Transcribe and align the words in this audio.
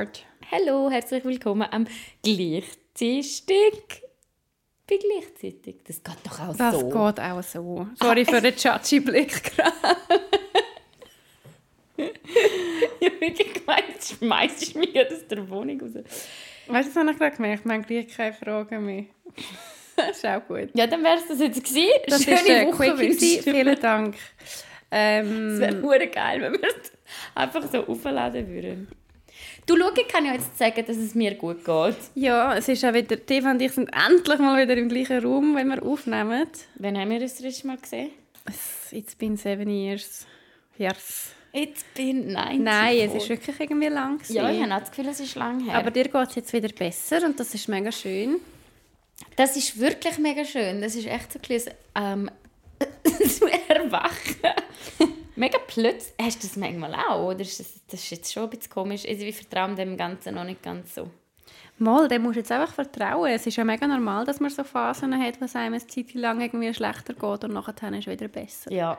Start. 0.00 0.24
Hallo, 0.50 0.88
herzlich 0.90 1.22
willkommen 1.26 1.68
am 1.70 1.86
Gleichzeitig. 2.22 4.02
Bei 4.88 4.96
gleichzeitig. 4.96 5.76
Das 5.86 6.02
geht 6.02 6.16
doch 6.24 6.40
auch 6.40 6.56
Das 6.56 6.74
so. 6.80 6.88
geht 6.88 7.20
auch 7.20 7.42
so. 7.42 7.86
Sorry 8.00 8.24
für 8.24 8.40
den 8.40 8.54
judgy 8.56 9.00
Blick 9.00 9.42
gerade. 9.54 9.96
Ich 13.02 13.08
habe 13.10 13.20
wirklich 13.20 13.52
gemeint, 13.54 13.84
schmeißt 14.02 14.76
mich 14.76 14.98
aus 14.98 15.26
der 15.28 15.48
Wohnung 15.50 15.80
raus. 15.82 15.90
Weißt 16.66 16.88
du, 16.88 16.92
das 16.94 16.96
habe 16.96 17.10
ich 17.10 17.18
gerade 17.18 17.36
gemerkt? 17.36 17.64
Wir 17.66 17.72
haben 17.74 17.82
gleich 17.82 18.08
keine 18.08 18.32
Fragen 18.32 18.86
mehr. 18.86 19.04
das 19.96 20.16
ist 20.16 20.26
auch 20.26 20.40
gut. 20.46 20.70
Ja, 20.74 20.86
dann 20.86 21.02
wäre 21.04 21.16
es 21.18 21.28
das 21.28 21.40
jetzt 21.40 21.62
gewesen. 21.62 21.90
Das 22.06 22.22
Schöne 22.22 22.36
ist 22.36 22.48
ein 22.50 22.66
Woche 22.68 22.94
Quickie. 22.94 23.42
Vielen 23.42 23.80
Dank. 23.80 24.16
Ähm, 24.90 25.48
Es 25.54 25.60
wäre 25.60 25.82
hure 25.82 26.06
geil, 26.08 26.40
wenn 26.40 26.52
wir 26.54 26.68
es 26.68 26.92
einfach 27.34 27.70
so 27.70 27.86
aufladen 27.86 28.48
würden. 28.48 28.88
Du, 29.70 30.00
ich 30.00 30.08
kann 30.08 30.24
ja 30.26 30.32
jetzt 30.32 30.58
sagen, 30.58 30.84
dass 30.84 30.96
es 30.96 31.14
mir 31.14 31.34
gut 31.36 31.64
geht. 31.64 31.96
ja, 32.16 32.56
es 32.56 32.68
ist 32.68 32.84
auch 32.84 32.92
wieder, 32.92 33.16
Eva 33.28 33.50
und 33.52 33.62
ich 33.62 33.72
sind 33.72 33.88
endlich 34.08 34.38
mal 34.38 34.60
wieder 34.60 34.76
im 34.76 34.88
gleichen 34.88 35.22
Raum, 35.24 35.54
wenn 35.54 35.68
wir 35.68 35.82
aufnehmen. 35.82 36.46
Wann 36.76 36.98
haben 36.98 37.10
wir 37.10 37.20
das 37.20 37.34
das 37.34 37.42
letzte 37.42 37.66
Mal 37.68 37.76
gesehen? 37.76 38.10
Es- 38.46 38.92
It's 38.92 39.14
been 39.14 39.36
seven 39.36 39.70
years. 39.70 40.26
Yes. 40.76 41.28
It's 41.52 41.84
been 41.94 42.32
90. 42.32 42.58
Nein, 42.60 42.96
es 42.98 43.14
ist 43.14 43.28
wirklich 43.28 43.60
irgendwie 43.60 43.86
lang. 43.88 44.18
gewesen. 44.18 44.34
Ja, 44.34 44.50
ich 44.50 44.60
habe 44.60 44.74
auch 44.74 44.80
das 44.80 44.90
Gefühl, 44.90 45.08
es 45.08 45.20
ist 45.20 45.34
lang 45.36 45.60
her. 45.64 45.74
Aber 45.76 45.90
dir 45.92 46.04
geht 46.08 46.28
es 46.28 46.34
jetzt 46.34 46.52
wieder 46.52 46.68
besser 46.68 47.24
und 47.24 47.38
das 47.38 47.54
ist 47.54 47.68
mega 47.68 47.92
schön. 47.92 48.36
Das 49.36 49.56
ist 49.56 49.78
wirklich 49.78 50.18
mega 50.18 50.44
schön. 50.44 50.80
Das 50.80 50.94
ist 50.96 51.06
echt 51.06 51.32
so 51.32 51.38
ein 51.38 51.42
bisschen, 51.46 51.74
ähm, 51.94 52.30
zu 53.28 53.46
erwachen. 53.68 54.36
Mega 55.40 55.58
plötzlich. 55.66 56.14
Hast 56.20 56.42
du 56.42 56.46
das 56.46 56.56
manchmal 56.56 56.94
auch? 56.94 57.28
Oder 57.28 57.40
ist 57.40 57.58
das, 57.58 57.72
das 57.90 58.00
ist 58.00 58.10
jetzt 58.10 58.32
schon 58.32 58.44
ein 58.44 58.50
bisschen 58.50 58.70
komisch? 58.70 59.04
Also, 59.08 59.24
ich 59.24 59.36
vertraue 59.36 59.74
dem 59.74 59.96
Ganzen 59.96 60.34
noch 60.34 60.44
nicht 60.44 60.62
ganz 60.62 60.94
so. 60.94 61.10
Mal, 61.78 62.08
dem 62.08 62.22
musst 62.22 62.36
du 62.36 62.40
jetzt 62.40 62.52
einfach 62.52 62.74
vertrauen. 62.74 63.30
Es 63.32 63.46
ist 63.46 63.56
ja 63.56 63.64
mega 63.64 63.86
normal, 63.86 64.26
dass 64.26 64.38
man 64.38 64.50
so 64.50 64.62
Phasen 64.62 65.18
hat, 65.18 65.40
wo 65.40 65.46
es 65.46 65.56
einem 65.56 65.74
eine 65.74 65.86
Zeit 65.86 66.12
lang 66.12 66.42
irgendwie 66.42 66.72
schlechter 66.74 67.14
geht 67.14 67.44
und 67.44 67.54
nachher 67.54 67.92
ist 67.92 68.06
es 68.06 68.06
wieder 68.06 68.28
besser. 68.28 68.70
Ja. 68.70 68.98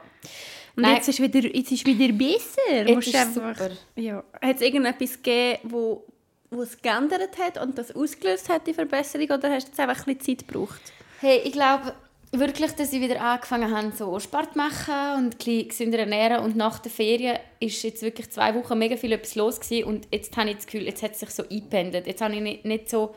Und 0.75 0.81
Nein. 0.81 0.95
jetzt 0.95 1.07
ist 1.07 1.21
wieder, 1.21 1.41
jetzt 1.41 1.71
ist 1.71 1.85
wieder 1.85 2.11
besser. 2.11 2.87
Jetzt 2.87 3.07
ist 3.07 3.15
einfach, 3.15 3.55
super. 3.55 3.69
Ja. 3.95 4.23
Hat 4.41 4.55
es 4.55 4.61
irgendetwas 4.61 5.21
gegeben, 5.21 5.59
wo, 5.65 6.03
wo 6.49 6.63
es 6.63 6.81
geändert 6.81 7.37
hat 7.37 7.61
und 7.61 7.77
das 7.77 7.95
ausgelöst 7.95 8.49
hat, 8.49 8.65
die 8.65 8.73
Verbesserung, 8.73 9.29
oder 9.29 9.51
hast 9.51 9.67
du 9.67 9.69
jetzt 9.69 9.79
einfach 9.79 10.07
ein 10.07 10.17
bisschen 10.17 10.39
Zeit 10.39 10.47
gebraucht? 10.47 10.81
Hey, 11.19 11.41
ich 11.43 11.51
glaube 11.51 11.93
wirklich, 12.31 12.71
dass 12.73 12.93
ich 12.93 13.01
wieder 13.01 13.21
angefangen 13.21 13.75
habe, 13.75 13.91
so 13.91 14.19
Sport 14.19 14.53
zu 14.53 14.57
machen 14.57 15.17
und 15.17 15.47
ein 15.47 15.67
gesünder 15.67 15.99
ernähren. 15.99 16.43
Und 16.43 16.55
nach 16.55 16.79
der 16.79 16.91
Ferien 16.91 17.37
ist 17.59 17.83
jetzt 17.83 18.01
wirklich 18.01 18.29
zwei 18.29 18.55
Wochen 18.55 18.77
mega 18.77 18.97
viel 18.97 19.11
etwas 19.11 19.35
los 19.35 19.59
gewesen. 19.59 19.85
Und 19.85 20.07
jetzt 20.11 20.35
habe 20.37 20.49
ich 20.49 20.55
das 20.57 20.65
Gefühl, 20.65 20.83
jetzt 20.83 21.03
hat 21.03 21.11
es 21.11 21.19
sich 21.19 21.29
so 21.29 21.43
eingependelt. 21.43 22.07
Jetzt 22.07 22.21
habe 22.21 22.35
ich 22.35 22.41
nicht, 22.41 22.65
nicht 22.65 22.89
so... 22.89 23.15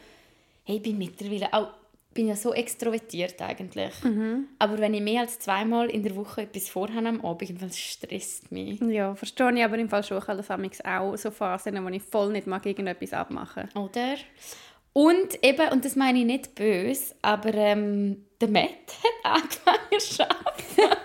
Hey, 0.65 0.77
ich 0.77 0.83
bin 0.83 0.99
mittlerweile 0.99 1.53
auch... 1.53 1.69
bin 2.15 2.29
ja 2.29 2.37
so 2.37 2.55
extrovertiert 2.55 3.41
eigentlich. 3.43 3.93
Aber 4.59 4.79
wenn 4.79 4.95
ich 4.95 5.03
mehr 5.03 5.23
als 5.23 5.39
zweimal 5.39 5.91
in 5.91 6.03
der 6.03 6.17
Woche 6.17 6.43
etwas 6.43 6.69
vorhabe 6.69 7.09
am 7.09 7.25
Abend, 7.25 7.61
das 7.61 7.79
stresst 7.79 8.51
mich. 8.51 8.81
Ja, 8.81 9.15
verstehe 9.15 9.53
ich 9.53 9.65
aber 9.65 9.79
im 9.79 9.89
Fall 9.89 10.05
schon. 10.05 10.19
Ich 10.19 10.29
habe 10.29 10.43
das 10.43 10.85
auch 10.85 11.17
so 11.17 11.31
Phasen, 11.31 11.85
wo 11.85 11.89
ich 11.89 12.03
voll 12.03 12.33
nicht 12.33 12.47
mag, 12.47 12.65
irgendetwas 12.65 13.13
abmachen. 13.13 13.69
Oder? 13.75 14.15
Und 14.93 15.43
eben, 15.43 15.73
und 15.73 15.85
das 15.85 15.97
meine 15.97 16.21
ich 16.21 16.25
nicht 16.25 16.55
böse, 16.55 17.17
aber 17.21 17.53
ähm, 17.53 18.25
der 18.47 18.63
Matt 18.63 18.71
hat 19.03 19.43
angefangen 19.43 20.01
zu 20.01 20.23
arbeiten. 20.29 20.97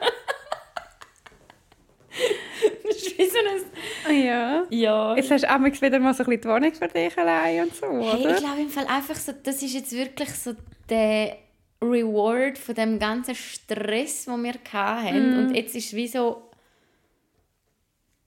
das 2.84 2.96
ist 2.96 3.18
wie 3.18 3.26
so 3.26 3.38
ein... 3.38 4.26
Ja. 4.26 4.64
Ja. 4.70 5.16
Jetzt 5.16 5.31
hast 5.31 5.44
du 5.44 5.50
amigs 5.50 5.81
wieder 5.81 6.00
mal 6.00 6.14
so 6.14 6.23
ein 6.23 6.30
bisschen 6.30 6.42
die 6.42 6.48
Wohnung 6.48 6.73
für 6.73 6.88
dich 6.88 7.18
allein 7.18 7.64
und 7.64 7.76
so, 7.76 7.88
Hey, 7.88 8.22
oder? 8.22 8.36
ich 8.36 8.38
glaube 8.38 8.62
im 8.62 8.70
Fall 8.70 8.88
einfach 8.88 9.16
so, 9.16 9.31
das 9.44 9.62
ist 9.62 9.73
jetzt 9.73 9.92
wirklich 9.92 10.30
so 10.34 10.54
der 10.90 11.38
Reward 11.81 12.58
von 12.58 12.76
dem 12.76 13.00
ganzen 13.00 13.36
Stress, 13.36 14.26
den 14.26 14.44
wir 14.44 14.56
hatten. 14.74 15.38
Und 15.40 15.56
jetzt 15.56 15.75
ist 15.75 15.88
es 15.88 15.96
wie 15.96 16.08
so... 16.08 16.44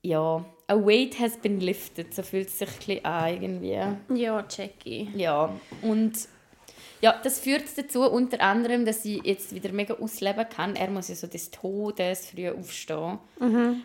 Ja, 0.04 0.44
a 0.66 0.74
weight 0.74 1.18
has 1.20 1.36
been 1.36 1.60
lifted, 1.60 2.12
so 2.12 2.22
fühlt 2.22 2.48
es 2.48 2.58
sich 2.58 2.68
ein 2.68 2.76
bisschen 2.78 3.04
an 3.04 3.42
irgendwie. 3.42 4.20
Ja, 4.20 4.44
Jackie. 4.48 5.08
Ja, 5.14 5.50
und 5.82 6.12
ja, 7.02 7.20
das 7.22 7.40
führt 7.40 7.64
dazu 7.76 8.02
unter 8.02 8.40
anderem, 8.40 8.84
dass 8.86 9.04
ich 9.04 9.20
jetzt 9.24 9.52
wieder 9.54 9.72
mega 9.72 9.94
ausleben 9.94 10.46
kann. 10.48 10.76
Er 10.76 10.88
muss 10.88 11.08
ja 11.08 11.16
so 11.16 11.26
des 11.26 11.50
Todes 11.50 12.28
früh 12.30 12.48
aufstehen. 12.48 13.18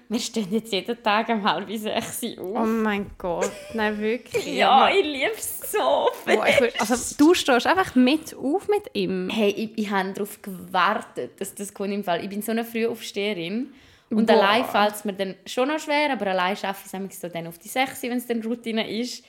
Wir 0.08 0.20
stehen 0.20 0.48
jetzt 0.52 0.72
jeden 0.72 1.02
Tag 1.02 1.28
um 1.30 1.44
halb 1.44 1.68
sechs 1.76 2.22
Oh 2.40 2.56
auf. 2.58 2.68
mein 2.68 3.08
Gott, 3.18 3.52
nein, 3.74 4.00
wirklich. 4.00 4.46
Ja, 4.56 4.90
ich 4.90 5.04
liebe 5.04 5.32
es 5.36 5.72
so 5.72 5.80
würd- 6.26 6.80
also, 6.80 7.16
du 7.18 7.34
stehst 7.34 7.66
einfach 7.66 7.96
mit 7.96 8.36
auf 8.36 8.68
mit 8.68 8.84
ihm. 8.94 9.30
Hey, 9.32 9.50
ich, 9.50 9.72
ich 9.78 9.90
habe 9.90 10.14
darauf 10.14 10.40
gewartet, 10.42 11.32
dass 11.42 11.56
das 11.56 11.74
kommt 11.74 11.92
im 11.94 12.04
Fall. 12.04 12.24
Ich 12.24 12.30
bin 12.30 12.42
so 12.44 12.52
eine 12.52 12.64
Frühaufsteherin. 12.64 13.74
Und 14.10 14.28
Boah. 14.28 14.36
allein 14.36 14.64
fällt 14.64 14.96
es 14.96 15.04
mir 15.06 15.14
dann 15.14 15.36
schon 15.46 15.68
noch 15.68 15.80
schwer, 15.80 16.14
aber 16.14 16.28
allein 16.28 16.56
schaffe 16.56 16.86
ich 16.88 17.12
es 17.14 17.20
so 17.20 17.28
dann 17.28 17.46
auf 17.48 17.58
die 17.60 17.68
6, 17.68 18.04
wenn 18.04 18.14
es 18.18 18.26
dann 18.28 18.42
Routine 18.42 18.90
ist. 19.02 19.26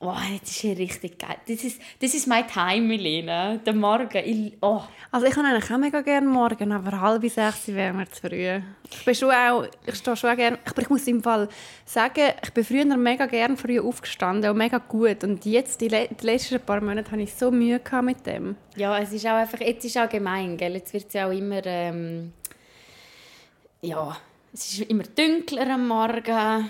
Oh, 0.00 0.14
das 0.40 0.50
ist 0.50 0.62
ja 0.62 0.74
richtig 0.74 1.18
geil. 1.18 1.38
Das 1.48 1.64
ist, 1.64 1.80
das 2.00 2.14
ist 2.14 2.28
mein 2.28 2.46
Time, 2.46 2.86
Milena. 2.86 3.56
Der 3.56 3.74
Morgen. 3.74 4.22
Ich, 4.24 4.52
oh. 4.60 4.80
Also 5.10 5.26
ich 5.26 5.32
kann 5.32 5.44
eigentlich 5.44 5.72
auch 5.72 5.78
mega 5.78 6.02
gerne 6.02 6.28
morgen, 6.28 6.70
aber 6.70 7.00
halb 7.00 7.28
sechs 7.28 7.66
wäre 7.66 7.92
mir 7.92 8.08
zu 8.08 8.28
früh. 8.28 8.60
Ich 8.90 9.04
bin 9.04 9.14
schon 9.16 9.32
auch, 9.32 9.64
ich 9.84 9.96
stehe 9.96 10.16
schon 10.16 10.30
auch 10.30 10.36
gerne, 10.36 10.58
aber 10.64 10.82
ich 10.82 10.88
muss 10.88 11.04
im 11.08 11.20
Fall 11.20 11.48
sagen, 11.84 12.32
ich 12.40 12.52
bin 12.52 12.64
früher 12.64 12.96
mega 12.96 13.26
gerne 13.26 13.56
früh 13.56 13.80
aufgestanden 13.80 14.48
und 14.50 14.58
mega 14.58 14.78
gut 14.78 15.24
und 15.24 15.44
jetzt, 15.44 15.80
die, 15.80 15.88
die 15.88 16.26
letzten 16.26 16.60
paar 16.60 16.80
Monate, 16.80 17.10
habe 17.10 17.22
ich 17.22 17.34
so 17.34 17.50
Mühe 17.50 17.80
gehabt 17.80 18.04
mit 18.04 18.24
dem. 18.24 18.56
Ja, 18.76 18.98
es 19.00 19.12
ist 19.12 19.26
auch 19.26 19.32
einfach, 19.32 19.60
jetzt 19.60 19.84
ist 19.84 19.98
auch 19.98 20.08
gemein, 20.08 20.56
gell? 20.56 20.74
Jetzt 20.74 20.92
wird 20.92 21.08
es 21.08 21.14
ja 21.14 21.26
auch 21.26 21.32
immer, 21.32 21.60
ähm, 21.64 22.32
ja, 23.82 24.16
es 24.52 24.74
ist 24.74 24.82
immer 24.82 25.02
dunkler 25.04 25.74
am 25.74 25.88
Morgen. 25.88 26.68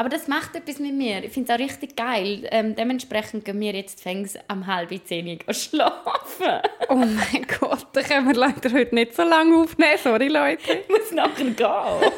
Aber 0.00 0.08
das 0.08 0.28
macht 0.28 0.56
etwas 0.56 0.78
mit 0.78 0.94
mir. 0.94 1.22
Ich 1.24 1.32
finde 1.32 1.52
es 1.52 1.54
auch 1.54 1.62
richtig 1.62 1.94
geil. 1.94 2.48
Ähm, 2.50 2.74
dementsprechend 2.74 3.44
gehen 3.44 3.60
wir 3.60 3.74
jetzt 3.74 4.02
fängs 4.02 4.34
am 4.48 4.66
halb 4.66 4.88
zehn 5.04 5.38
schlafen. 5.50 6.62
Oh 6.88 6.94
mein 6.94 7.46
Gott, 7.60 7.86
da 7.92 8.00
können 8.00 8.26
wir 8.26 8.34
leider 8.34 8.72
heute 8.72 8.94
nicht 8.94 9.14
so 9.14 9.24
lange 9.24 9.54
aufnehmen, 9.58 9.98
sorry 10.02 10.28
Leute. 10.28 10.72
Ich 10.72 10.88
muss 10.88 11.12
nachher 11.12 11.50
gehen. 11.50 12.12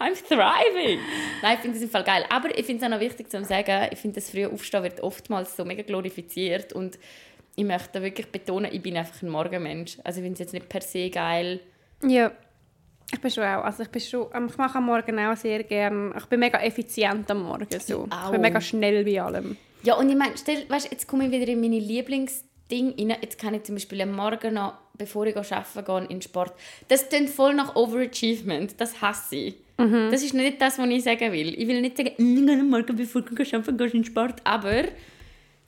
I'm 0.00 0.26
thriving. 0.26 0.98
Nein, 1.40 1.54
ich 1.54 1.60
finde 1.60 1.76
es 1.76 1.84
im 1.84 1.88
Fall 1.88 2.02
geil. 2.02 2.24
Aber 2.28 2.50
ich 2.58 2.66
finde 2.66 2.84
es 2.84 2.90
auch 2.90 2.96
noch 2.96 3.00
wichtig 3.00 3.30
zu 3.30 3.44
sagen, 3.44 3.88
ich 3.92 3.98
finde, 4.00 4.16
das 4.16 4.30
frühe 4.30 4.50
Aufstehen 4.50 4.82
wird 4.82 5.00
oftmals 5.02 5.56
so 5.56 5.64
mega 5.64 5.82
glorifiziert 5.82 6.72
und 6.72 6.98
ich 7.54 7.64
möchte 7.64 8.02
wirklich 8.02 8.26
betonen, 8.26 8.72
ich 8.72 8.82
bin 8.82 8.96
einfach 8.96 9.22
ein 9.22 9.28
Morgenmensch. 9.28 9.98
Also 10.02 10.18
ich 10.18 10.24
finde 10.24 10.32
es 10.32 10.40
jetzt 10.40 10.52
nicht 10.52 10.68
per 10.68 10.80
se 10.80 11.10
geil. 11.10 11.60
Ja, 12.04 12.32
ich 13.10 13.20
bin 13.20 13.30
schon 13.30 13.44
auch, 13.44 13.64
also 13.64 13.82
ich 13.82 13.88
bin 13.88 14.00
schon, 14.00 14.26
ähm, 14.34 14.46
ich 14.50 14.56
mache 14.56 14.78
am 14.78 14.86
Morgen 14.86 15.18
auch 15.18 15.36
sehr 15.36 15.64
gerne, 15.64 16.14
ich 16.16 16.26
bin 16.26 16.40
mega 16.40 16.58
effizient 16.60 17.30
am 17.30 17.42
Morgen 17.42 17.66
so. 17.80 18.06
Ich 18.06 18.12
auch. 18.12 18.30
bin 18.30 18.40
mega 18.40 18.60
schnell 18.60 19.04
bei 19.04 19.20
allem. 19.20 19.56
Ja, 19.82 19.94
und 19.94 20.08
ich 20.08 20.16
meine, 20.16 20.36
stell, 20.36 20.68
weißt, 20.68 20.90
jetzt 20.90 21.08
komme 21.08 21.26
ich 21.26 21.32
wieder 21.32 21.48
in 21.48 21.60
meine 21.60 21.78
Lieblingsding 21.78 22.94
rein. 22.98 23.16
Jetzt 23.20 23.38
kann 23.38 23.54
ich 23.54 23.64
zum 23.64 23.74
Beispiel 23.74 24.00
am 24.02 24.12
Morgen 24.12 24.54
noch, 24.54 24.74
bevor 24.96 25.26
ich 25.26 25.36
arbeiten 25.36 25.84
gehe, 25.84 26.00
in 26.02 26.08
den 26.08 26.22
Sport. 26.22 26.52
Das 26.88 27.08
klingt 27.08 27.30
voll 27.30 27.54
nach 27.54 27.74
Overachievement. 27.74 28.80
Das 28.80 29.00
hasse 29.00 29.36
ich. 29.36 29.54
Das 29.76 30.22
ist 30.22 30.34
nicht 30.34 30.60
das, 30.60 30.78
was 30.78 30.88
ich 30.88 31.02
sagen 31.02 31.32
will. 31.32 31.60
Ich 31.60 31.66
will 31.66 31.80
nicht 31.80 31.96
sagen, 31.96 32.12
«Mm, 32.16 32.38
ich 32.38 32.46
gehe 32.46 32.60
am 32.60 32.70
Morgen, 32.70 32.94
bevor 32.94 33.22
ich 33.22 33.54
arbeiten 33.54 33.76
gehe, 33.76 33.86
in 33.88 33.92
den 33.92 34.04
Sport. 34.04 34.40
Aber 34.44 34.84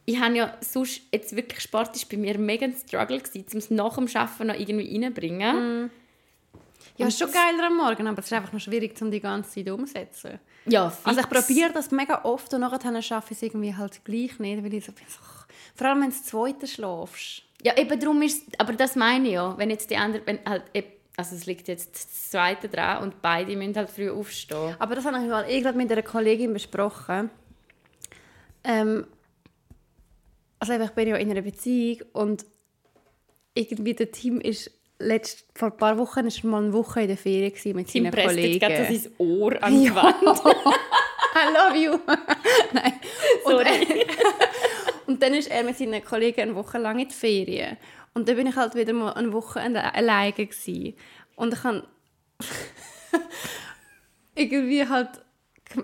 ich 0.05 0.21
habe 0.21 0.37
ja 0.37 0.56
sonst, 0.61 1.03
jetzt 1.12 1.34
wirklich 1.34 1.61
Sport 1.61 1.97
ist 1.97 2.09
bei 2.09 2.17
mir 2.17 2.39
mega 2.39 2.67
ein 2.67 2.75
Struggle 2.75 3.19
gewesen, 3.19 3.47
um 3.53 3.59
es 3.59 3.71
nach 3.71 3.97
dem 3.97 4.06
Arbeiten 4.15 4.47
noch 4.47 4.59
irgendwie 4.59 4.93
reinzubringen. 4.93 5.91
Ja, 6.97 7.09
ist 7.09 7.19
schon 7.19 7.31
geiler 7.32 7.66
am 7.66 7.77
Morgen, 7.77 8.06
aber 8.06 8.21
es 8.21 8.27
ist 8.27 8.32
einfach 8.32 8.53
noch 8.53 8.60
schwierig, 8.60 9.00
um 9.03 9.10
die 9.10 9.21
ganze 9.21 9.50
Zeit 9.50 9.71
umzusetzen. 9.71 10.38
Ja, 10.66 10.93
Also 11.03 11.21
ich 11.21 11.27
fix. 11.27 11.47
probiere 11.47 11.72
das 11.72 11.91
mega 11.91 12.25
oft 12.25 12.53
und 12.55 12.60
nachher 12.60 13.03
schaffe 13.03 13.32
ich 13.32 13.38
es 13.38 13.43
irgendwie 13.43 13.75
halt 13.75 14.05
gleich 14.05 14.38
nicht, 14.38 14.62
weil 14.64 14.73
ich 14.75 14.85
so 14.85 14.93
bin, 14.93 15.05
so, 15.08 15.19
vor 15.75 15.87
allem 15.88 16.02
wenn 16.02 16.11
du 16.11 16.17
das 16.17 16.25
zweite 16.25 16.67
schlafst. 16.67 17.43
Ja, 17.62 17.76
eben 17.76 17.99
darum 17.99 18.23
ist 18.23 18.44
aber 18.61 18.75
das 18.75 18.94
meine 18.94 19.26
ich 19.26 19.35
ja. 19.35 19.56
Wenn 19.58 19.70
jetzt 19.70 19.91
die 19.91 19.96
anderen, 19.96 20.25
wenn 20.26 20.38
halt, 20.46 20.64
eben- 20.73 20.88
also 21.17 21.35
es 21.35 21.46
liegt 21.46 21.67
jetzt 21.69 21.94
das 21.94 22.31
zweite 22.31 22.69
dran 22.69 23.02
und 23.02 23.23
beide 23.23 23.56
müssen 23.56 23.76
halt 23.76 23.90
früh 23.90 24.11
aufstehen. 24.11 24.75
Aber 24.79 24.94
das 24.94 25.05
habe 25.05 25.17
ich 25.19 25.29
mal 25.29 25.49
eh 25.49 25.61
gerade 25.61 25.76
mit 25.79 25.90
einer 25.90 26.02
Kollegin 26.02 26.52
besprochen. 26.52 27.31
Ähm, 28.64 29.06
also 30.58 30.73
ich 30.73 30.90
bin 30.90 31.08
ja 31.08 31.17
in 31.17 31.31
einer 31.31 31.43
Beziehung 31.43 32.02
und 32.12 32.44
irgendwie 33.55 33.94
der 33.94 34.11
Team 34.11 34.40
ist 34.40 34.70
letzt, 34.99 35.44
vor 35.55 35.70
ein 35.70 35.76
paar 35.76 35.99
Wochen 35.99 36.26
ist 36.26 36.44
er 36.44 36.50
mal 36.50 36.62
eine 36.62 36.73
Woche 36.73 37.02
in 37.02 37.08
der 37.08 37.17
Ferien 37.17 37.50
gewesen 37.50 37.76
mit 37.76 37.91
seinen 37.91 38.05
jetzt 38.06 38.14
gerade 38.14 38.26
Kollegen. 38.26 38.94
so 38.94 38.96
sein 38.96 39.12
Ohr 39.19 39.62
an 39.62 39.81
die 39.81 39.94
Wand. 39.94 40.17
I 41.35 41.52
love 41.52 41.76
you. 41.76 41.99
Nein. 42.73 42.93
Sorry. 43.44 44.06
Und 45.06 45.23
dann 45.23 45.35
ist 45.35 45.50
er 45.50 45.64
mit 45.64 45.76
seinen 45.76 46.05
Kollegen 46.05 46.41
eine 46.41 46.55
Woche 46.55 46.79
lang 46.79 46.99
in 46.99 47.08
die 47.08 47.14
Ferien. 47.14 47.76
Und 48.14 48.29
dann 48.29 48.37
bin 48.37 48.46
ich 48.46 48.56
halt 48.56 48.75
wieder 48.75 48.93
mal 48.93 49.12
eine 49.12 49.32
Woche 49.32 49.61
alleine 49.61 50.32
gewesen. 50.32 50.94
Und 51.35 51.52
ich 51.52 51.64
habe 51.64 51.87
irgendwie 54.35 54.88
halt, 54.88 55.11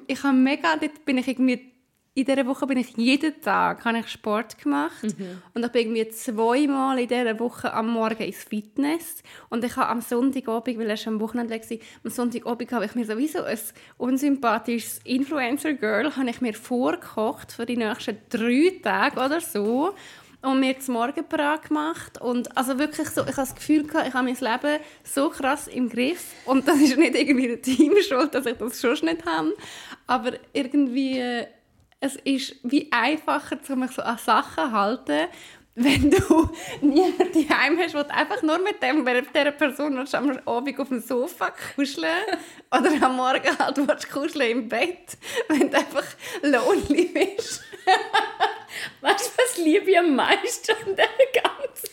ich 0.07 0.23
habe 0.23 0.37
mega, 0.37 0.77
dort 0.77 1.05
bin 1.05 1.19
ich 1.19 1.29
irgendwie 1.29 1.73
in 2.15 2.25
dieser 2.25 2.47
Woche 2.47 2.67
bin 2.67 2.79
ich 2.79 2.97
jeden 2.97 3.41
Tag 3.41 3.85
habe 3.85 4.01
ich 4.01 4.09
Sport 4.09 4.59
gemacht. 4.59 5.03
Mhm. 5.03 5.43
und 5.55 5.65
ich 5.65 5.73
bin 5.73 5.83
irgendwie 5.83 6.09
zweimal 6.09 6.99
in 6.99 7.09
dieser 7.09 7.39
Woche 7.39 7.73
am 7.73 7.91
Morgen 7.91 8.23
ins 8.23 8.43
Fitness. 8.43 9.23
Und 9.49 9.65
ich 9.65 9.77
habe 9.77 9.89
am 9.89 10.01
Sonntagabend, 10.01 10.79
weil 10.79 10.91
er 10.91 10.97
schon 10.97 11.15
am 11.15 11.21
Wochenende 11.21 11.55
war, 11.55 11.79
am 12.05 12.11
Sonntagabend 12.11 12.73
habe 12.73 12.85
ich 12.87 12.95
mir 12.97 13.05
sowieso 13.05 13.45
ein 13.45 13.59
unsympathisches 13.99 15.01
Influencer-Girl 15.05 16.17
habe 16.17 16.31
ich 16.31 16.41
mir 16.41 16.55
vorgekocht 16.55 17.53
für 17.53 17.65
die 17.65 17.77
nächsten 17.77 18.19
drei 18.29 18.81
Tage 18.83 19.21
oder 19.21 19.41
so 19.41 19.95
und 20.43 20.61
mir 20.61 20.79
zum 20.81 20.95
Morgen 20.95 21.25
parat 21.29 21.69
gemacht. 21.69 22.21
Und 22.21 22.57
also 22.57 22.79
wirklich 22.79 23.09
so, 23.09 23.23
ich 23.23 23.29
habe 23.29 23.37
das 23.37 23.55
Gefühl 23.55 23.87
gehabt, 23.87 24.09
ich 24.09 24.15
habe 24.15 24.25
mein 24.25 24.37
Leben 24.37 24.83
so 25.05 25.29
krass 25.29 25.69
im 25.69 25.89
Griff. 25.89 26.33
Und 26.47 26.67
das 26.67 26.81
ist 26.81 26.97
nicht 26.97 27.15
irgendwie 27.15 27.49
der 27.49 27.63
Team 27.63 27.95
schuld, 28.07 28.35
dass 28.35 28.47
ich 28.47 28.57
das 28.57 28.81
schon 28.81 29.07
nicht 29.07 29.25
habe, 29.27 29.55
aber 30.07 30.33
irgendwie 30.53 31.19
äh, 31.19 31.47
es 32.01 32.17
ist 32.17 32.57
wie 32.63 32.91
einfacher, 32.91 33.59
mich 33.77 33.91
so 33.93 34.03
an 34.03 34.19
Sachen 34.19 34.65
zu 34.65 34.73
halten, 34.73 35.29
wenn 35.75 36.11
du 36.11 36.51
niemanden 36.81 37.49
daheim 37.49 37.79
hast, 37.79 37.95
der 37.95 38.11
einfach 38.11 38.43
nur 38.43 38.59
mit 38.59 38.83
dem, 38.83 39.05
dieser 39.05 39.53
Person 39.53 39.99
am 39.99 40.39
Abend 40.47 40.81
auf 40.81 40.89
dem 40.89 41.01
Sofa 41.01 41.53
kuscheln 41.75 42.09
oder 42.71 43.07
am 43.07 43.17
Morgen 43.17 43.59
halt 43.59 44.11
kuscheln 44.11 44.51
im 44.51 44.69
Bett, 44.69 45.17
wenn 45.49 45.71
du 45.71 45.77
einfach 45.77 46.05
lonely 46.43 47.05
bist. 47.05 47.63
Weißt 49.01 49.27
du, 49.27 49.43
was 49.43 49.57
liebe 49.59 49.91
ich 49.91 49.99
am 49.99 50.15
meisten 50.15 50.73
an 50.73 50.97
dieser 50.97 51.43
ganzen 51.43 51.91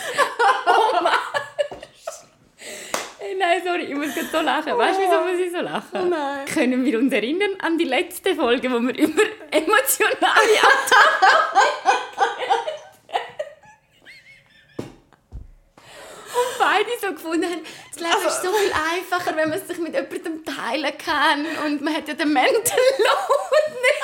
Oh 0.66 1.02
Mann! 1.02 1.39
Hey, 3.22 3.36
nein, 3.38 3.60
sorry, 3.62 3.82
ich 3.82 3.94
muss 3.94 4.14
gerade 4.14 4.28
so 4.28 4.40
lachen. 4.40 4.78
Weißt 4.78 4.98
du, 4.98 5.02
wieso 5.02 5.20
muss 5.20 5.38
ich 5.38 5.52
so 5.52 5.60
lachen? 5.60 6.08
Nein. 6.08 6.46
Können 6.46 6.86
wir 6.86 6.98
uns 6.98 7.12
erinnern 7.12 7.50
an 7.60 7.76
die 7.76 7.84
letzte 7.84 8.34
Folge, 8.34 8.72
wo 8.72 8.80
wir 8.80 8.96
über 8.96 9.22
emotionale 9.50 10.56
Und 16.32 16.58
beide 16.58 16.90
so 16.98 17.12
gefunden 17.12 17.44
haben, 17.44 17.62
das 17.92 18.00
Leben 18.00 18.26
ist 18.26 18.42
so 18.42 18.52
viel 18.54 18.72
einfacher, 18.72 19.36
wenn 19.36 19.50
man 19.50 19.58
es 19.58 19.68
sich 19.68 19.76
mit 19.76 19.92
jemandem 19.92 20.42
teilen 20.42 20.96
kann 20.96 21.44
und 21.66 21.82
man 21.82 21.94
hat 21.94 22.08
ja 22.08 22.14
den 22.14 22.32
Mental 22.32 22.54
Load 22.54 23.70
nicht. 23.82 24.00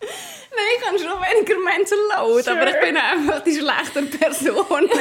Nein, 0.00 0.49
ich 0.76 0.86
habe 0.86 0.98
schon 0.98 1.20
weniger 1.20 1.58
Mental 1.60 1.98
Load, 2.16 2.42
Sure. 2.42 2.60
aber 2.60 2.70
ich 2.70 2.80
bin 2.80 2.96
einfach 2.96 3.40
die 3.44 3.54
schlechtere 3.54 4.04
Person. 4.06 4.88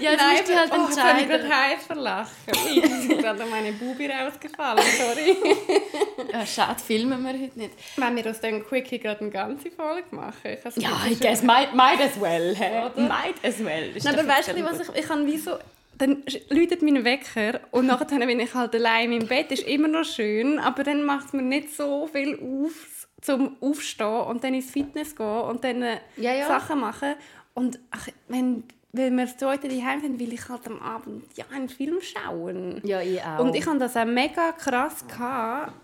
Ja, 0.00 0.16
das 0.16 0.22
musst 0.32 0.48
du 0.48 0.56
halt 0.56 0.72
oh, 0.72 0.86
jetzt 0.88 0.98
habe 0.98 1.20
ich 1.20 1.24
entscheiden. 1.30 1.52
heiß 1.54 1.84
verlachen. 1.86 2.30
Es 2.46 3.04
ist 3.04 3.18
gerade 3.18 3.44
meine 3.44 3.72
Bubi 3.72 4.06
rausgefallen, 4.06 4.82
sorry. 4.98 5.36
Ja, 6.32 6.46
schade, 6.46 6.80
filmen 6.80 7.22
wir 7.22 7.32
heute 7.32 7.58
nicht. 7.58 7.72
Wenn 7.96 8.16
wir 8.16 8.30
aus 8.30 8.40
dem 8.40 8.64
Quickie 8.66 8.98
gerade 8.98 9.20
eine 9.20 9.30
ganze 9.30 9.70
Folge 9.70 10.04
machen. 10.12 10.36
Ich 10.44 10.76
Ja, 10.82 10.90
I 11.06 11.16
guess, 11.16 11.42
might, 11.42 11.74
might 11.74 12.00
as 12.00 12.18
well. 12.20 12.52
Oder? 12.52 13.02
Might 13.08 13.44
as 13.44 13.58
well. 13.58 13.94
Ist 13.94 14.04
Nein, 14.04 14.18
aber 14.18 14.28
weißt 14.28 14.48
du, 14.48 14.52
jetzt 14.56 14.80
was 14.80 14.88
ich, 14.88 15.04
ich 15.04 15.08
habe 15.08 15.26
wie 15.26 15.36
so... 15.38 15.58
Dann 16.00 16.24
läutet 16.48 16.80
mein 16.80 17.04
Wecker 17.04 17.60
und 17.72 17.86
nachher 17.86 18.06
bin 18.26 18.40
ich 18.40 18.54
halt 18.54 18.74
allein 18.74 19.12
im 19.12 19.26
Bett. 19.26 19.52
ist 19.52 19.68
immer 19.68 19.86
noch 19.86 20.04
schön, 20.04 20.58
aber 20.58 20.82
dann 20.82 21.04
macht 21.04 21.26
es 21.26 21.32
mir 21.34 21.42
nicht 21.42 21.76
so 21.76 22.06
viel 22.06 22.38
auf, 22.40 23.06
zum 23.20 23.58
Aufstehen 23.60 24.22
und 24.22 24.42
dann 24.42 24.54
ins 24.54 24.70
Fitness 24.70 25.14
gehen 25.14 25.26
und 25.26 25.62
dann 25.62 25.82
äh, 25.82 25.98
Ja, 26.16 26.32
ja. 26.32 26.46
Sachen 26.46 26.80
machen. 26.80 27.16
Und 27.52 27.78
ach, 27.90 28.08
wenn, 28.28 28.64
wenn 28.92 29.14
wir 29.14 29.26
das 29.26 29.36
zweite 29.36 29.68
daheim 29.68 30.00
sind, 30.00 30.18
will 30.18 30.32
ich 30.32 30.48
halt 30.48 30.66
am 30.68 30.80
Abend 30.80 31.24
ja, 31.36 31.44
einen 31.54 31.68
Film 31.68 31.98
schauen. 32.00 32.80
Ja, 32.82 33.02
ich 33.02 33.22
auch. 33.22 33.40
Und 33.40 33.54
ich 33.54 33.66
hatte 33.66 33.80
das 33.80 33.94
auch 33.94 34.06
mega 34.06 34.52
krass. 34.52 35.06
Gehabt. 35.06 35.74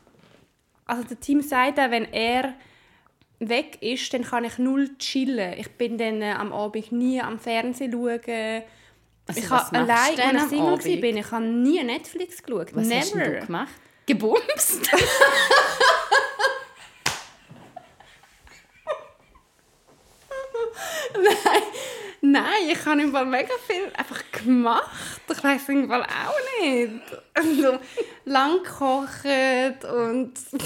Also 0.87 1.03
der 1.03 1.21
Team 1.21 1.43
sagt 1.43 1.79
auch, 1.79 1.91
wenn 1.91 2.11
er 2.11 2.55
weg 3.39 3.83
ist, 3.83 4.15
dann 4.15 4.23
kann 4.23 4.45
ich 4.45 4.57
null 4.57 4.97
chillen. 4.99 5.59
Ich 5.59 5.73
bin 5.73 5.99
dann 5.99 6.23
äh, 6.23 6.33
am 6.33 6.55
Abend 6.55 6.91
nie 6.91 7.21
am 7.21 7.39
Fernsehen 7.39 7.93
schauen. 7.93 8.63
Also, 9.29 9.41
ich 9.41 9.51
habe 9.51 9.77
allein, 9.77 10.37
als 10.37 10.45
ich 10.45 10.49
Single 10.51 10.73
Abend? 10.73 10.85
war, 10.87 10.97
bin, 10.97 11.17
ich 11.17 11.31
habe 11.31 11.45
nie 11.45 11.83
Netflix 11.83 12.43
geschaut. 12.43 12.75
Was 12.75 12.87
Never. 12.87 13.01
hast 13.01 13.15
du 13.15 13.47
gemacht? 13.47 13.73
Gebumst? 14.07 14.91
Nein, 21.15 21.63
nein, 22.21 22.71
ich 22.71 22.85
habe 22.85 23.01
im 23.01 23.11
Fall 23.13 23.25
mega 23.25 23.55
viel 23.67 23.91
einfach 23.97 24.23
gemacht. 24.33 25.21
Ich 25.31 25.43
weiß 25.43 25.69
im 25.71 25.89
Fall 25.89 26.03
auch 26.03 26.63
nicht. 26.63 26.91
Also, 27.35 27.79
lang 28.25 28.63
gekocht 28.63 29.85
und 29.85 30.33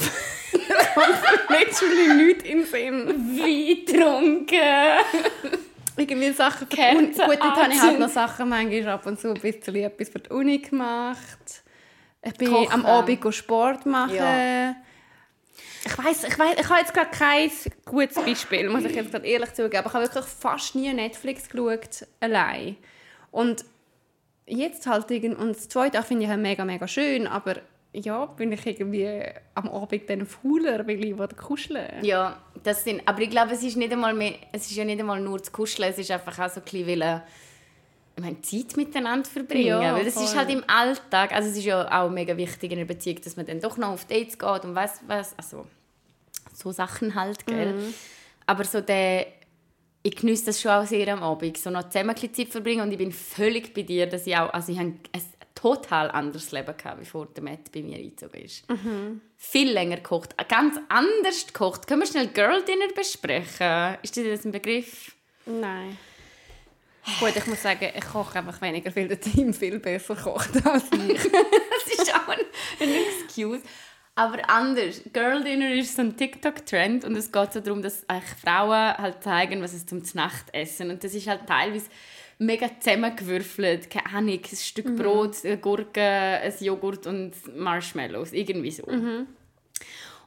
literally 1.48 2.14
nichts 2.14 2.44
im 2.44 2.64
Sinn. 2.64 3.38
Wein 3.38 3.84
getrunken. 3.86 5.66
Irgendwie 6.00 6.30
Sachen 6.32 6.66
für 6.66 6.76
die 6.76 6.96
Uni. 6.96 7.06
Gut, 7.08 7.18
dort 7.18 7.56
habe 7.56 7.72
ich 7.72 7.80
halt 7.80 7.98
noch 7.98 8.08
Sachen 8.08 8.48
manchmal 8.48 8.88
ab 8.88 9.06
und 9.06 9.20
zu 9.20 9.28
ein 9.28 9.40
bisschen 9.40 9.76
etwas 9.76 10.08
für 10.08 10.18
die 10.18 10.30
Uni 10.30 10.58
gemacht. 10.58 11.62
Ich 12.22 12.34
bin 12.34 12.50
Kochen. 12.50 12.72
am 12.72 12.86
Abend 12.86 13.34
Sport 13.34 13.86
machen. 13.86 14.14
Ja. 14.14 14.76
Ich 15.84 15.96
weiß, 15.96 16.24
ich 16.24 16.38
weiß, 16.38 16.56
ich 16.58 16.68
habe 16.68 16.80
jetzt 16.80 16.92
gerade 16.92 17.10
kein 17.10 17.50
gutes 17.86 18.16
Beispiel, 18.16 18.68
muss 18.68 18.84
ich 18.84 18.94
jetzt 18.94 19.10
gerade 19.10 19.26
ehrlich 19.26 19.52
zugeben. 19.54 19.78
Aber 19.78 19.88
ich 19.88 19.94
habe 19.94 20.04
wirklich 20.04 20.24
fast 20.24 20.74
nie 20.74 20.92
Netflix 20.92 21.48
geschaut, 21.48 22.06
allein. 22.20 22.76
Und 23.30 23.64
jetzt 24.46 24.86
halt 24.86 25.10
irgend, 25.10 25.38
und 25.38 25.56
das 25.56 25.68
zweite 25.68 26.02
finde 26.02 26.24
ich 26.24 26.30
halt 26.30 26.40
mega, 26.40 26.64
mega 26.64 26.86
schön, 26.86 27.26
aber 27.26 27.56
ja, 27.92 28.26
bin 28.26 28.52
ich 28.52 28.66
irgendwie 28.66 29.22
am 29.54 29.68
Abend 29.68 30.08
dann 30.08 30.26
fauler, 30.26 30.86
weil 30.86 31.04
ich 31.04 31.36
kuscheln 31.36 32.04
Ja, 32.04 32.38
das 32.62 32.84
sind, 32.84 33.02
aber 33.06 33.20
ich 33.22 33.30
glaube, 33.30 33.52
es 33.52 33.62
ist 33.62 33.76
nicht 33.76 33.92
einmal 33.92 34.14
mehr, 34.14 34.34
es 34.52 34.62
ist 34.70 34.76
ja 34.76 34.84
nicht 34.84 35.00
einmal 35.00 35.20
nur 35.20 35.42
zu 35.42 35.50
kuscheln, 35.50 35.90
es 35.90 35.98
ist 35.98 36.10
einfach 36.10 36.38
auch 36.38 36.50
so 36.50 36.60
ein 36.60 36.64
bisschen, 36.64 36.86
weil, 36.86 37.02
äh, 37.02 37.20
ich 38.16 38.22
meine, 38.22 38.40
Zeit 38.42 38.76
miteinander 38.76 39.28
verbringen, 39.28 39.66
Ja, 39.82 39.94
weil 39.94 40.04
das 40.04 40.16
ist 40.16 40.30
voll. 40.30 40.38
halt 40.40 40.50
im 40.50 40.64
Alltag, 40.66 41.32
also 41.32 41.48
es 41.48 41.56
ist 41.56 41.64
ja 41.64 42.02
auch 42.02 42.10
mega 42.10 42.36
wichtig 42.36 42.70
in 42.72 42.78
einer 42.78 42.86
Beziehung, 42.86 43.20
dass 43.22 43.36
man 43.36 43.46
dann 43.46 43.60
doch 43.60 43.76
noch 43.76 43.88
auf 43.88 44.04
Dates 44.04 44.38
geht 44.38 44.64
und 44.64 44.74
weiß 44.74 45.00
was, 45.06 45.34
also 45.38 45.66
so 46.54 46.70
Sachen 46.72 47.14
halt, 47.14 47.46
gell. 47.46 47.74
Mhm. 47.74 47.94
Aber 48.46 48.64
so 48.64 48.80
der, 48.80 49.26
ich 50.02 50.16
genieße 50.16 50.46
das 50.46 50.60
schon 50.60 50.72
auch 50.72 50.84
sehr 50.86 51.08
am 51.12 51.22
Abend, 51.22 51.56
so 51.56 51.70
noch 51.70 51.88
zusammen 51.88 52.16
Zeit 52.16 52.48
verbringen 52.48 52.82
und 52.82 52.92
ich 52.92 52.98
bin 52.98 53.12
völlig 53.12 53.72
bei 53.72 53.82
dir, 53.82 54.06
dass 54.06 54.26
ich 54.26 54.36
auch, 54.36 54.52
also 54.52 54.72
ich 54.72 54.78
habe 54.78 54.92
total 55.60 56.10
anderes 56.10 56.52
Leben 56.52 56.76
gehabt, 56.76 57.00
bevor 57.00 57.26
der 57.26 57.42
Matt 57.42 57.70
bei 57.72 57.82
mir 57.82 57.96
eingezogen 57.98 58.42
ist. 58.42 58.64
Viel 59.36 59.72
länger 59.72 59.96
gekocht, 59.96 60.34
ganz 60.48 60.78
anders 60.88 61.46
gekocht. 61.46 61.86
Können 61.86 62.00
wir 62.00 62.06
schnell 62.06 62.28
Girl 62.28 62.62
Dinner 62.64 62.88
besprechen? 62.94 63.96
Ist 64.02 64.16
dir 64.16 64.30
das 64.30 64.44
ein 64.44 64.52
Begriff? 64.52 65.14
Nein. 65.46 65.96
Gut, 67.18 67.34
ich 67.34 67.46
muss 67.46 67.62
sagen, 67.62 67.88
ich 67.94 68.06
koche 68.06 68.38
einfach 68.38 68.60
weniger, 68.60 68.94
weil 68.94 69.08
der 69.08 69.20
Team 69.20 69.52
viel 69.54 69.78
besser 69.78 70.14
kocht 70.14 70.64
als 70.66 70.84
ich. 71.08 71.22
Das 71.22 71.94
ist 71.94 72.14
auch 72.14 72.28
ein, 72.28 72.38
ein 72.80 72.88
Excuse. 73.24 73.62
Aber 74.14 74.48
anders. 74.50 75.00
Girl 75.12 75.42
Dinner 75.42 75.72
ist 75.72 75.96
so 75.96 76.02
ein 76.02 76.16
TikTok-Trend 76.16 77.04
und 77.04 77.16
es 77.16 77.32
geht 77.32 77.52
so 77.54 77.60
darum, 77.60 77.80
dass 77.80 78.04
Frauen 78.42 78.96
halt 78.98 79.22
zeigen, 79.22 79.62
was 79.62 79.72
sie 79.72 79.86
zum 79.86 80.02
Nacht 80.14 80.52
essen. 80.52 80.90
Und 80.90 81.02
das 81.02 81.14
ist 81.14 81.26
halt 81.26 81.46
teilweise 81.46 81.86
mega 82.40 82.68
zusammengewürfelt. 82.80 83.90
Keine 83.90 84.06
Ahnung, 84.06 84.40
ein 84.50 84.56
Stück 84.56 84.96
Brot, 84.96 85.44
eine 85.44 85.58
Gurke, 85.58 86.00
ein 86.00 86.54
Joghurt 86.60 87.06
und 87.06 87.32
Marshmallows. 87.56 88.32
Irgendwie 88.32 88.70
so. 88.70 88.84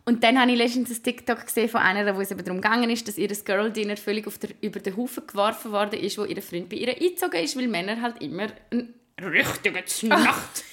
Und 0.05 0.23
dann 0.23 0.39
habe 0.39 0.51
ich 0.51 0.57
letztens 0.57 0.91
ein 0.91 1.03
TikTok 1.03 1.45
gesehen 1.45 1.69
von 1.69 1.81
einer, 1.81 2.15
wo 2.15 2.21
es 2.21 2.31
eben 2.31 2.43
darum 2.43 2.61
gegangen 2.61 2.89
ist, 2.89 3.07
dass 3.07 3.17
ihr 3.17 3.29
Girl 3.29 3.71
Dinner 3.71 3.95
völlig 3.95 4.27
der, 4.39 4.49
über 4.61 4.79
den 4.79 4.97
Haufen 4.97 5.25
geworfen 5.25 5.71
worden 5.71 5.99
ist, 5.99 6.17
wo 6.17 6.25
ihr 6.25 6.41
Freund 6.41 6.69
bei 6.69 6.75
ihr 6.75 6.89
eingezogen 6.89 7.41
ist, 7.41 7.57
weil 7.57 7.67
Männer 7.67 8.01
halt 8.01 8.21
immer 8.21 8.47
einen 8.69 8.93
richtigen 9.17 9.81
Znacht 9.85 10.63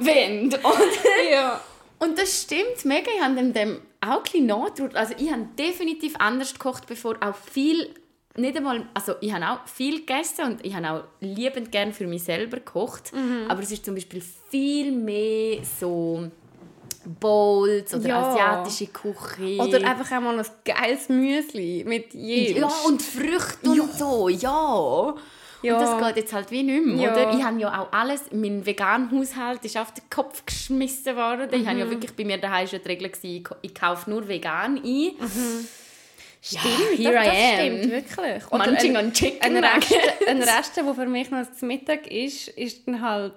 wollen. 0.00 0.52
Und, 0.52 1.30
ja. 1.30 1.60
und 2.00 2.18
das 2.18 2.42
stimmt 2.42 2.84
mega. 2.84 3.08
Ich 3.16 3.22
habe 3.22 3.36
dem, 3.36 3.52
dem 3.52 3.80
auch 4.00 4.24
ein 4.34 4.46
bisschen. 4.46 4.96
Also 4.96 5.14
ich 5.16 5.30
habe 5.30 5.48
definitiv 5.56 6.16
anders 6.18 6.52
gekocht, 6.52 6.86
bevor 6.88 7.16
auch 7.22 7.36
viel, 7.36 7.94
nicht 8.38 8.56
einmal, 8.56 8.86
also 8.94 9.14
ich 9.20 9.32
habe 9.32 9.44
auch 9.48 9.66
viel 9.66 10.00
gegessen 10.00 10.44
und 10.46 10.64
ich 10.64 10.74
habe 10.74 10.90
auch 10.90 11.04
liebend 11.20 11.70
gern 11.72 11.92
für 11.92 12.06
mich 12.06 12.22
selber 12.24 12.58
gekocht. 12.58 13.12
Aber 13.48 13.62
es 13.62 13.70
ist 13.72 13.84
zum 13.84 13.94
Beispiel 13.94 14.22
viel 14.50 14.92
mehr 14.92 15.58
so 15.78 16.30
Bowls 17.20 17.94
oder 17.94 18.08
Ja. 18.08 18.30
asiatische 18.32 18.86
Küche. 18.88 19.58
Oder 19.62 19.86
einfach 19.88 20.10
einmal 20.10 20.38
ein 20.38 20.46
geiles 20.64 21.08
Müsli 21.08 21.84
mit 21.86 22.12
jedem. 22.14 22.62
ja, 22.62 22.70
und 22.86 23.00
Früchte 23.02 23.70
und 23.70 23.92
so, 23.94 24.28
ja. 24.28 25.14
Ja. 25.62 25.74
Und 25.78 25.82
das 25.82 26.06
geht 26.08 26.16
jetzt 26.16 26.32
halt 26.32 26.50
wie 26.50 26.62
nicht 26.62 26.84
mehr, 26.84 26.96
Ja. 27.06 27.12
oder? 27.12 27.32
Ich 27.36 27.42
habe 27.42 27.58
ja 27.60 27.80
auch 27.80 27.92
alles, 27.92 28.24
mein 28.32 28.64
veganer 28.66 29.10
Haushalt 29.10 29.64
ist 29.64 29.76
auf 29.78 29.92
den 29.94 30.04
Kopf 30.10 30.44
geschmissen 30.44 31.16
worden. 31.16 31.48
Ich 31.52 31.62
Mhm. 31.62 31.68
habe 31.68 31.78
ja 31.78 31.90
wirklich 31.90 32.14
bei 32.14 32.24
mir 32.24 32.38
daheim 32.38 32.66
schon 32.66 32.80
die 32.82 32.88
Regel, 32.88 33.10
ich 33.22 33.44
ich 33.62 33.74
kaufe 33.74 34.10
nur 34.10 34.28
vegan 34.28 34.76
ein. 34.84 35.10
Stimmt, 36.46 36.98
here 36.98 37.12
das, 37.14 37.24
das 37.26 37.34
I 37.34 37.38
am. 37.38 37.78
stimmt 37.78 37.90
wirklich. 37.92 38.50
Munching 38.52 38.96
ein, 38.96 39.06
on 39.06 39.12
chicken 39.12 39.56
ein 39.56 39.64
Rest, 39.64 39.94
ein 40.28 40.42
Rest, 40.42 40.76
der 40.76 40.94
für 40.94 41.06
mich 41.06 41.30
noch 41.30 41.50
zum 41.52 41.68
Mittag 41.68 42.06
ist, 42.10 42.48
ist 42.48 42.86
dann 42.86 43.00
halt 43.00 43.34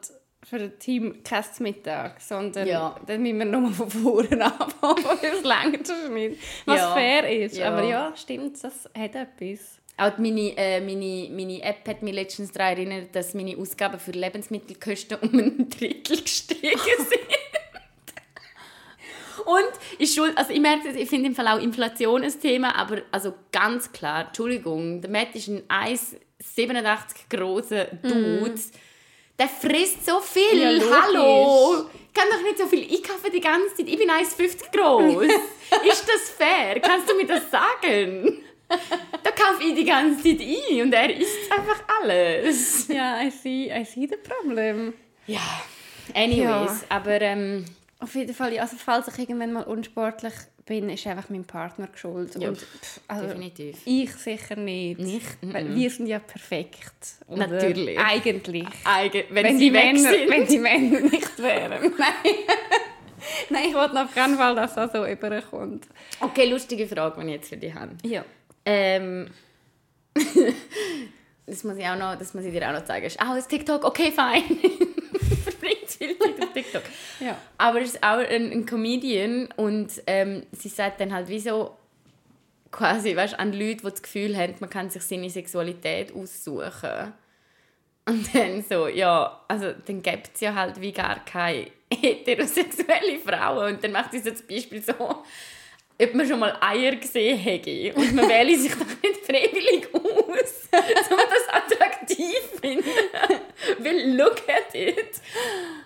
für 0.48 0.60
das 0.60 0.78
Team 0.80 1.22
kein 1.24 1.44
Mittag, 1.60 2.22
sondern 2.22 2.68
Ja. 2.68 2.96
dann 3.08 3.22
müssen 3.22 3.40
wir 3.40 3.46
nochmal 3.46 3.74
von 3.74 3.90
vorne 3.90 4.46
anfangen, 4.60 5.04
weil 5.06 5.32
es 5.34 5.44
längert 5.44 5.88
schon 5.88 6.14
nicht. 6.14 6.38
Was 6.66 6.78
Ja. 6.80 6.94
fair 6.94 7.30
ist. 7.46 7.58
Ja. 7.58 7.70
Aber 7.72 7.84
ja, 7.84 8.14
stimmt, 8.16 8.64
das 8.64 8.90
hat 8.98 9.16
etwas. 9.16 9.80
Auch 9.98 10.18
meine, 10.18 10.56
äh, 10.56 10.80
meine, 10.80 11.28
meine 11.30 11.62
App 11.62 11.86
hat 11.88 12.02
mich 12.04 12.14
letztens 12.14 12.54
daran 12.54 12.78
erinnert, 12.78 13.14
dass 13.14 13.34
meine 13.34 13.58
Ausgaben 13.58 14.00
für 14.00 14.12
Lebensmittelkosten 14.12 15.18
um 15.20 15.38
ein 15.38 15.70
Drittel 15.70 16.22
gestiegen 16.22 16.80
sind. 16.98 17.39
Und 19.50 19.72
ich, 19.98 20.14
schuld, 20.14 20.38
also 20.38 20.54
ich 20.54 20.60
merke, 20.60 20.90
ich 20.90 21.10
finde 21.10 21.30
im 21.30 21.36
Fall 21.36 21.48
auch 21.48 21.60
Inflation 21.60 22.22
ein 22.22 22.40
Thema, 22.40 22.76
aber 22.76 23.02
also 23.12 23.34
ganz 23.52 23.92
klar, 23.92 24.28
Entschuldigung, 24.28 25.02
der 25.02 25.10
Matt 25.10 25.34
ist 25.34 25.48
ein 25.48 25.64
1,87 25.68 27.36
grosser 27.36 27.86
Dude. 27.86 28.54
Der 29.40 29.48
frisst 29.48 30.06
so 30.06 30.20
viel. 30.20 30.78
Ja. 30.78 31.02
Hallo! 31.02 31.90
Ich 31.94 32.14
kann 32.14 32.30
doch 32.30 32.44
nicht 32.44 32.60
so 32.60 32.68
viel 32.68 32.84
einkaufen 32.84 33.32
die 33.34 33.42
ganze 33.42 33.76
Zeit. 33.76 33.88
Ich 33.88 33.98
bin 33.98 34.10
1,50 34.10 34.72
groß. 34.72 35.24
ist 35.92 36.08
das 36.08 36.30
fair? 36.38 36.80
Kannst 36.80 37.10
du 37.10 37.16
mir 37.16 37.26
das 37.26 37.50
sagen? 37.50 38.44
Da 38.68 39.32
kaufe 39.32 39.64
ich 39.64 39.74
die 39.74 39.86
ganze 39.86 40.22
Zeit 40.22 40.42
ein 40.42 40.82
und 40.84 40.94
er 40.94 41.16
isst 41.16 41.52
einfach 41.52 41.82
alles. 42.00 42.88
Ja, 42.88 43.20
I 43.20 43.32
see, 43.32 43.72
I 43.76 43.84
see 43.84 44.08
the 44.08 44.18
problem. 44.18 44.94
Ja, 45.26 45.64
anyways. 46.14 46.82
Ja. 46.82 46.86
Aber 46.90 47.20
ähm, 47.20 47.66
Auf 48.00 48.16
jeden 48.16 48.34
Fall, 48.34 48.54
ja, 48.54 48.62
also 48.62 48.78
falls 48.78 49.08
ich 49.10 49.20
irgendwann 49.20 49.52
mal 49.54 49.64
unsportlich 49.64 50.34
bin, 50.66 50.90
ist 50.90 51.06
einfach 51.06 51.30
mein 51.30 51.44
Partner 51.44 51.88
geschuld. 51.88 52.34
Ja, 52.40 52.50
Und, 52.50 52.58
pff, 52.60 53.02
also, 53.08 53.28
definitiv. 53.28 53.78
Ich 53.86 54.14
sicher 54.14 54.56
nicht. 54.56 55.00
Nicht? 55.00 55.38
Weil 55.42 55.76
wir 55.76 55.90
sind 55.90 56.08
ja 56.08 56.20
perfekt. 56.20 57.16
oder? 57.28 57.48
Natürlich. 57.48 58.00
Eigentlich. 58.00 58.66
Eigen, 58.86 59.24
wenn, 59.32 59.44
Wenn, 59.46 59.58
sie 59.58 59.66
die 59.70 59.74
weg 59.74 59.84
Männer, 59.94 60.10
sind. 60.12 60.30
wenn 60.30 60.48
die 60.48 60.60
Männer 60.60 61.00
nicht 61.12 61.40
wären. 61.40 61.72
Nein. 61.98 62.36
Nein, 63.50 63.64
ich 63.68 63.74
wollte 63.76 64.02
auf 64.02 64.14
keinen 64.16 64.38
Fall, 64.38 64.56
dass 64.56 64.76
das 64.76 64.94
so 64.94 65.06
überkommt. 65.06 65.88
Okay, 66.22 66.50
lustige 66.50 66.88
Frage, 66.88 67.20
die 67.20 67.28
ich 67.28 67.34
jetzt 67.34 67.50
für 67.50 67.58
dich 67.58 67.74
habe. 67.74 67.98
Ja. 68.04 68.24
Ähm, 68.66 69.28
das 71.46 71.64
muss 71.64 71.78
ich 71.78 71.86
auch 71.86 71.98
noch, 71.98 72.16
das 72.18 72.34
muss 72.34 72.46
ich 72.46 72.54
dir 72.54 72.68
auch 72.70 72.74
noch 72.74 72.86
zeigen. 72.86 73.12
Ah, 73.18 73.36
das 73.36 73.48
TikTok, 73.48 73.84
okay, 73.84 74.12
fein. 74.12 74.44
Verbringt 75.44 75.90
viel 75.90 76.18
Zeit 76.18 76.39
TikTok. 76.64 76.84
Ja. 77.20 77.38
Aber 77.58 77.82
es 77.82 77.96
ist 77.96 78.04
auch 78.04 78.18
ein, 78.18 78.52
ein 78.52 78.66
Comedian 78.66 79.50
und 79.56 79.90
ähm, 80.08 80.44
sie 80.52 80.70
sagt 80.70 81.02
dann 81.02 81.14
halt 81.14 81.28
wie 81.28 81.40
so 81.40 81.78
quasi, 82.72 83.16
weißt, 83.16 83.40
an 83.40 83.54
Leute, 83.54 83.78
die 83.78 83.84
das 83.84 84.02
Gefühl 84.02 84.38
haben, 84.38 84.56
man 84.60 84.70
kann 84.70 84.90
sich 84.90 85.04
seine 85.04 85.30
Sexualität 85.30 86.14
aussuchen. 86.14 87.14
Und 88.06 88.34
dann 88.34 88.64
so, 88.68 88.88
ja, 88.88 89.44
also 89.48 89.72
dann 89.86 90.02
gibt 90.02 90.32
es 90.34 90.42
ja 90.42 90.56
halt 90.56 90.82
wie 90.82 90.92
gar 90.92 91.24
keine 91.26 91.68
heterosexuelle 91.94 93.20
Frauen. 93.20 93.76
Und 93.76 93.84
dann 93.84 93.92
macht 93.92 94.12
sie 94.12 94.20
so 94.20 94.32
das 94.32 94.42
Beispiel 94.42 94.82
so, 94.82 94.94
ob 96.02 96.14
man 96.14 96.28
schon 96.28 96.40
mal 96.40 96.58
Eier 96.60 96.96
gesehen 96.96 97.38
hätte. 97.38 97.94
Und 97.94 98.16
man 98.16 98.28
wähle 98.28 98.58
sich 98.58 98.72
doch 98.72 98.86
nicht 99.04 99.26
freiwillig 99.26 99.88
aus, 99.94 100.70
um 101.12 101.18
das 101.18 101.50
attraktiv 101.52 102.52
zu 102.54 102.62
finden. 102.62 102.84
Weil 103.80 104.16
look 104.16 104.42
at 104.48 104.74
it. 104.74 105.22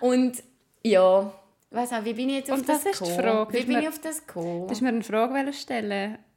Und 0.00 0.42
ja, 0.84 1.32
weiß 1.70 1.92
auch, 1.94 2.04
wie 2.04 2.12
bin 2.12 2.28
ich 2.28 2.36
jetzt 2.36 2.50
auf 2.50 2.58
Und 2.58 2.68
das, 2.68 2.84
das 2.84 2.92
ist 2.92 3.00
die 3.00 3.04
gekommen? 3.16 3.28
Frage. 3.28 3.52
Wie 3.52 3.58
Ist 3.58 3.66
bin 3.66 3.76
mir- 3.76 3.82
ich 3.82 3.88
auf 3.88 3.98
das 4.00 4.26
gekommen? 4.26 4.66
Du 4.66 4.70
hast 4.70 4.80
mir 4.80 4.88
eine 4.88 5.02
Frage 5.02 5.52
stellen. 5.52 6.18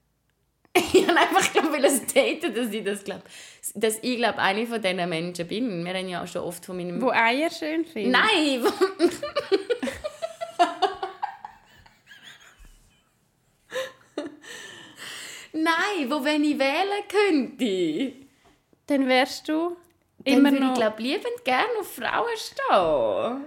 Ich 0.93 1.07
habe 1.07 1.19
einfach 1.19 1.51
glaub, 1.53 1.71
will 1.71 1.85
es 1.85 2.05
daten, 2.05 2.53
dass 2.53 2.71
ich 2.71 2.83
das 2.83 3.03
glaube. 3.03 3.23
Dass 3.73 3.97
ich 4.03 4.17
glaube, 4.17 4.37
eine 4.37 4.67
von 4.67 4.79
diesen 4.79 5.09
Menschen 5.09 5.47
bin. 5.47 5.83
Wir 5.83 5.93
haben 5.95 6.07
ja 6.07 6.21
auch 6.23 6.27
schon 6.27 6.43
oft 6.43 6.63
von 6.63 6.77
meinem... 6.77 7.01
Wo 7.01 7.09
Eier 7.09 7.49
schön 7.49 7.83
finden. 7.83 8.11
Nein! 8.11 8.61
wo- 8.63 9.09
Nein, 15.53 16.09
wo 16.09 16.23
wenn 16.23 16.43
ich 16.43 16.59
wählen 16.59 17.03
könnte. 17.07 18.13
Dann 18.87 19.07
wärst 19.07 19.47
du 19.49 19.75
Dann 20.23 20.33
immer 20.37 20.51
würde 20.51 20.63
noch... 20.63 20.73
ich 20.73 20.79
glaube 20.79 21.01
liebend 21.01 21.43
gerne 21.45 21.79
auf 21.79 21.91
Frauen 21.93 22.37
stehen. 22.37 23.45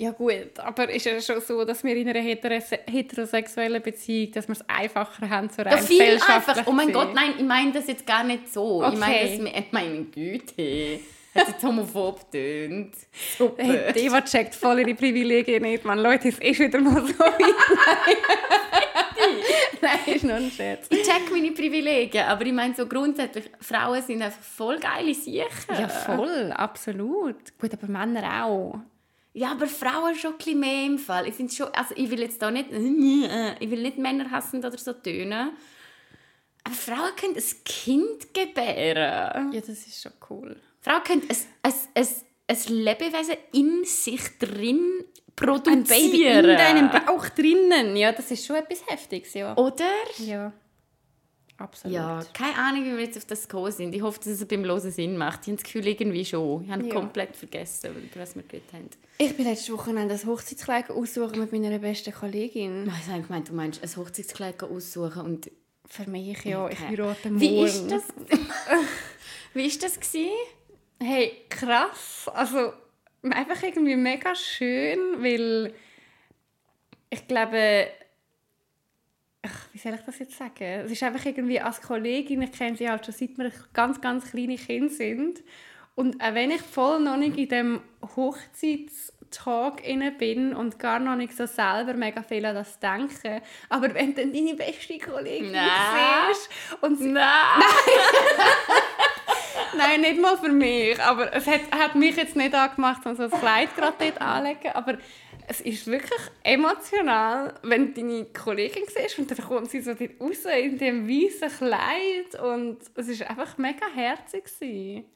Ja 0.00 0.12
gut, 0.12 0.58
aber 0.58 0.88
ist 0.88 1.06
es 1.06 1.26
schon 1.26 1.42
so, 1.42 1.62
dass 1.62 1.84
wir 1.84 1.94
in 1.94 2.08
einer 2.08 2.20
heterose 2.20 2.78
heterosexuellen 2.90 3.82
Beziehung, 3.82 4.32
dass 4.32 4.48
wir 4.48 4.54
es 4.54 4.64
einfacher 4.66 5.28
haben, 5.28 5.50
so 5.50 5.60
rein 5.60 5.72
Ja, 5.72 5.76
viel 5.76 5.98
gesellschaftlich 5.98 6.56
einfach. 6.56 6.66
Oh 6.66 6.72
mein 6.72 6.86
zu 6.86 6.94
Gott, 6.94 7.12
nein, 7.14 7.34
ich 7.36 7.44
meine 7.44 7.72
das 7.72 7.86
jetzt 7.86 8.06
gar 8.06 8.24
nicht 8.24 8.50
so. 8.50 8.82
Ich 8.90 8.98
meine 8.98 9.14
Okay. 9.14 9.52
das 9.54 9.64
meine 9.72 10.04
Güte. 10.04 11.00
Hat 11.34 11.48
jetzt 11.48 11.62
homophob 11.62 12.32
tönt. 12.32 12.94
Super. 13.36 13.62
Hey, 13.62 13.92
die 13.92 13.98
Eva 14.06 14.22
checkt 14.22 14.54
voll 14.54 14.80
ihre 14.80 14.94
Privilegien 14.94 15.62
nicht, 15.62 15.84
man. 15.84 15.98
Leute, 15.98 16.28
es 16.28 16.38
ist 16.38 16.58
wieder 16.58 16.80
mal 16.80 17.06
so 17.06 17.18
weit. 17.18 17.36
Nein, 19.82 20.14
ist 20.14 20.24
nur 20.24 20.34
ein 20.36 20.50
Scherz. 20.50 20.86
Ich 20.88 21.02
check 21.02 21.30
meine 21.30 21.50
Privilegien, 21.52 22.24
aber 22.24 22.46
ich 22.46 22.52
meine 22.54 22.74
so 22.74 22.86
grundsätzlich, 22.86 23.50
Frauen 23.60 24.02
sind 24.02 24.22
einfach 24.22 24.40
voll 24.42 24.78
geile 24.78 25.12
Siechen. 25.14 25.44
Ja, 25.78 25.88
voll, 25.88 26.52
absolut. 26.56 27.36
Gut, 27.60 27.72
aber 27.74 27.86
Männer 27.86 28.46
auch. 28.46 28.78
Ja, 29.32 29.52
aber 29.52 29.66
Frauen 29.66 30.16
schon 30.16 30.32
ein 30.32 30.38
bisschen 30.38 30.60
mehr 30.60 30.86
im 30.86 30.98
Fall. 30.98 31.28
Ich 31.28 31.34
finde 31.34 31.52
schon, 31.52 31.68
also 31.68 31.94
ich 31.96 32.10
will 32.10 32.20
jetzt 32.20 32.42
da 32.42 32.50
nicht, 32.50 32.70
ich 32.72 33.70
will 33.70 33.82
nicht 33.82 33.98
Männer 33.98 34.30
hassen 34.30 34.58
oder 34.58 34.76
so 34.76 34.92
tönen. 34.92 35.52
Aber 36.64 36.74
Frauen 36.74 37.16
können 37.16 37.36
ein 37.36 37.64
Kind 37.64 38.34
gebären. 38.34 39.52
Ja, 39.52 39.60
das 39.60 39.68
ist 39.68 40.02
schon 40.02 40.12
cool. 40.28 40.56
Frauen 40.80 41.02
können 41.04 41.22
ein, 41.28 41.36
ein, 41.62 41.74
ein, 41.94 42.08
ein 42.48 42.74
Lebewesen 42.74 43.36
in 43.52 43.84
sich 43.84 44.38
drin 44.38 45.04
produzieren. 45.36 45.78
Ein 45.78 45.84
Baby 45.84 46.26
in 46.26 46.42
deinem 46.42 46.90
Bauch 46.90 47.28
drinnen. 47.28 47.96
Ja, 47.96 48.12
das 48.12 48.30
ist 48.30 48.44
schon 48.44 48.56
etwas 48.56 48.86
Heftiges, 48.86 49.34
ja. 49.34 49.56
Oder? 49.56 49.90
Ja, 50.18 50.52
absolut. 51.60 51.94
Ja, 51.94 52.20
keine 52.32 52.56
Ahnung, 52.56 52.84
wie 52.84 52.92
wir 52.96 53.04
jetzt 53.04 53.16
auf 53.18 53.24
das 53.26 53.46
gekommen 53.48 53.70
sind. 53.72 53.94
Ich 53.94 54.02
hoffe, 54.02 54.18
dass 54.18 54.28
es 54.28 54.44
beim 54.46 54.64
Losen 54.64 54.90
Sinn 54.90 55.16
macht. 55.16 55.40
Ich 55.42 55.46
habe 55.48 55.56
das 55.56 55.64
Gefühl, 55.64 55.86
irgendwie 55.86 56.24
schon. 56.24 56.64
Ich 56.64 56.70
habe 56.70 56.86
Ja. 56.86 56.92
komplett 56.94 57.36
vergessen, 57.36 57.90
über 57.90 58.20
was 58.22 58.34
wir 58.34 58.42
geredet 58.42 58.72
haben. 58.72 58.88
Ich 59.18 59.36
bin 59.36 59.46
letztes 59.46 59.70
Wochenende 59.72 60.14
das 60.14 60.24
Hochzeitskleid 60.26 60.90
aussuchen 60.90 61.38
mit 61.38 61.52
meiner 61.52 61.78
besten 61.78 62.12
Kollegin. 62.12 62.86
Ich 63.00 63.08
habe 63.12 63.22
gemeint, 63.22 63.48
du 63.48 63.52
meinst 63.54 63.82
ein 63.82 63.96
Hochzeitskleid 63.96 64.62
aussuchen 64.62 65.22
und 65.22 65.50
Für 65.88 66.08
mich, 66.08 66.44
ja. 66.44 66.68
Ich 66.68 66.78
Okay. 66.78 66.88
heirate 66.96 67.30
morgen. 67.30 67.40
Wie 67.40 67.62
ist 67.64 67.90
das? 67.90 68.04
Wie 69.54 69.66
ist 69.66 69.82
das 69.82 69.98
gewesen? 69.98 70.30
Hey, 71.02 71.32
krass. 71.48 72.30
Also, 72.32 72.72
einfach 73.22 73.60
irgendwie 73.62 73.96
mega 73.96 74.34
schön, 74.36 74.98
weil 75.22 75.74
ich 77.10 77.26
glaube, 77.26 77.88
soll 79.82 79.94
ich 79.94 80.02
das 80.02 80.18
jetzt 80.18 80.38
sagen? 80.38 80.84
Es 80.84 80.92
ist 80.92 81.02
einfach 81.02 81.24
irgendwie 81.24 81.60
als 81.60 81.80
Kollegin, 81.80 82.42
ich 82.42 82.52
kenne 82.52 82.76
sie 82.76 82.88
halt 82.88 83.04
schon 83.04 83.14
seit 83.14 83.38
wir 83.38 83.50
ganz, 83.72 84.00
ganz 84.00 84.30
kleine 84.30 84.56
Kinder 84.56 84.92
sind. 84.92 85.42
Und 85.94 86.22
auch 86.22 86.34
wenn 86.34 86.50
ich 86.50 86.62
voll 86.62 87.00
noch 87.00 87.16
nicht 87.16 87.36
in 87.36 87.48
dem 87.48 87.80
Hochzeitstalk 88.16 89.86
inne 89.86 90.12
bin 90.12 90.54
und 90.54 90.78
gar 90.78 90.98
noch 90.98 91.16
nicht 91.16 91.36
so 91.36 91.46
selber 91.46 91.94
mega 91.94 92.22
viel 92.22 92.44
an 92.46 92.54
das 92.54 92.78
denke, 92.78 93.42
aber 93.68 93.92
wenn 93.94 94.14
dann 94.14 94.32
deine 94.32 94.54
beste 94.54 94.98
Kollegin 94.98 95.52
Nein. 95.52 95.68
siehst 96.32 96.48
und 96.80 96.98
sie 96.98 97.08
Nein! 97.08 97.26
Nein, 99.76 100.00
nicht 100.00 100.20
mal 100.20 100.36
für 100.36 100.50
mich. 100.50 101.00
Aber 101.00 101.32
es 101.34 101.46
hat, 101.46 101.60
hat 101.70 101.94
mich 101.94 102.16
jetzt 102.16 102.36
nicht 102.36 102.54
angemacht, 102.54 103.04
um 103.06 103.14
so 103.14 103.24
ein 103.24 103.30
Kleid 103.30 103.74
gerade 103.76 103.94
dort 103.98 104.20
anzulegen. 104.20 104.72
Aber 104.72 104.98
es 105.50 105.60
ist 105.62 105.86
wirklich 105.88 106.20
emotional, 106.44 107.54
wenn 107.64 107.92
du 107.92 108.00
deine 108.00 108.24
Kollegin 108.26 108.84
siehst 108.86 109.18
und 109.18 109.28
dann 109.32 109.38
kommt 109.44 109.68
sie 109.68 109.80
so 109.80 109.90
raus 109.90 110.44
in 110.56 110.78
dem 110.78 111.08
weißen 111.08 111.48
Kleid. 111.48 112.40
Und 112.40 112.78
es 112.94 113.20
war 113.20 113.30
einfach 113.30 113.58
mega 113.58 113.84
herzig. 113.92 114.44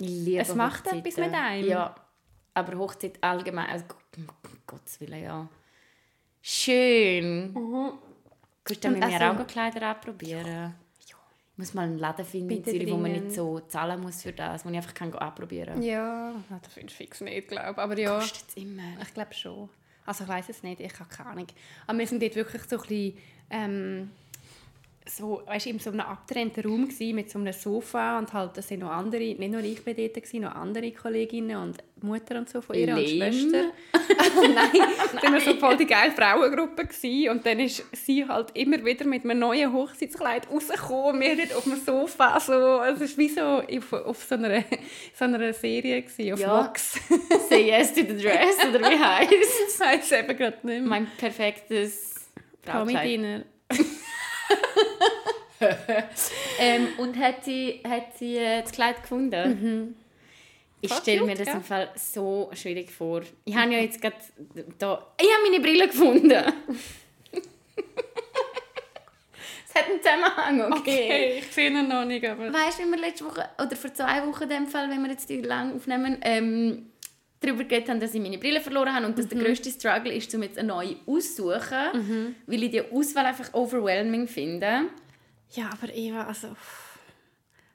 liebe 0.00 0.40
Es 0.40 0.52
macht 0.56 0.86
Hochzeiten. 0.86 0.98
etwas 1.06 1.16
mit 1.18 1.32
einem. 1.34 1.68
Ja, 1.68 1.94
aber 2.52 2.78
Hochzeit 2.78 3.12
allgemein, 3.22 3.66
also, 3.70 3.84
um 4.16 4.26
Gottes 4.66 5.00
Willen, 5.00 5.22
ja. 5.22 5.48
Schön. 6.42 7.54
Kannst 8.64 8.82
du 8.84 8.88
mit 8.90 8.98
mir 9.08 9.20
also- 9.20 9.42
auch 9.42 9.46
Kleider 9.46 9.86
anprobieren? 9.88 10.74
Ich 10.98 11.14
muss 11.58 11.74
mal 11.74 11.82
einen 11.82 11.98
Laden 11.98 12.24
finden 12.26 12.50
in 12.50 12.64
Zürich, 12.64 12.90
wo 12.90 12.96
man 12.96 13.12
nicht 13.12 13.30
so 13.30 13.60
zahlen 13.60 14.00
muss 14.00 14.22
für 14.22 14.32
das, 14.32 14.64
wo 14.66 14.70
ich 14.70 14.76
einfach 14.76 14.94
kann 14.94 15.14
anprobieren 15.14 15.74
kann. 15.74 15.82
Ja, 15.84 16.34
das 16.60 16.72
findest 16.72 16.98
du 16.98 17.04
fix 17.04 17.20
nicht, 17.20 17.46
glaube 17.46 17.70
ich. 17.70 17.78
Aber 17.78 17.96
ja, 17.96 18.18
Kostet 18.18 18.48
es 18.48 18.56
immer. 18.56 18.82
ich 19.00 19.14
glaube 19.14 19.32
schon. 19.32 19.68
Also 20.06 20.24
ich 20.24 20.30
weiß 20.30 20.48
es 20.50 20.62
nicht, 20.62 20.80
ich 20.80 21.00
habe 21.00 21.08
keine 21.08 21.30
Ahnung. 21.30 21.46
Aber 21.86 21.98
wir 21.98 22.06
sind 22.06 22.22
dort 22.22 22.36
wirklich 22.36 22.62
so 22.64 22.76
ein 22.76 22.82
bisschen, 22.82 23.18
ähm, 23.50 24.10
so, 25.06 25.42
weißt, 25.46 25.66
in 25.66 25.78
so 25.78 25.90
einem 25.90 26.00
abgetrennten 26.00 26.64
Raum 26.64 26.88
gewesen, 26.88 27.14
mit 27.14 27.30
so 27.30 27.38
einem 27.38 27.52
Sofa 27.52 28.18
und 28.18 28.32
halt, 28.32 28.56
das 28.56 28.68
sind 28.68 28.80
noch 28.80 28.90
andere, 28.90 29.22
nicht 29.22 29.38
nur 29.50 29.62
ich 29.62 29.84
bin 29.84 29.94
dort, 29.94 30.14
gewesen, 30.14 30.40
noch 30.40 30.54
andere 30.54 30.92
Kolleginnen 30.92 31.56
und 31.58 31.76
Mutter 32.02 32.38
und 32.38 32.48
so 32.48 32.62
von 32.62 32.74
ihr 32.74 32.86
Lame. 32.86 33.02
und 33.02 33.08
Schwester. 33.08 33.64
Nein, 34.54 34.82
dann 35.20 35.32
war 35.34 35.40
so 35.40 35.54
voll 35.54 35.76
die 35.76 35.86
geile 35.86 36.10
Frauengruppe 36.12 36.86
gewesen, 36.86 37.30
und 37.30 37.44
dann 37.44 37.60
ist 37.60 37.84
sie 37.92 38.26
halt 38.26 38.50
immer 38.54 38.82
wieder 38.82 39.04
mit 39.04 39.24
einem 39.24 39.38
neuen 39.40 39.72
Hochzeitskleid 39.74 40.50
rausgekommen, 40.50 41.20
wir 41.20 41.36
dort 41.36 41.54
auf 41.54 41.64
dem 41.64 41.76
Sofa, 41.76 42.40
so, 42.40 42.52
es 42.82 43.00
war 43.00 43.18
wie 43.18 43.28
so 43.28 43.42
auf, 43.42 43.92
auf 43.92 44.24
so, 44.24 44.36
einer, 44.36 44.64
so 45.18 45.24
einer 45.26 45.52
Serie 45.52 46.00
gewesen, 46.00 46.32
auf 46.32 46.40
Ja. 46.40 46.64
Vox. 46.64 46.98
Say 47.50 47.68
yes 47.68 47.92
to 47.92 48.00
the 48.00 48.16
dress, 48.16 48.56
oder 48.66 48.80
wie 48.80 48.98
heisst 48.98 49.78
das 49.78 49.86
heisst 49.86 50.12
eben 50.12 50.34
gerade 50.36 50.56
nicht 50.66 50.80
mehr. 50.80 50.82
Mein 50.82 51.06
perfektes 51.18 52.26
Braukleid. 52.62 52.94
Promi-Dinner. 52.96 53.44
Ähm, 56.58 56.88
und 56.98 57.16
hat 57.18 57.44
sie, 57.44 57.80
hat 57.86 58.16
sie 58.18 58.36
äh, 58.36 58.62
das 58.62 58.72
Kleid 58.72 59.02
gefunden? 59.02 59.96
Ich 60.80 60.90
Voll 60.90 61.00
stelle 61.00 61.24
mir 61.24 61.34
das 61.34 61.48
im 61.48 61.62
Fall 61.62 61.90
so 61.96 62.50
schwierig 62.52 62.90
vor. 62.90 63.22
Ich 63.44 63.54
habe 63.56 63.72
ja 63.72 63.78
jetzt 63.78 64.02
gerade 64.02 64.16
da... 64.78 65.06
Ich 65.18 65.26
habe 65.26 65.50
meine 65.50 65.62
Brille 65.62 65.88
gefunden. 65.88 66.30
es 66.30 66.44
hat 69.74 69.88
einen 69.88 70.02
Zusammenhang, 70.02 70.72
okay. 70.72 71.38
ich 71.38 71.46
sehe 71.46 71.70
ihn 71.70 71.88
noch 71.88 72.04
nicht, 72.04 72.28
aber... 72.28 72.52
Weißt 72.52 72.78
du, 72.78 72.84
wie 72.84 72.90
wir 72.90 72.98
letzte 72.98 73.24
Woche, 73.24 73.48
oder 73.58 73.74
vor 73.74 73.94
zwei 73.94 74.26
Wochen 74.26 74.42
in 74.42 74.50
dem 74.50 74.66
Fall, 74.66 74.90
wenn 74.90 75.02
wir 75.02 75.10
jetzt 75.10 75.30
die 75.30 75.40
lang 75.40 75.74
aufnehmen, 75.74 76.18
ähm, 76.20 76.90
darüber 77.40 77.64
geredet 77.64 77.88
haben, 77.88 78.00
dass 78.00 78.14
ich 78.14 78.20
meine 78.20 78.36
Brille 78.38 78.60
verloren 78.60 78.94
habe 78.94 79.06
und 79.06 79.18
dass 79.18 79.28
der 79.28 79.38
grösste 79.38 79.70
Struggle 79.70 80.12
ist, 80.12 80.34
um 80.34 80.42
jetzt 80.42 80.58
eine 80.58 80.68
neue 80.68 80.96
auszusuchen, 81.06 82.34
weil 82.46 82.62
ich 82.62 82.70
die 82.70 82.82
Auswahl 82.82 83.24
einfach 83.26 83.52
overwhelming 83.54 84.28
finde. 84.28 84.90
Ja, 85.50 85.70
aber 85.70 85.92
Eva, 85.94 86.24
also... 86.24 86.56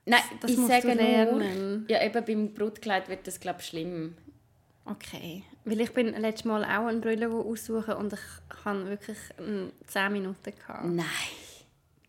Nein, 0.06 0.22
Das 0.42 0.52
ich 0.52 0.58
musst 0.58 0.72
sage 0.72 0.96
nur, 0.96 1.88
ja, 1.88 2.04
eben 2.04 2.26
beim 2.26 2.54
Brutkleid 2.54 3.10
wird 3.10 3.28
das, 3.28 3.40
glaube 3.40 3.60
ich, 3.62 3.68
schlimm. 3.68 4.16
Okay. 4.86 5.44
Weil 5.66 5.82
ich 5.82 5.94
bin 5.94 6.08
letztes 6.20 6.46
Mal 6.46 6.64
auch 6.64 6.88
eine 6.88 7.00
Brille 7.00 7.30
aussuchen 7.30 7.94
und 7.94 8.14
ich 8.14 8.66
hatte 8.66 8.88
wirklich 8.88 9.18
mm, 9.38 9.68
10 9.86 10.12
Minuten. 10.12 10.54
Gehabt. 10.56 10.86
Nein, 10.86 11.06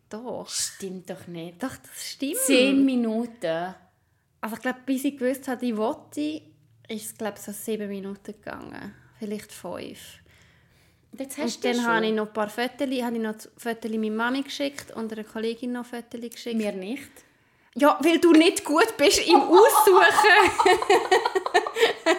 Doch. 0.09 0.49
stimmt 0.49 1.11
doch 1.11 1.27
nicht. 1.27 1.63
Doch, 1.63 1.77
das 1.77 2.11
stimmt. 2.13 2.39
Zehn 2.39 2.85
Minuten. 2.85 3.75
Also 4.41 4.57
ich 4.57 4.63
glaube, 4.63 4.79
bis 4.87 5.05
ich 5.05 5.19
gewusst 5.19 5.47
habe, 5.49 5.67
ich 5.67 5.77
wollte, 5.77 6.43
ist 6.89 7.05
es 7.07 7.15
glaube 7.15 7.39
so 7.39 7.53
7 7.53 7.87
Minuten 7.87 8.33
gegangen. 8.33 8.95
Vielleicht 9.19 9.53
5. 9.53 10.20
Jetzt 11.19 11.39
hast 11.39 11.57
Und 11.57 11.65
dann 11.65 11.87
habe 11.87 12.07
ich 12.07 12.13
noch 12.13 12.27
ein 12.27 12.33
paar 12.33 12.49
Fotos, 12.49 12.81
habe 12.81 13.17
ich 13.17 13.23
noch 13.23 13.35
Fotos 13.57 13.91
meiner 13.91 14.11
Mami 14.11 14.43
geschickt 14.43 14.95
und 14.95 15.13
einer 15.13 15.25
Kollegin 15.25 15.73
noch 15.73 15.87
Fotos 15.87 16.21
geschickt. 16.31 16.57
Mir 16.57 16.73
nicht. 16.73 17.11
Ja, 17.75 17.99
weil 18.01 18.19
du 18.19 18.33
nicht 18.33 18.65
gut 18.65 18.97
bist 18.97 19.27
im 19.27 19.37
Aussuchen. 19.41 20.05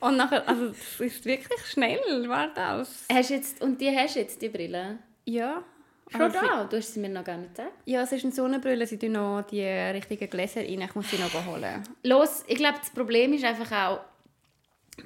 und 0.00 0.16
nachher, 0.16 0.48
also 0.48 0.68
das 0.68 1.00
ist 1.00 1.24
wirklich 1.24 1.60
schnell, 1.66 2.28
war 2.28 2.48
das. 2.54 3.04
Hast 3.12 3.30
jetzt, 3.30 3.62
und 3.62 3.80
die 3.80 3.94
hast 3.96 4.16
jetzt, 4.16 4.40
die 4.40 4.48
Brille? 4.48 4.98
Ja. 5.24 5.62
Schon 6.10 6.22
Aber 6.22 6.32
da? 6.32 6.64
Du 6.64 6.78
hast 6.78 6.94
sie 6.94 7.00
mir 7.00 7.10
noch 7.10 7.24
gar 7.24 7.36
nicht 7.36 7.54
gesagt. 7.54 7.72
Ja, 7.84 8.02
es 8.02 8.12
ist 8.12 8.24
eine 8.24 8.32
Sonnenbrille, 8.32 8.86
sie 8.86 8.98
tun 8.98 9.12
noch 9.12 9.42
die 9.42 9.62
richtigen 9.62 10.30
Gläser 10.30 10.62
rein, 10.62 10.80
ich 10.80 10.94
muss 10.94 11.10
sie 11.10 11.18
noch 11.18 11.46
holen. 11.46 11.82
Los, 12.02 12.44
ich 12.46 12.56
glaube, 12.56 12.78
das 12.78 12.90
Problem 12.90 13.34
ist 13.34 13.44
einfach 13.44 13.70
auch, 13.72 14.00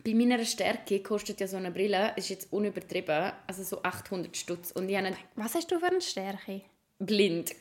bei 0.05 0.15
meiner 0.15 0.45
Stärke 0.45 1.01
kostet 1.01 1.41
ja 1.41 1.47
so 1.47 1.57
eine 1.57 1.71
Brille, 1.71 2.13
ist 2.17 2.31
jetzt 2.31 2.53
unübertrieben, 2.53 3.33
also 3.47 3.63
so 3.63 3.83
800 3.83 4.37
Stutz. 4.37 4.73
Und 4.73 4.89
ich 4.89 4.97
habe 4.97 5.13
Was 5.37 5.55
hast 5.55 5.71
du 5.71 5.79
für 5.79 5.87
eine 5.87 6.01
Stärke? 6.01 6.63
blind. 6.99 7.53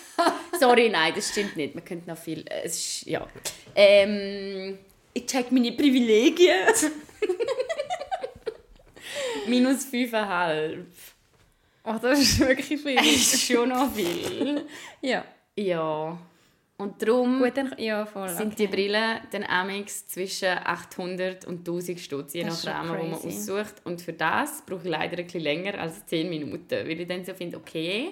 Sorry, 0.60 0.88
nein, 0.88 1.12
das 1.16 1.30
stimmt 1.30 1.56
nicht. 1.56 1.74
Man 1.74 1.84
könnte 1.84 2.08
noch 2.08 2.18
viel. 2.18 2.40
äh, 2.48 2.62
Es 2.64 2.76
ist, 2.76 3.06
ja. 3.06 3.26
Ähm, 3.74 4.78
ich 5.12 5.26
check 5.26 5.50
meine 5.50 5.72
Privilegien. 5.72 6.54
Minus 9.48 9.86
5,5. 9.86 10.84
Oh, 11.84 11.94
das 12.00 12.20
ist 12.20 12.40
wirklich 12.40 12.80
viel. 12.80 12.96
Das 12.96 13.06
ist 13.06 13.42
schon 13.42 13.68
noch 13.68 13.92
viel. 13.92 14.64
ja. 15.02 15.24
Ja. 15.56 16.18
Und 16.76 17.00
darum 17.00 17.40
Gut, 17.40 17.56
dann, 17.56 17.74
ja, 17.78 18.04
voll. 18.04 18.28
sind 18.30 18.58
die 18.58 18.66
Brillen 18.66 19.20
dann 19.30 19.44
amix 19.44 20.08
zwischen 20.08 20.48
800 20.48 21.44
und 21.44 21.60
1000 21.60 22.00
Stutz, 22.00 22.34
je 22.34 22.44
nach 22.44 22.66
Rahmen, 22.66 22.98
wo 22.98 23.04
man 23.04 23.14
aussucht. 23.14 23.74
Und 23.84 24.02
für 24.02 24.12
das 24.12 24.62
brauche 24.66 24.82
ich 24.82 24.88
leider 24.88 25.18
ein 25.18 25.24
bisschen 25.24 25.42
länger 25.42 25.78
als 25.78 26.04
10 26.06 26.28
Minuten, 26.28 26.70
weil 26.70 27.00
ich 27.00 27.06
dann 27.06 27.24
so 27.24 27.32
finde, 27.32 27.58
okay, 27.58 28.10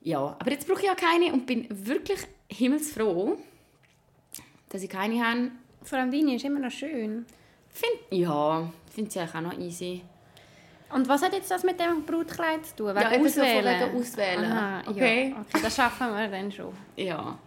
ja, 0.00 0.18
aber 0.38 0.50
jetzt 0.50 0.66
brauche 0.66 0.82
ich 0.82 0.90
auch 0.90 0.96
keine 0.96 1.32
und 1.32 1.46
bin 1.46 1.66
wirklich 1.68 2.20
himmelsfroh, 2.48 3.36
dass 4.70 4.82
ich 4.82 4.88
keine 4.88 5.22
habe. 5.22 5.50
Vor 5.82 5.98
allem 5.98 6.10
deine 6.10 6.36
ist 6.36 6.44
immer 6.44 6.60
noch 6.60 6.70
schön. 6.70 7.26
Find, 7.68 8.18
ja, 8.18 8.72
finde 8.94 9.10
sie 9.10 9.20
eigentlich 9.20 9.34
auch 9.34 9.40
noch 9.42 9.58
easy. 9.58 10.02
Und 10.90 11.08
was 11.08 11.22
hat 11.22 11.32
jetzt 11.32 11.50
das 11.50 11.64
mit 11.64 11.80
dem 11.80 12.04
Brutkleid 12.04 12.64
zu 12.66 12.76
tun? 12.76 12.86
Wegen 12.94 13.00
Ja, 13.00 13.12
eben 13.14 13.28
so 13.28 13.40
Auswählen? 13.40 13.80
wegen 13.90 14.00
Auswählen. 14.00 14.44
Aha, 14.52 14.82
Okay. 14.90 15.30
Ja. 15.30 15.40
okay, 15.40 15.62
das 15.62 15.74
schaffen 15.76 16.08
wir 16.16 16.28
dann 16.28 16.52
schon. 16.52 16.72
Ja. 16.96 17.38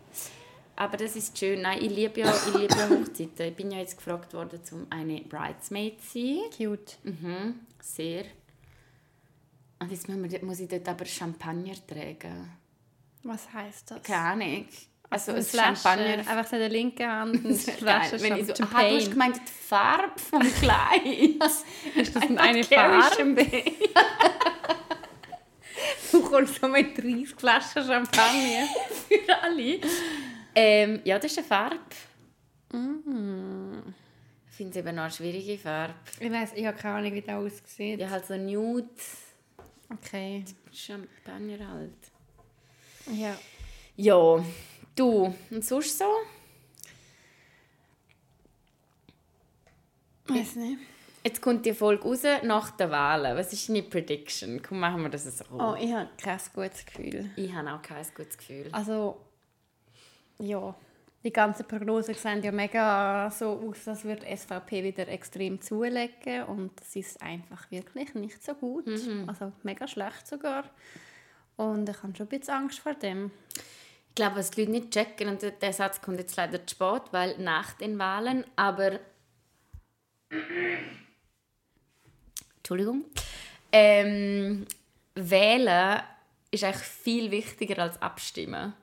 Aber 0.75 0.97
das 0.97 1.15
ist 1.15 1.37
schön. 1.37 1.61
Nein, 1.61 1.79
ich 1.81 1.89
liebe 1.89 2.19
ja, 2.21 2.33
ich 2.33 2.53
liebe 2.53 2.73
ja 2.75 2.89
Hochzeiten. 2.89 3.47
Ich 3.47 3.55
bin 3.55 3.71
ja 3.71 3.79
jetzt 3.79 3.97
gefragt 3.97 4.33
worden, 4.33 4.59
um 4.71 4.87
eine 4.89 5.21
Bridesmaid 5.21 6.01
zu 6.01 6.19
sein. 6.19 6.39
Cute. 6.55 6.97
Mhm, 7.03 7.59
sehr. 7.81 8.23
Und 9.79 9.91
jetzt 9.91 10.07
muss 10.43 10.59
ich 10.59 10.67
dort 10.67 10.87
aber 10.87 11.05
Champagner 11.05 11.73
tragen. 11.87 12.51
Was 13.23 13.51
heisst 13.53 13.91
das? 13.91 14.03
Keine 14.03 14.19
Ahnung. 14.43 14.65
Also 15.09 15.33
ein 15.33 15.43
Champagner. 15.43 16.19
Einfach 16.19 16.45
so 16.47 16.55
in 16.55 16.61
der 16.61 16.69
linken 16.69 17.07
Hand 17.07 17.45
eine 17.45 17.55
Flasche 17.55 18.17
geil. 18.17 18.21
Wenn 18.21 18.37
ich 18.37 18.47
so, 18.47 18.55
Champagne. 18.55 18.89
du 18.89 18.95
hast 18.97 19.11
gemeint, 19.11 19.37
die 19.37 19.51
Farbe 19.67 20.19
vom 20.19 20.41
Kleid. 20.59 21.65
Ist 21.95 22.15
das 22.15 22.23
eine 22.23 22.63
Farbe? 22.63 23.45
Du 26.11 26.21
kommst 26.21 26.59
so 26.59 26.67
mit 26.67 26.97
30 26.97 27.29
Flaschen 27.29 27.83
Champagner. 27.83 28.67
Für 29.07 29.41
alle. 29.41 29.79
Ähm, 30.53 31.01
ja, 31.03 31.17
das 31.17 31.31
ist 31.31 31.37
eine 31.37 31.47
Farbe. 31.47 31.79
Mm. 32.71 33.93
Ich 34.49 34.55
finde 34.57 34.71
es 34.71 34.85
eben 34.85 34.95
noch 34.95 35.03
eine 35.03 35.11
schwierige 35.11 35.57
Farbe. 35.57 35.93
Ich 36.19 36.31
weiß, 36.31 36.53
ich 36.55 36.65
habe 36.65 36.77
keine 36.77 36.95
Ahnung, 36.95 37.13
wie 37.13 37.21
das 37.21 37.35
aussieht. 37.35 37.99
Ja, 37.99 38.09
halt 38.09 38.25
so 38.25 38.35
nude 38.35 38.89
Okay. 39.91 40.45
Champagner 40.71 41.67
halt. 41.67 41.93
Ja. 43.11 43.35
Ja, 43.95 44.43
du. 44.99 45.33
Und 45.49 45.65
sonst 45.65 45.97
so? 45.97 46.05
Weiß 50.27 50.55
nicht. 50.55 50.79
Jetzt 51.23 51.41
kommt 51.41 51.65
die 51.65 51.73
Folge 51.73 52.03
raus 52.03 52.23
nach 52.43 52.71
der 52.71 52.91
Wahlen. 52.91 53.35
Was 53.35 53.51
ist 53.51 53.67
deine 53.67 53.83
Prediction? 53.83 54.61
Komm, 54.61 54.79
machen 54.79 55.01
wir 55.01 55.09
das 55.09 55.25
so. 55.37 55.43
Oh, 55.51 55.75
ich 55.79 55.91
habe 55.91 56.09
kein 56.17 56.39
gutes 56.53 56.85
Gefühl. 56.85 57.29
Ich 57.35 57.53
habe 57.53 57.71
auch 57.71 57.81
kein 57.81 58.05
gutes 58.15 58.37
Gefühl. 58.37 58.69
Also, 58.71 59.19
ja, 60.37 60.73
die 61.23 61.33
ganzen 61.33 61.67
Prognosen 61.67 62.15
sehen 62.15 62.41
ja 62.41 62.51
mega 62.51 63.29
so 63.31 63.61
aus, 63.69 63.87
als 63.87 64.05
würde 64.05 64.25
die 64.25 64.37
SVP 64.37 64.83
wieder 64.83 65.07
extrem 65.09 65.59
zulegen 65.59 66.43
und 66.43 66.79
das 66.79 66.95
ist 66.95 67.21
einfach 67.21 67.69
wirklich 67.69 68.13
nicht 68.13 68.41
so 68.41 68.53
gut. 68.53 68.87
Also 69.27 69.51
mega 69.63 69.87
schlecht 69.87 70.25
sogar. 70.25 70.63
Und 71.57 71.89
ich 71.89 72.01
habe 72.01 72.15
schon 72.15 72.27
ein 72.27 72.39
bisschen 72.39 72.53
Angst 72.53 72.79
vor 72.79 72.93
dem. 72.93 73.31
Ich 74.09 74.15
glaube, 74.15 74.37
was 74.37 74.51
die 74.51 74.61
Leute 74.61 74.71
nicht 74.71 74.91
checken, 74.91 75.29
und 75.29 75.41
der- 75.41 75.73
Satz 75.73 76.01
kommt 76.01 76.19
jetzt 76.19 76.35
leider 76.35 76.65
zu 76.65 76.75
spät, 76.75 77.03
weil 77.11 77.37
nach 77.37 77.73
den 77.73 77.97
Wahlen, 77.99 78.43
aber. 78.55 78.99
Entschuldigung. 82.57 83.05
Ähm, 83.71 84.65
wählen 85.15 86.01
ist 86.51 86.63
eigentlich 86.63 86.83
viel 86.83 87.31
wichtiger 87.31 87.81
als 87.83 88.01
abstimmen. 88.01 88.73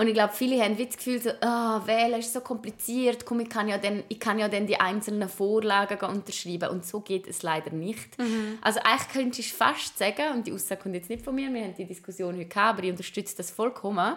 Und 0.00 0.08
ich 0.08 0.14
glaube, 0.14 0.32
viele 0.32 0.64
haben 0.64 0.78
wie 0.78 0.86
das 0.86 0.96
Gefühl, 0.96 1.20
so, 1.20 1.28
ah, 1.42 1.82
wählen 1.84 2.20
ist 2.20 2.32
so 2.32 2.40
kompliziert, 2.40 3.26
komm, 3.26 3.40
ich 3.40 3.50
kann, 3.50 3.68
ja 3.68 3.76
dann, 3.76 4.02
ich 4.08 4.18
kann 4.18 4.38
ja 4.38 4.48
dann 4.48 4.66
die 4.66 4.80
einzelnen 4.80 5.28
Vorlagen 5.28 6.00
unterschreiben. 6.08 6.70
Und 6.70 6.86
so 6.86 7.00
geht 7.00 7.26
es 7.26 7.42
leider 7.42 7.70
nicht. 7.70 8.08
Also 8.62 8.80
eigentlich 8.82 9.08
könntest 9.12 9.52
du 9.52 9.56
fast 9.56 9.98
sagen, 9.98 10.36
und 10.36 10.46
die 10.46 10.54
Aussage 10.54 10.80
kommt 10.80 10.94
jetzt 10.94 11.10
nicht 11.10 11.22
von 11.22 11.34
mir, 11.34 11.52
wir 11.52 11.64
haben 11.64 11.74
die 11.74 11.84
Diskussion 11.84 12.34
heute 12.34 12.46
gehabt, 12.46 12.78
aber 12.78 12.84
ich 12.84 12.92
unterstütze 12.92 13.36
das 13.36 13.50
vollkommen, 13.50 14.16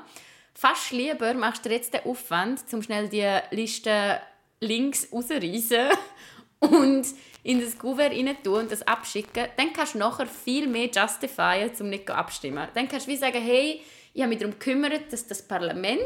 fast 0.54 0.91
lieber 0.91 1.34
machst 1.34 1.65
du 1.65 1.69
jetzt 1.69 1.93
den 1.93 2.06
Aufwand, 2.06 2.62
um 2.72 2.82
schnell 2.82 3.10
die 3.10 3.28
Liste 3.52 4.22
links 4.62 5.10
rausreißen 5.12 5.89
und 6.62 7.08
in 7.43 7.60
das 7.60 7.78
Kuvert 7.78 8.13
rein 8.13 8.38
tun 8.41 8.60
und 8.60 8.72
das 8.72 8.84
abschicken, 8.84 9.48
dann 9.58 9.74
kannst 9.74 9.96
du 9.96 9.98
nachher 9.98 10.28
viel 10.28 10.65
mehr 10.65 10.88
justifieren, 10.88 11.72
um 11.78 11.89
nicht 11.89 12.10
abstimmen. 12.10 12.69
Dann 12.74 12.88
kannst 12.88 13.08
du 13.08 13.12
wie 13.12 13.17
sagen, 13.17 13.41
hey, 13.41 13.82
ich 14.13 14.21
habe 14.21 14.30
mich 14.30 14.39
darum 14.39 14.54
gekümmert, 14.60 15.12
dass 15.12 15.28
das 15.28 15.41
Parlament 15.41 16.02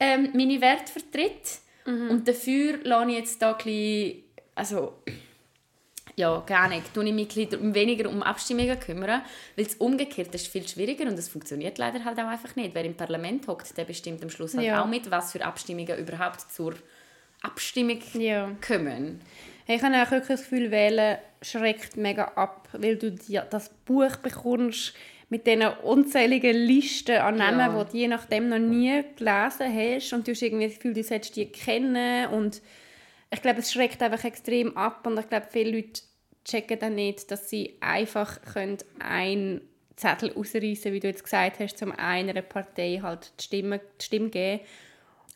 ähm, 0.00 0.30
meine 0.34 0.60
Werte 0.60 0.92
vertritt 0.92 1.60
und 1.84 2.26
dafür 2.28 2.78
lasse 2.84 3.10
ich 3.10 3.16
jetzt 3.18 3.42
da 3.42 3.52
ein 3.52 3.56
bisschen, 3.58 4.22
also 4.54 4.94
ja, 6.16 6.40
gar 6.46 6.68
nicht. 6.68 6.92
Tue 6.92 7.04
ich 7.06 7.12
mich 7.12 7.34
weniger 7.74 8.08
um 8.10 8.22
Abstimmungen 8.22 8.78
kümmern, 8.78 9.22
weil 9.56 9.66
es 9.66 9.76
umgekehrt 9.76 10.34
ist 10.34 10.46
viel 10.48 10.66
schwieriger 10.68 11.06
und 11.06 11.18
es 11.18 11.28
funktioniert 11.28 11.78
leider 11.78 12.04
halt 12.04 12.18
auch 12.18 12.26
einfach 12.26 12.54
nicht. 12.54 12.74
Wer 12.74 12.84
im 12.84 12.94
Parlament 12.94 13.46
hockt, 13.48 13.76
der 13.78 13.84
bestimmt 13.84 14.22
am 14.22 14.30
Schluss 14.30 14.54
halt 14.54 14.66
Ja. 14.66 14.82
auch 14.82 14.88
mit, 14.88 15.10
was 15.10 15.32
für 15.32 15.44
Abstimmungen 15.44 15.98
überhaupt 15.98 16.40
zur 16.52 16.74
Abstimmung 17.40 18.00
Ja. 18.14 18.50
kommen. 18.66 19.20
Hey, 19.64 19.76
Ich 19.76 19.82
habe 19.82 19.94
auch 19.96 20.10
wirklich 20.10 20.28
das 20.38 20.42
Gefühl, 20.42 20.70
wählen 20.70 21.18
schreckt 21.40 21.96
mega 21.96 22.24
ab, 22.34 22.68
weil 22.72 22.96
du 22.96 23.10
die, 23.12 23.40
das 23.50 23.70
Buch 23.86 24.16
bekommst 24.16 24.94
mit 25.32 25.46
diesen 25.46 25.62
unzähligen 25.82 26.54
Listen 26.54 27.16
an 27.16 27.36
Namen, 27.36 27.58
Ja. 27.74 27.84
die 27.84 27.90
du 27.92 27.96
je 27.96 28.08
nachdem 28.08 28.50
noch 28.50 28.58
nie 28.58 29.02
gelesen 29.16 29.74
hast 29.74 30.12
und 30.12 30.28
du 30.28 30.32
hast 30.32 30.42
irgendwie 30.42 30.66
das 30.66 30.74
Gefühl, 30.74 30.92
du 30.92 31.02
solltest 31.02 31.36
die 31.36 31.46
kennen 31.46 32.28
und 32.28 32.60
ich 33.30 33.40
glaube, 33.40 33.60
es 33.60 33.72
schreckt 33.72 34.02
einfach 34.02 34.24
extrem 34.24 34.76
ab 34.76 35.06
und 35.06 35.18
ich 35.18 35.26
glaube, 35.30 35.46
viele 35.50 35.70
Leute 35.76 36.02
checken 36.44 36.78
dann 36.78 36.96
nicht, 36.96 37.30
dass 37.30 37.48
sie 37.48 37.78
einfach 37.80 38.42
können 38.42 38.76
einen 38.98 39.62
Zettel 39.96 40.34
ausreißen, 40.36 40.92
wie 40.92 41.00
du 41.00 41.06
jetzt 41.08 41.24
gesagt 41.24 41.60
hast, 41.60 41.78
zum 41.78 41.92
einer 41.92 42.42
Partei 42.42 43.00
halt 43.02 43.32
die 43.40 43.44
Stimme, 43.44 43.80
die 44.00 44.04
Stimme 44.04 44.28
geben 44.28 44.60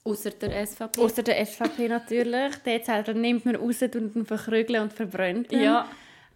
Außer 0.04 0.30
der 0.30 0.64
SVP. 0.66 1.00
Außer 1.00 1.22
der 1.22 1.44
SVP 1.44 1.88
natürlich. 1.88 2.54
Den 2.66 2.84
Zettel 2.84 3.14
nimmt 3.14 3.46
man 3.46 3.56
raus 3.56 3.80
und 3.82 4.14
ihn 4.14 4.26
verkrügeln 4.26 4.82
und 4.82 4.92
verbrennt. 4.92 5.50
ihn. 5.50 5.62
Ja. 5.62 5.88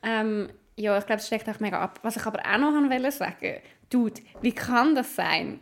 Ähm, 0.02 0.48
ja, 0.80 0.98
ich 0.98 1.06
glaube, 1.06 1.20
es 1.20 1.26
steckt 1.26 1.48
auch 1.48 1.60
mega 1.60 1.80
ab. 1.80 1.98
Was 2.02 2.16
ich 2.16 2.26
aber 2.26 2.40
auch 2.40 2.58
noch 2.58 2.72
wollte 2.72 3.12
sagen, 3.12 3.56
Dude, 3.90 4.20
wie 4.40 4.52
kann 4.52 4.94
das 4.94 5.14
sein? 5.14 5.60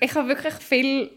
Ich 0.00 0.14
habe 0.14 0.28
wirklich 0.28 0.54
viel 0.54 1.10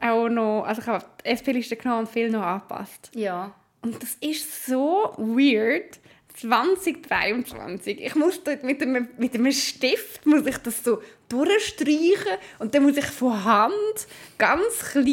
auch 0.00 0.28
noch, 0.28 0.64
also 0.64 0.82
ich 0.82 0.88
habe 0.88 1.04
die 1.24 1.28
SP-Liste 1.30 1.76
genommen 1.76 2.00
und 2.00 2.08
viel 2.08 2.30
noch 2.30 2.42
angepasst. 2.42 3.10
Ja. 3.14 3.54
Und 3.82 4.02
das 4.02 4.16
ist 4.20 4.66
so 4.66 5.14
weird. 5.16 6.00
2023. 6.36 7.98
Ich 7.98 8.14
muss 8.14 8.42
dort 8.44 8.62
mit 8.62 8.82
einem, 8.82 9.08
mit 9.16 9.34
einem 9.34 9.50
Stift 9.52 10.26
muss 10.26 10.46
ich 10.46 10.58
das 10.58 10.84
so 10.84 11.00
durchstreichen 11.30 12.36
und 12.58 12.74
dann 12.74 12.82
muss 12.82 12.96
ich 12.96 13.06
von 13.06 13.42
Hand 13.42 14.06
ganz 14.36 14.90
klein 14.92 15.06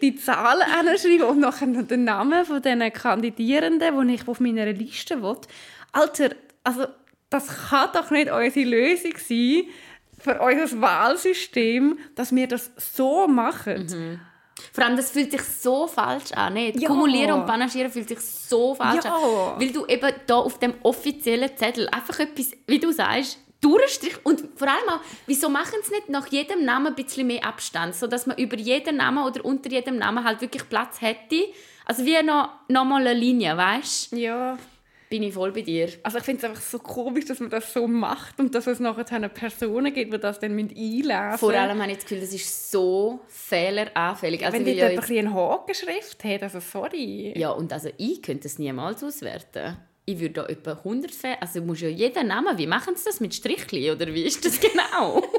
die 0.00 0.16
Zahlen 0.16 0.66
hinschreiben 0.88 1.28
und 1.28 1.40
nachher 1.40 1.66
noch 1.66 1.86
den 1.86 2.04
Namen 2.04 2.44
von 2.46 2.62
den 2.62 2.90
Kandidierenden, 2.90 4.08
die 4.08 4.14
ich 4.14 4.26
auf 4.26 4.40
meiner 4.40 4.66
Liste 4.72 5.22
will. 5.22 5.36
Alter, 5.92 6.30
also 6.64 6.86
das 7.30 7.68
kann 7.70 7.88
doch 7.92 8.10
nicht 8.10 8.30
unsere 8.30 8.66
Lösung 8.68 9.12
sein 9.16 9.64
für 10.18 10.38
unser 10.40 10.80
Wahlsystem, 10.80 11.98
dass 12.14 12.34
wir 12.34 12.46
das 12.46 12.70
so 12.76 13.26
machen. 13.26 14.20
Vor 14.72 14.84
allem, 14.84 14.96
das 14.96 15.10
fühlt 15.10 15.32
sich 15.32 15.42
so 15.42 15.86
falsch 15.86 16.32
an. 16.32 16.54
Nicht? 16.54 16.80
Ja. 16.80 16.88
Kumulieren 16.88 17.32
und 17.32 17.46
Panaschieren 17.46 17.90
fühlt 17.90 18.08
sich 18.08 18.20
so 18.20 18.74
falsch 18.74 19.04
Ja. 19.04 19.14
an. 19.16 19.60
Weil 19.60 19.72
du 19.72 19.86
eben 19.86 20.12
da 20.26 20.36
auf 20.36 20.58
dem 20.58 20.74
offiziellen 20.82 21.56
Zettel 21.56 21.88
einfach 21.88 22.20
etwas, 22.20 22.52
wie 22.66 22.78
du 22.78 22.92
sagst, 22.92 23.38
durchstrich 23.60 24.14
und 24.24 24.42
vor 24.56 24.68
allem 24.68 24.88
auch, 24.88 25.00
wieso 25.26 25.48
machen 25.48 25.78
sie 25.84 25.94
nicht 25.94 26.08
nach 26.08 26.26
jedem 26.28 26.64
Namen 26.64 26.88
ein 26.88 26.94
bisschen 26.94 27.26
mehr 27.26 27.44
Abstand, 27.44 27.94
sodass 27.94 28.26
man 28.26 28.36
über 28.38 28.56
jeden 28.56 28.96
Namen 28.96 29.24
oder 29.24 29.44
unter 29.44 29.70
jedem 29.70 29.96
Namen 29.98 30.24
halt 30.24 30.40
wirklich 30.40 30.68
Platz 30.68 31.00
hätte. 31.00 31.44
Also 31.86 32.04
wie 32.04 32.20
noch, 32.22 32.50
noch 32.68 32.84
mal 32.84 33.00
eine 33.06 33.14
Linie, 33.18 33.56
weißt 33.56 34.12
Ja, 34.12 34.58
Bin 35.12 35.24
ich 35.24 35.34
voll 35.34 35.52
bei 35.52 35.60
dir. 35.60 35.90
Also 36.04 36.16
ich 36.16 36.24
finde 36.24 36.38
es 36.38 36.44
einfach 36.48 36.62
so 36.62 36.78
komisch, 36.78 37.26
dass 37.26 37.38
man 37.38 37.50
das 37.50 37.70
so 37.70 37.86
macht 37.86 38.40
und 38.40 38.54
dass 38.54 38.66
es 38.66 38.80
nachher 38.80 39.04
eine 39.12 39.28
Personen 39.28 39.92
gibt, 39.92 40.10
die 40.14 40.18
das 40.18 40.40
dann 40.40 40.54
mit 40.54 40.70
einlesen 40.74 41.36
Vor 41.36 41.52
allem 41.52 41.82
habe 41.82 41.90
ich 41.90 41.98
das 41.98 42.06
Gefühl, 42.06 42.20
das 42.20 42.32
ist 42.32 42.70
so 42.70 43.20
fehleranfällig. 43.28 44.42
Also 44.42 44.56
Wenn 44.56 44.64
die 44.64 44.82
ein 44.82 44.92
jetzt- 44.92 45.00
bisschen 45.06 45.26
eine 45.26 45.34
Hakenschrift 45.34 46.24
hat, 46.24 46.42
also 46.44 46.60
sorry. 46.60 47.34
Ja, 47.36 47.50
und 47.50 47.74
also 47.74 47.90
ich 47.98 48.22
könnte 48.22 48.48
es 48.48 48.58
niemals 48.58 49.04
auswerten. 49.04 49.76
Ich 50.06 50.18
würde 50.18 50.32
da 50.32 50.46
etwa 50.46 50.72
100 50.82 51.10
Fälle, 51.10 51.42
also 51.42 51.60
du 51.60 51.66
musst 51.66 51.82
ja 51.82 51.88
jeden 51.88 52.28
Namen, 52.28 52.56
wie 52.56 52.66
machen 52.66 52.96
sie 52.96 53.04
das 53.04 53.20
mit 53.20 53.34
Strichli 53.34 53.90
oder 53.90 54.06
wie 54.06 54.22
ist 54.22 54.42
das 54.42 54.58
genau? 54.58 55.22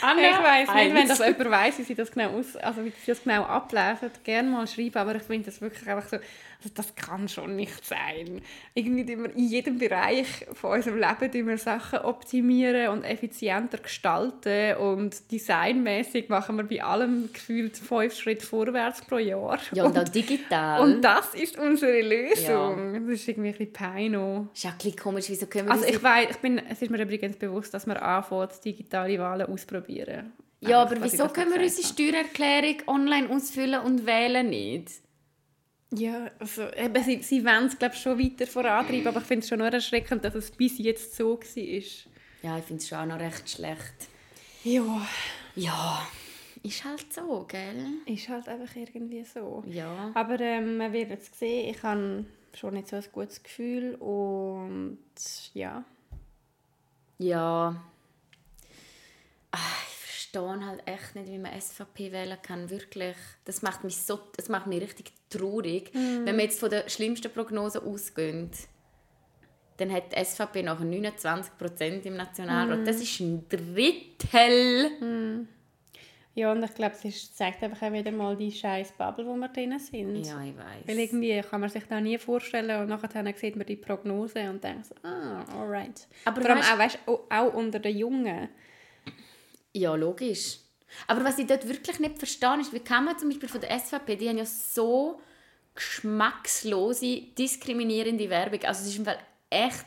ich 0.00 0.44
weiß 0.44 0.74
nicht, 0.74 0.94
wenn 0.94 1.08
das 1.08 1.18
jemand 1.18 1.50
weiss, 1.50 1.78
wie 1.78 1.82
sie 1.84 1.94
das 1.94 2.10
genau 2.10 2.38
aus, 2.38 2.56
also 2.56 2.84
wie 2.84 2.90
sie 2.90 3.06
das 3.06 3.22
genau 3.22 3.44
ablesen, 3.44 4.10
gerne 4.24 4.50
mal 4.50 4.66
schreiben, 4.66 4.96
aber 4.96 5.14
ich 5.16 5.22
finde 5.22 5.46
das 5.46 5.60
wirklich 5.60 5.88
einfach 5.88 6.08
so, 6.08 6.18
also 6.62 6.74
das 6.74 6.94
kann 6.94 7.26
schon 7.28 7.56
nicht 7.56 7.86
sein. 7.86 8.42
Irgendwie 8.74 9.08
wir 9.08 9.34
in 9.34 9.48
jedem 9.48 9.78
Bereich 9.78 10.46
von 10.52 10.72
unserem 10.72 10.98
Leben 10.98 11.46
wir 11.46 11.56
Sachen 11.56 12.00
optimieren 12.00 12.88
und 12.88 13.04
effizienter 13.04 13.78
gestalten 13.78 14.76
und 14.76 15.32
designmäßig 15.32 16.28
machen 16.28 16.56
wir 16.56 16.64
bei 16.64 16.82
allem 16.82 17.30
gefühlt 17.32 17.78
fünf 17.78 18.14
Schritte 18.14 18.44
vorwärts 18.44 19.00
pro 19.02 19.16
Jahr. 19.16 19.58
Ja, 19.72 19.84
und 19.84 19.98
auch 19.98 20.04
digital. 20.04 20.82
Und 20.82 21.02
das 21.02 21.34
ist 21.34 21.58
unsere 21.58 22.02
Lösung. 22.02 23.06
Das 23.06 23.14
ist 23.14 23.28
irgendwie 23.28 23.48
ein 23.48 23.56
bisschen 23.56 23.72
peino. 23.72 24.48
ist 24.52 24.64
ja 24.64 24.70
ein 24.70 24.76
bisschen 24.76 24.96
komisch, 24.96 25.28
wieso 25.28 25.46
können 25.46 25.68
wir 25.68 25.72
Also 25.72 25.86
ich 25.86 26.02
weiß, 26.02 26.28
ich 26.30 26.38
bin, 26.38 26.58
es 26.58 26.82
ist 26.82 26.90
mir 26.90 27.00
übrigens 27.00 27.36
bewusst, 27.36 27.72
dass 27.72 27.86
wir 27.86 28.00
anfangen, 28.02 28.50
digitale 28.62 29.18
Wahlen 29.18 29.46
ausprobieren. 29.46 30.32
Ja, 30.60 30.82
aber 30.82 31.02
wieso 31.02 31.26
können 31.28 31.52
wir 31.54 31.62
unsere 31.62 31.86
Steuererklärung 31.86 32.82
online 32.86 33.30
ausfüllen 33.30 33.80
und 33.80 34.04
wählen 34.04 34.50
nicht? 34.50 34.90
Ja, 35.92 36.30
also 36.38 36.68
eben, 36.72 37.02
sie, 37.02 37.22
sie 37.22 37.44
wollen 37.44 37.66
es 37.66 37.78
glaube 37.78 37.94
ich 37.94 38.00
schon 38.00 38.18
weiter 38.18 38.46
vorantreiben, 38.46 39.06
aber 39.08 39.20
ich 39.20 39.26
finde 39.26 39.42
es 39.42 39.48
schon 39.48 39.58
nur 39.58 39.68
erschreckend, 39.68 40.24
dass 40.24 40.34
es 40.34 40.50
bis 40.52 40.78
jetzt 40.78 41.16
so 41.16 41.38
war. 41.38 41.72
Ja, 42.42 42.58
ich 42.58 42.64
finde 42.64 42.76
es 42.76 42.88
schon 42.88 42.98
auch 42.98 43.06
noch 43.06 43.18
recht 43.18 43.50
schlecht. 43.50 44.08
Ja, 44.62 45.06
Ja, 45.56 46.06
ist 46.62 46.84
halt 46.84 47.12
so, 47.12 47.44
gell? 47.48 47.86
ist 48.06 48.28
halt 48.28 48.48
einfach 48.48 48.76
irgendwie 48.76 49.24
so. 49.24 49.64
Ja. 49.66 50.12
Aber 50.14 50.38
ähm, 50.40 50.78
wir 50.78 50.92
werden 50.92 51.18
es 51.20 51.38
sehen. 51.38 51.74
Ich 51.74 51.82
habe 51.82 52.24
schon 52.54 52.74
nicht 52.74 52.88
so 52.88 52.96
ein 52.96 53.04
gutes 53.12 53.42
Gefühl 53.42 53.94
und 53.96 54.98
ja. 55.54 55.84
Ja. 57.18 57.82
Ich 60.32 60.38
verstehe 60.38 60.64
halt 60.66 60.82
echt 60.86 61.16
nicht, 61.16 61.28
wie 61.28 61.38
man 61.38 61.60
SVP 61.60 62.12
wählen 62.12 62.38
kann. 62.40 62.70
Wirklich. 62.70 63.16
Das 63.44 63.62
macht 63.62 63.82
mich, 63.82 63.96
so, 63.96 64.20
das 64.36 64.48
macht 64.48 64.68
mich 64.68 64.80
richtig 64.80 65.12
traurig. 65.28 65.90
Wenn 65.92 66.36
wir 66.36 66.44
jetzt 66.44 66.60
von 66.60 66.70
der 66.70 66.88
schlimmsten 66.88 67.32
Prognose 67.32 67.82
ausgehen, 67.82 68.48
dann 69.78 69.92
hat 69.92 70.12
die 70.16 70.24
SVP 70.24 70.62
nachher 70.62 70.84
29 70.84 71.58
Prozent 71.58 72.06
im 72.06 72.16
Nationalrat. 72.16 72.86
Das 72.86 73.00
ist 73.02 73.18
ein 73.18 73.44
Drittel. 73.48 75.46
Ja, 76.36 76.52
und 76.52 76.62
ich 76.62 76.74
glaube, 76.74 76.94
es 77.02 77.34
zeigt 77.34 77.60
einfach 77.64 77.88
auch 77.88 77.92
wieder 77.92 78.12
mal 78.12 78.36
die 78.36 78.52
scheiß 78.52 78.92
Bubble, 78.92 79.26
wo 79.26 79.34
wir 79.34 79.48
drin 79.48 79.76
sind. 79.80 80.14
Ja, 80.24 80.40
ich 80.44 80.54
Weil 80.56 80.86
weiß. 80.86 80.96
irgendwie 80.96 81.40
kann 81.40 81.60
man 81.60 81.70
sich 81.70 81.82
das 81.88 82.00
nie 82.02 82.18
vorstellen 82.18 82.82
und 82.82 82.88
nachher 82.88 83.34
sieht 83.36 83.56
man 83.56 83.66
die 83.66 83.74
Prognose 83.74 84.48
und 84.48 84.62
denkt 84.62 84.86
so, 84.86 84.94
ah, 85.02 85.42
alright. 85.58 86.06
Aber 86.24 86.40
Vor 86.40 86.50
allem 86.50 86.60
weißt- 86.60 86.72
auch, 86.72 86.78
weißt, 86.78 86.98
auch 87.30 87.54
unter 87.54 87.80
den 87.80 87.96
Jungen. 87.98 88.48
Ja, 89.72 89.94
logisch. 89.94 90.58
Aber 91.06 91.24
was 91.24 91.38
ich 91.38 91.46
dort 91.46 91.68
wirklich 91.68 92.00
nicht 92.00 92.18
verstehe, 92.18 92.60
ist, 92.60 92.72
wie 92.72 92.80
kann 92.80 93.04
man 93.04 93.16
zum 93.18 93.28
Beispiel 93.28 93.48
von 93.48 93.60
der 93.60 93.78
SVP, 93.78 94.16
die 94.16 94.28
haben 94.28 94.38
ja 94.38 94.44
so 94.46 95.20
geschmackslose, 95.74 97.22
diskriminierende 97.38 98.28
Werbung. 98.28 98.60
Also 98.64 98.82
es 98.82 98.88
ist 98.88 98.98
im 98.98 99.04
Fall 99.04 99.18
echt, 99.50 99.86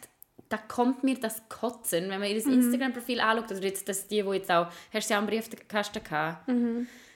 da 0.49 0.57
kommt 0.57 1.03
mir 1.03 1.15
das 1.19 1.41
Kotzen, 1.49 2.09
wenn 2.09 2.19
man 2.21 2.29
ihr 2.29 2.45
Mhm. 2.47 2.53
Instagram-Profil 2.53 3.19
anschaut, 3.19 3.51
oder 3.51 3.63
jetzt 3.63 3.87
das 3.89 4.07
die, 4.07 4.25
wo 4.25 4.33
jetzt 4.33 4.49
auch, 4.49 4.67
hast 4.93 5.09
du 5.09 5.13
ja 5.13 5.17
einen 5.19 5.27
Briefkasten 5.27 6.03
gehabt? 6.03 6.49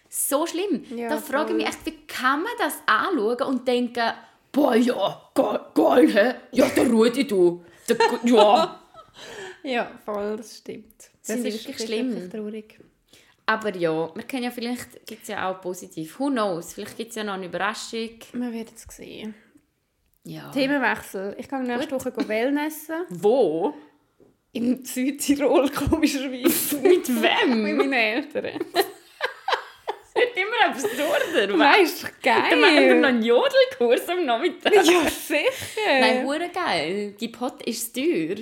So 0.10 0.46
schlimm. 0.46 0.84
Mhm. 0.90 0.98
Ja, 0.98 1.10
da 1.10 1.18
frage 1.18 1.52
ich 1.52 1.58
mich 1.58 1.68
echt, 1.68 1.86
wie 1.86 1.98
kann 2.08 2.44
man 2.44 2.52
das 2.60 2.76
anschauen 2.86 3.42
und 3.44 3.68
denken, 3.68 4.12
boah, 4.52 4.76
ja, 4.76 5.22
geil, 5.34 5.60
geil 5.74 6.14
hä? 6.14 6.34
Ja, 6.52 6.68
der 6.70 6.90
Rudi, 6.90 7.26
du. 7.28 7.64
Der, 7.88 7.98
ja. 8.26 8.82
Ja, 9.64 9.92
voll, 10.06 10.38
das 10.38 10.58
stimmt. 10.58 11.10
Das 11.28 11.38
ist 11.38 11.68
wirklich 11.68 11.88
schlimm. 11.88 12.12
wirklich 12.16 12.32
traurig. 12.32 12.80
Aber 13.46 13.76
ja, 13.76 14.12
wir 14.14 14.24
können 14.24 14.44
ja 14.44 14.52
vielleicht, 14.52 15.06
gibt 15.06 15.22
es 15.24 15.30
ja 15.30 15.50
auch 15.50 15.62
positiv. 15.62 16.20
Who 16.20 16.28
knows? 16.30 16.74
Vielleicht 16.74 16.98
gibt 16.98 17.12
es 17.12 17.16
ja 17.16 17.24
noch 17.24 17.34
eine 17.36 17.46
Überraschung. 17.46 18.10
Wir 18.34 18.52
werden 18.52 18.74
es 18.76 18.96
sehen. 18.96 19.34
Ja. 20.24 20.50
Themenwechsel. 20.52 21.36
Ich 21.40 21.48
gehe 21.48 21.60
nächste 21.64 21.92
Woche 21.96 22.12
go 22.12 22.28
Wellnessen. 22.28 22.96
Wo? 23.10 23.74
In 24.52 24.84
Südtirol, 24.84 25.70
komischerweise. 25.90 26.78
Mit 26.82 27.08
wem? 27.08 27.64
Mit 27.64 27.78
meinen 27.78 27.94
Eltern. 27.94 28.44
wird 28.44 30.36
immer 30.36 30.70
absurder. 30.70 31.58
Weißt 31.60 32.04
du, 32.04 32.08
Dann 32.24 32.60
machen 32.60 32.76
wir 32.76 32.96
noch 32.96 33.02
geil. 33.02 33.06
einen 33.06 33.24
Jodelkurs 33.24 34.10
am 34.10 34.26
Nachmittag. 34.26 34.74
Ja, 34.74 34.84
sicher. 35.10 36.00
Nein, 36.02 36.26
hure 36.26 36.50
geil. 36.54 37.16
Die 37.20 37.30
Pot 37.30 37.62
ist 37.64 37.96
teuer. 37.96 38.36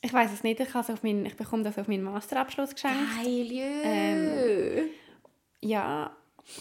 Ich 0.00 0.12
weiß 0.12 0.32
es 0.32 0.42
nicht, 0.44 0.60
ich, 0.60 0.74
auf 0.74 1.02
meinen, 1.02 1.26
ich 1.26 1.36
bekomme 1.36 1.64
das 1.64 1.76
auf 1.78 1.88
meinen 1.88 2.04
Masterabschluss 2.04 2.74
geschenkt. 2.74 2.98
Geil. 3.22 3.48
Ähm, 3.52 4.88
Ja, 5.60 6.16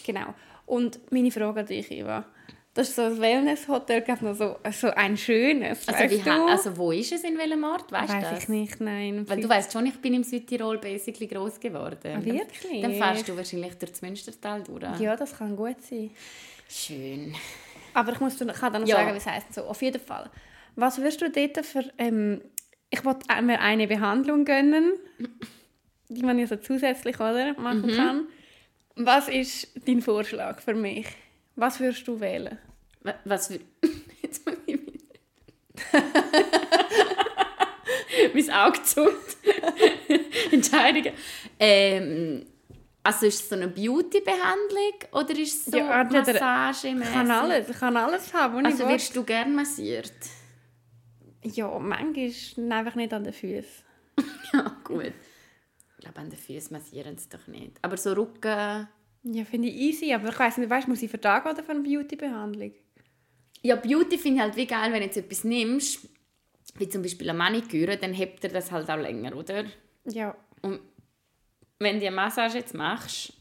genau. 0.05 0.33
Und 0.65 0.99
meine 1.11 1.31
Frage 1.31 1.59
an 1.61 1.65
dich, 1.65 1.91
Eva. 1.91 2.25
Das 2.73 2.89
ist 2.89 2.95
so 2.95 3.03
ein 3.03 3.19
Wellness-Hotel, 3.19 4.03
noch 4.21 4.35
so, 4.35 4.57
so 4.71 4.89
ein 4.89 5.17
schönes, 5.17 5.87
also, 5.87 6.15
wie, 6.15 6.29
also 6.29 6.77
wo 6.77 6.91
ist 6.91 7.11
es 7.11 7.23
in 7.23 7.35
welchem 7.35 7.63
Ort? 7.63 7.91
Weißt 7.91 8.13
du 8.13 8.17
Weiß 8.17 8.29
das? 8.29 8.43
ich 8.43 8.49
nicht, 8.49 8.79
nein. 8.79 9.27
Weil 9.27 9.41
du 9.41 9.49
weißt 9.49 9.73
schon, 9.73 9.87
ich 9.87 9.99
bin 9.99 10.13
im 10.13 10.23
Südtirol 10.23 10.77
basically 10.77 11.25
groß 11.25 11.59
geworden. 11.59 11.97
Ah, 12.21 12.23
wirklich? 12.23 12.81
Dann 12.83 12.93
fährst 12.93 13.27
du 13.27 13.35
wahrscheinlich 13.35 13.75
durch 13.79 13.91
das 13.93 14.01
Münstertal 14.03 14.61
durch. 14.63 14.99
Ja, 14.99 15.15
das 15.15 15.35
kann 15.35 15.55
gut 15.55 15.81
sein. 15.81 16.11
Schön. 16.69 17.33
Aber 17.95 18.11
ich, 18.11 18.19
muss, 18.19 18.37
kann 18.37 18.73
dann 18.73 18.83
noch 18.83 18.87
Ja. 18.87 18.97
sagen, 18.97 19.13
wie 19.13 19.17
es 19.17 19.25
heisst. 19.25 19.55
So, 19.55 19.63
auf 19.63 19.81
jeden 19.81 19.99
Fall. 19.99 20.29
Was 20.75 20.99
würdest 20.99 21.19
du 21.21 21.31
dort 21.31 21.65
für... 21.65 21.83
Ähm, 21.97 22.41
ich 22.89 23.03
wollte 23.05 23.41
mir 23.41 23.59
eine 23.59 23.87
Behandlung 23.87 24.45
gönnen, 24.45 24.93
die 26.09 26.23
man 26.23 26.39
ja 26.39 26.47
so 26.47 26.55
zusätzlich 26.55 27.15
oder, 27.19 27.53
machen 27.59 27.91
kann. 27.95 28.27
Was 28.95 29.27
ist 29.29 29.67
dein 29.85 30.01
Vorschlag 30.01 30.59
für 30.61 30.73
mich? 30.73 31.05
Was 31.55 31.79
würdest 31.79 32.07
du 32.07 32.19
wählen? 32.19 32.57
Wa- 33.01 33.15
Was. 33.25 33.49
Jetzt 34.21 34.45
muss 34.45 34.55
ich 34.65 34.79
mein 38.33 38.49
Auge 38.51 38.81
zuckt. 38.83 39.37
Entscheidungen. 40.51 41.13
Ähm, 41.59 42.45
also 43.03 43.25
ist 43.25 43.41
es 43.41 43.49
so 43.49 43.55
eine 43.55 43.67
Beauty-Behandlung 43.67 44.93
oder 45.11 45.31
ist 45.37 45.55
es 45.59 45.65
so 45.65 45.77
Ja, 45.77 46.03
Massage? 46.03 46.87
Ich 46.89 46.99
kann 47.13 47.31
alles, 47.31 47.79
kann 47.79 47.95
alles 47.97 48.33
haben, 48.33 48.65
Also 48.65 48.87
wirst 48.89 49.15
du 49.15 49.23
gerne 49.23 49.53
massiert? 49.53 50.11
Ja, 51.43 51.77
manchmal 51.79 52.71
einfach 52.71 52.95
nicht 52.95 53.13
an 53.13 53.23
den 53.23 53.33
Füßen. 53.33 53.85
Ja, 54.53 54.75
gut. 54.83 55.13
Ich 55.97 56.03
glaube, 56.03 56.19
an 56.19 56.29
den 56.29 56.39
Füßen 56.39 56.71
massieren 56.75 57.17
sie 57.17 57.29
doch 57.29 57.47
nicht. 57.47 57.77
Aber 57.81 57.97
so 57.97 58.13
Rücken... 58.13 58.87
Ja, 59.23 59.43
finde 59.43 59.67
ich 59.67 59.75
easy, 59.75 60.13
aber 60.13 60.29
ich 60.29 60.39
weiss 60.39 60.57
nicht, 60.57 60.69
weißt, 60.69 60.87
muss 60.87 61.01
ich 61.01 61.11
für 61.11 61.19
Tag 61.19 61.45
oder 61.45 61.61
für 61.63 61.71
eine 61.71 61.81
Beauty-Behandlung? 61.81 62.71
Ja, 63.61 63.75
Beauty 63.75 64.17
finde 64.17 64.37
ich 64.37 64.41
halt 64.41 64.55
wie 64.55 64.67
geil, 64.67 64.91
wenn 64.93 64.99
du 65.01 65.05
jetzt 65.05 65.17
etwas 65.17 65.43
nimmst, 65.43 66.07
wie 66.75 66.87
zum 66.87 67.01
Beispiel 67.01 67.29
eine 67.29 67.37
Maniküre, 67.37 67.97
dann 67.97 68.13
hebt 68.13 68.43
er 68.45 68.51
das 68.51 68.71
halt 68.71 68.89
auch 68.89 68.97
länger, 68.97 69.35
oder? 69.35 69.65
Ja. 70.05 70.35
Und 70.61 70.79
wenn 71.79 71.99
du 71.99 72.05
eine 72.07 72.15
Massage 72.15 72.59
jetzt 72.59 72.73
machst, 72.73 73.33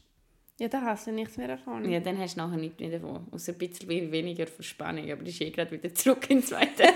Ja, 0.59 0.67
da 0.67 0.81
hast 0.81 1.07
du 1.07 1.11
nichts 1.11 1.37
mehr 1.37 1.47
davon. 1.47 1.89
ja, 1.89 1.99
dann 2.01 2.17
hast 2.17 2.35
du 2.35 2.41
nachher 2.41 2.57
nichts 2.57 2.79
mehr 2.79 2.99
davon. 2.99 3.27
Außer 3.31 3.53
ein 3.53 3.57
bisschen 3.59 3.87
weniger 4.11 4.47
Verspannung, 4.47 5.09
aber 5.09 5.23
ist 5.25 5.39
eh 5.39 5.51
gerade 5.51 5.71
wieder 5.71 5.93
zurück 5.93 6.29
ins 6.29 6.47
zweite. 6.47 6.83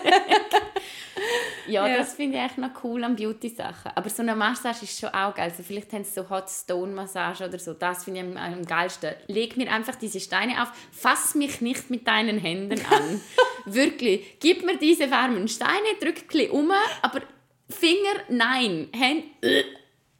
ja, 1.68 1.88
Ja. 1.88 1.98
das 1.98 2.14
finde 2.14 2.38
ich 2.38 2.44
echt 2.44 2.58
noch 2.58 2.70
cool 2.84 3.04
an 3.04 3.16
Beauty-Sachen. 3.16 3.92
Aber 3.96 4.10
so 4.10 4.22
eine 4.22 4.36
Massage 4.36 4.84
ist 4.84 5.00
schon 5.00 5.10
auch 5.10 5.34
geil. 5.36 5.50
Also 5.50 5.64
vielleicht 5.64 5.92
haben 5.94 6.04
sie 6.04 6.12
so 6.14 6.30
Hot 6.30 6.50
Stone-Massage 6.50 7.46
oder 7.46 7.60
so. 7.60 7.74
Das 7.74 8.04
finde 8.04 8.22
ich 8.22 8.26
am, 8.26 8.38
am 8.38 8.66
geilsten. 8.66 9.12
Leg 9.28 9.58
mir 9.58 9.72
einfach 9.72 9.96
diese 9.96 10.20
Steine 10.20 10.62
auf. 10.64 10.70
Fass 10.92 11.36
mich 11.36 11.62
nicht 11.62 11.90
mit 11.90 12.08
deinen 12.08 12.38
Händen 12.40 12.82
an. 12.92 13.22
Wirklich. 13.66 14.38
Gib 14.40 14.66
mir 14.66 14.78
diese 14.78 15.10
warmen 15.12 15.48
Steine, 15.48 15.72
drück 16.00 16.18
ein 16.18 16.28
bisschen 16.28 16.52
um, 16.52 16.72
aber 17.02 17.22
Finger, 17.70 18.22
nein. 18.30 18.90
Hände, 18.92 19.24
äh, 19.42 19.64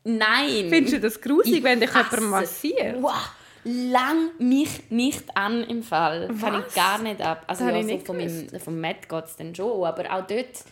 nein. 0.04 0.68
Findest 0.70 0.94
du 0.96 1.00
das 1.00 1.20
grusig, 1.20 1.56
Ich 1.58 1.64
wenn 1.64 1.80
dich 1.80 1.90
jemand 1.94 2.22
massiert? 2.22 3.02
Wow, 3.02 3.14
lang 3.64 4.32
mich 4.40 4.90
nicht 4.90 5.36
an 5.36 5.64
im 5.64 5.84
Fall. 5.84 6.28
Kann 6.40 6.60
ich 6.60 6.66
Was? 6.68 6.76
gar 6.76 7.00
nicht 7.00 7.22
ab. 7.22 7.44
Also 7.48 7.66
ja, 7.66 7.82
so 8.06 8.14
meinem, 8.14 8.60
vom 8.60 8.80
Matt 8.80 9.08
geht 9.08 9.26
es 9.26 9.36
dann 9.36 9.56
schon, 9.56 9.84
aber 9.84 10.12
auch 10.14 10.26
dort... 10.26 10.64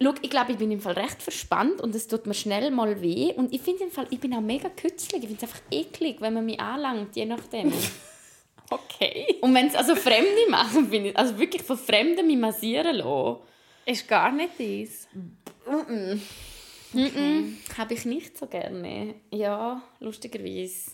Schau, 0.00 0.14
ich 0.20 0.30
glaube, 0.30 0.52
ich 0.52 0.58
bin 0.58 0.72
im 0.72 0.80
Fall 0.80 0.94
recht 0.94 1.22
verspannt 1.22 1.80
und 1.80 1.94
es 1.94 2.08
tut 2.08 2.26
mir 2.26 2.34
schnell 2.34 2.72
mal 2.72 3.00
weh. 3.02 3.32
Und 3.34 3.54
ich 3.54 3.60
finde 3.60 3.84
im 3.84 3.90
Fall, 3.90 4.06
ich 4.10 4.18
bin 4.18 4.34
auch 4.34 4.40
mega 4.40 4.68
kützlig. 4.68 5.22
Ich 5.22 5.28
finde 5.28 5.36
es 5.36 5.42
einfach 5.42 5.60
eklig, 5.70 6.20
wenn 6.20 6.34
man 6.34 6.44
mich 6.44 6.58
anlangt, 6.58 7.14
je 7.14 7.26
nachdem. 7.26 7.72
Okay. 8.70 9.36
und 9.42 9.54
wenn 9.54 9.66
es 9.66 9.74
also 9.74 9.94
Fremde 9.94 10.48
machen, 10.48 10.88
finde 10.88 11.10
ich, 11.10 11.16
also 11.16 11.38
wirklich 11.38 11.62
von 11.62 11.76
Fremden 11.76 12.26
mich 12.26 12.38
massieren 12.38 12.96
lassen, 12.96 13.40
Ist 13.84 14.08
gar 14.08 14.32
nicht 14.32 14.52
dies. 14.58 15.08
habe 17.76 17.94
ich 17.94 18.04
nicht 18.06 18.38
so 18.38 18.46
gerne. 18.46 19.14
Ja, 19.30 19.82
lustigerweise. 20.00 20.92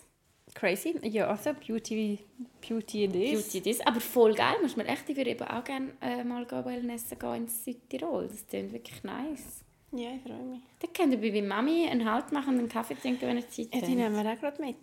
Crazy. 0.54 0.98
Ja, 1.02 1.28
also 1.28 1.50
Beauty, 1.54 2.18
Beauty 2.66 3.04
it 3.04 3.14
is. 3.14 3.52
Beauty 3.52 3.70
das. 3.70 3.86
Aber 3.86 4.00
voll 4.00 4.34
geil, 4.34 4.54
muss 4.62 4.76
man 4.76 4.86
echt, 4.86 5.08
ich 5.08 5.16
würde 5.16 5.30
eben 5.30 5.46
auch 5.46 5.62
gerne 5.64 5.92
äh, 6.00 6.24
mal 6.24 6.44
gehen 6.44 6.64
Wellnessen 6.64 7.18
gehen 7.18 7.34
in 7.34 7.48
Südtirol. 7.48 8.28
Das 8.28 8.46
klingt 8.46 8.72
wirklich 8.72 9.02
nice. 9.04 9.64
Ja, 9.92 10.10
ich 10.16 10.22
freue 10.22 10.42
mich. 10.44 10.60
Da 10.80 10.88
könnt 10.92 11.12
ihr 11.14 11.20
bei 11.20 11.30
meiner 11.40 11.54
Mami 11.54 11.86
einen 11.88 12.10
Halt 12.10 12.30
machen 12.32 12.54
und 12.54 12.58
einen 12.60 12.68
Kaffee 12.68 12.94
trinken, 12.94 13.22
wenn 13.26 13.38
ihr 13.38 13.48
Zeit 13.48 13.68
Ja, 13.72 13.80
die 13.80 13.86
habt. 13.86 13.88
nehmen 13.88 14.16
wir 14.24 14.32
auch 14.32 14.38
gerade 14.40 14.62
mit. 14.62 14.76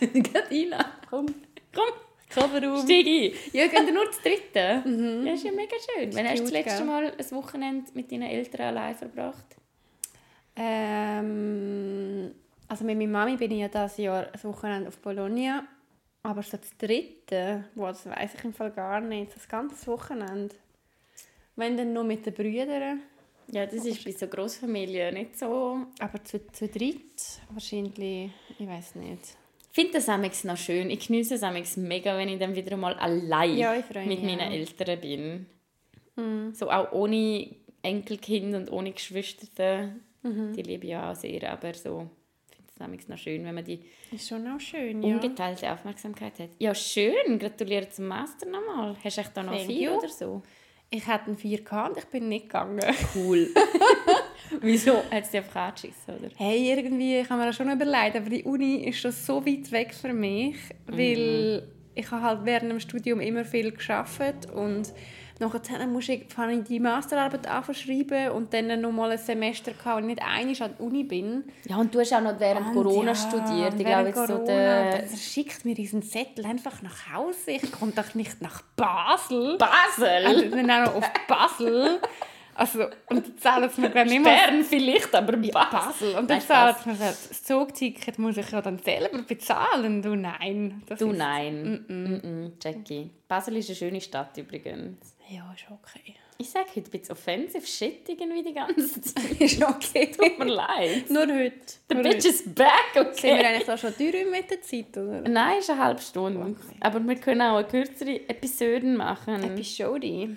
Gerade 0.32 0.54
rein. 0.54 0.84
Komm. 1.10 1.26
Komm, 1.74 1.92
Kofferraum. 2.32 2.78
steig 2.84 3.06
ein. 3.06 3.32
Ja, 3.52 3.66
gehen 3.66 3.86
ihr 3.88 3.92
nur 3.94 4.10
zu 4.12 4.20
dritten? 4.22 5.24
Ja, 5.26 5.32
ist 5.32 5.44
ja 5.44 5.50
mega 5.52 5.74
schön. 5.96 6.14
Wann 6.14 6.26
hast 6.28 6.38
du 6.38 6.42
das 6.44 6.52
letzte 6.52 6.76
gell? 6.78 6.86
Mal 6.86 7.12
ein 7.18 7.30
Wochenende 7.32 7.90
mit 7.94 8.12
deinen 8.12 8.22
Eltern 8.22 8.60
allein 8.60 8.94
verbracht? 8.94 9.56
Ähm, 10.56 12.32
also 12.68 12.84
mit 12.84 12.98
meiner 12.98 13.10
Mami 13.10 13.36
bin 13.36 13.50
ich 13.52 13.60
ja 13.60 13.68
dieses 13.68 13.96
Jahr 13.98 14.28
ein 14.32 14.44
Wochenende 14.44 14.88
auf 14.88 14.98
Bologna. 14.98 15.66
Aber 16.22 16.42
so 16.42 16.56
das 16.56 16.76
dritte, 16.78 17.64
boah, 17.74 17.88
das 17.88 18.06
weiß 18.06 18.34
ich 18.34 18.44
im 18.44 18.54
Fall 18.54 18.70
gar 18.70 19.00
nicht. 19.00 19.36
Das 19.36 19.46
ganze 19.46 19.86
Wochenende. 19.86 20.54
Wenn 21.56 21.76
dann 21.76 21.92
nur 21.92 22.04
mit 22.04 22.24
den 22.24 22.32
Brüdern. 22.32 23.02
Ja, 23.48 23.66
das 23.66 23.84
ist 23.84 24.02
bei 24.04 24.10
so 24.10 24.26
Großfamilien 24.26 25.12
nicht 25.12 25.38
so... 25.38 25.86
Aber 26.00 26.24
zu, 26.24 26.46
zu 26.50 26.66
dritt 26.66 27.40
wahrscheinlich, 27.50 28.30
ich 28.58 28.66
weiß 28.66 28.94
nicht. 28.94 29.36
Ich 29.70 29.74
finde 29.74 29.92
das 29.92 30.08
amigs 30.08 30.44
noch 30.44 30.56
schön. 30.56 30.88
Ich 30.88 31.06
genieße 31.06 31.34
es 31.34 31.42
amigs 31.42 31.76
mega, 31.76 32.16
wenn 32.16 32.30
ich 32.30 32.38
dann 32.38 32.54
wieder 32.54 32.76
mal 32.78 32.94
allein 32.94 33.58
Ja, 33.58 33.74
mit 34.06 34.22
meinen 34.22 34.40
auch. 34.40 34.50
Eltern 34.50 35.00
bin. 36.16 36.54
So 36.54 36.70
auch 36.70 36.92
ohne 36.92 37.54
Enkelkind 37.82 38.54
und 38.54 38.72
ohne 38.72 38.92
Geschwister. 38.92 39.90
Die 40.22 40.62
liebe 40.62 40.86
ich 40.86 40.96
auch 40.96 41.14
sehr, 41.14 41.52
aber 41.52 41.74
so 41.74 42.08
amigs 42.84 43.08
noch 43.08 43.18
schön, 43.18 43.44
wenn 43.44 43.54
man 43.54 43.64
die 43.64 43.80
Ist 44.12 44.28
schon 44.28 44.46
auch 44.46 44.60
schön, 44.60 45.02
ja. 45.02 45.14
ungeteilte 45.14 45.72
Aufmerksamkeit 45.72 46.38
hat. 46.38 46.50
Ja, 46.58 46.74
schön. 46.74 47.38
Gratuliere 47.38 47.88
zum 47.88 48.06
Master 48.06 48.46
nochmal. 48.46 48.96
Hast 49.02 49.16
du 49.16 49.20
echt 49.20 49.36
da 49.36 49.42
noch 49.42 49.52
Thank 49.52 49.66
vier 49.66 49.90
you. 49.90 49.98
oder 49.98 50.08
so? 50.08 50.42
Ich 50.90 51.06
hatte 51.06 51.26
einen 51.26 51.36
4K 51.36 51.88
und 51.88 51.98
ich 51.98 52.04
bin 52.04 52.28
nicht 52.28 52.44
gegangen. 52.44 52.80
Cool. 53.14 53.48
Wieso? 54.60 54.98
Hat 55.10 55.24
es 55.24 55.30
dich 55.30 55.40
einfach 55.40 55.68
angeschissen, 55.68 56.14
oder? 56.18 56.28
Hey, 56.36 56.70
irgendwie, 56.70 57.24
habe 57.24 57.40
mir 57.40 57.46
das 57.46 57.56
schon 57.56 57.70
überlegt, 57.70 58.16
aber 58.16 58.30
die 58.30 58.44
Uni 58.44 58.76
ist 58.84 59.00
schon 59.00 59.12
so 59.12 59.44
weit 59.44 59.70
weg 59.72 59.94
für 59.94 60.12
mich, 60.12 60.56
weil 60.86 61.66
ich 61.94 62.10
habe 62.10 62.22
halt 62.22 62.44
während 62.44 62.70
dem 62.70 62.80
Studium 62.80 63.20
immer 63.20 63.44
viel 63.44 63.72
geschafft 63.72 64.50
und 64.52 64.92
nachher 65.40 65.86
musste 65.86 66.12
ich, 66.14 66.36
habe 66.36 66.52
ich 66.54 66.64
die 66.64 66.80
Masterarbeit 66.80 67.46
anschreiben 67.46 68.30
und 68.30 68.52
dann 68.52 68.80
noch 68.80 68.92
mal 68.92 69.10
ein 69.10 69.18
Semester 69.18 69.72
gehabt, 69.72 69.96
wo 69.96 69.98
ich 70.00 70.06
nicht 70.06 70.22
einig 70.22 70.62
an 70.62 70.74
der 70.78 70.86
Uni 70.86 71.04
bin. 71.04 71.44
Ja, 71.68 71.76
und 71.76 71.94
du 71.94 72.00
hast 72.00 72.12
auch 72.12 72.20
noch 72.20 72.38
während 72.38 72.72
Corona 72.72 73.08
ja, 73.08 73.14
studiert. 73.14 73.74
Ich 73.78 73.84
während 73.84 74.12
glaube, 74.12 74.28
so 74.28 74.38
Corona, 74.38 74.46
der... 74.46 74.98
dann 74.98 75.16
schickt 75.16 75.64
mir 75.64 75.74
diesen 75.74 76.02
Zettel 76.02 76.46
einfach 76.46 76.82
nach 76.82 77.12
Hause. 77.12 77.52
Ich 77.52 77.72
komme 77.72 77.92
doch 77.92 78.14
nicht 78.14 78.40
nach 78.42 78.62
Basel. 78.76 79.58
Basel! 79.58 80.26
Also 80.26 80.48
dann 80.50 80.70
auch 80.70 80.86
noch 80.86 80.94
auf 80.96 81.10
Basel. 81.26 82.00
Also, 82.54 82.84
und 82.84 83.26
dann 83.26 83.38
zahlen 83.38 83.68
sie 83.70 83.80
mir 83.80 83.88
ich 84.04 84.10
nicht 84.10 84.22
mal 84.22 84.36
Bern 84.36 84.64
vielleicht, 84.64 85.14
aber 85.14 85.36
Basel. 85.36 85.52
Basel. 85.52 86.14
Und 86.16 86.30
dann 86.30 86.40
zahlt 86.40 86.76
Spaß. 86.76 86.86
man 86.86 86.98
das 86.98 87.42
Zugticket, 87.42 88.18
muss 88.18 88.36
ich 88.36 88.50
ja 88.50 88.62
dann 88.62 88.78
selber 88.78 89.22
bezahlen. 89.22 90.02
Du 90.02 90.14
nein. 90.14 90.82
Du 90.86 91.10
ist, 91.10 91.16
nein. 91.18 91.84
Mm 91.88 91.92
-mm. 91.92 92.52
Jackie. 92.62 93.10
Basel 93.28 93.56
ist 93.56 93.68
eine 93.70 93.76
schöne 93.76 94.00
Stadt 94.00 94.36
übrigens. 94.38 95.16
Ja, 95.28 95.52
ist 95.54 95.64
okay. 95.70 96.14
Ich 96.36 96.50
sage 96.50 96.66
heute 96.74 96.88
ein 96.88 96.90
bisschen 96.90 97.12
offensive 97.12 97.66
Shit 97.66 98.08
irgendwie 98.08 98.42
die 98.42 98.54
ganze 98.54 99.00
Zeit. 99.00 99.40
ist 99.40 99.62
okay. 99.62 100.10
Tut 100.16 100.38
mir 100.38 100.46
leid. 100.46 101.08
Nur 101.08 101.22
heute. 101.22 101.54
The 101.88 101.94
Nur 101.94 102.02
bitch 102.02 102.16
heute. 102.16 102.28
is 102.28 102.54
back, 102.54 102.70
Sind 102.92 103.04
wir 103.04 103.10
okay? 103.12 103.44
eigentlich 103.46 103.64
da 103.66 103.78
schon 103.78 103.94
durch 103.96 104.30
mit 104.30 104.50
der 104.50 104.60
Zeit, 104.62 104.96
oder? 104.96 105.20
Nein, 105.28 105.58
ist 105.58 105.70
eine 105.70 105.82
halbe 105.82 106.02
Stunde. 106.02 106.56
Aber 106.80 107.00
wir 107.00 107.16
können 107.16 107.40
auch 107.42 107.56
eine 107.56 107.66
kürzere 107.68 108.28
Episode 108.28 108.84
machen. 108.86 109.42
Episode. 109.44 110.36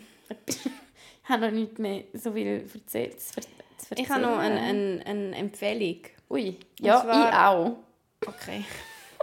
Ich 1.28 1.34
habe 1.34 1.48
noch 1.48 1.52
nicht 1.54 1.78
mehr 1.78 2.04
so 2.14 2.32
viel 2.32 2.66
erzählt. 2.74 3.20
zu 3.20 3.42
zu 3.78 3.94
Ich 3.96 4.10
habe 4.10 4.22
noch 4.22 4.38
eine, 4.38 4.62
eine, 4.62 5.04
eine 5.06 5.36
Empfehlung. 5.36 6.00
Ui, 6.30 6.56
ja, 6.80 7.02
zwar- 7.02 7.30
ich 7.30 7.36
auch. 7.36 7.78
Okay. 8.26 8.64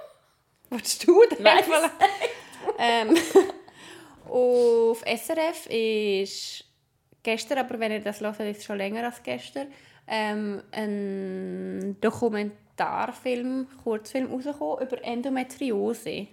Wolltest 0.70 1.06
du 1.08 1.22
denn? 1.30 1.42
Ähm, 2.78 3.16
auf 4.28 5.02
SRF 5.06 5.66
ist 5.70 6.64
gestern, 7.22 7.58
aber 7.58 7.78
wenn 7.80 7.92
ihr 7.92 8.00
das 8.00 8.20
hört, 8.20 8.38
ist 8.40 8.58
es 8.58 8.64
schon 8.64 8.76
länger 8.76 9.04
als 9.04 9.22
gestern, 9.22 9.68
ähm, 10.06 10.62
ein 10.72 11.96
Dokumentarfilm, 12.02 13.66
Kurzfilm 13.82 14.30
rausgekommen 14.30 14.86
über 14.86 15.02
Endometriose. 15.04 16.26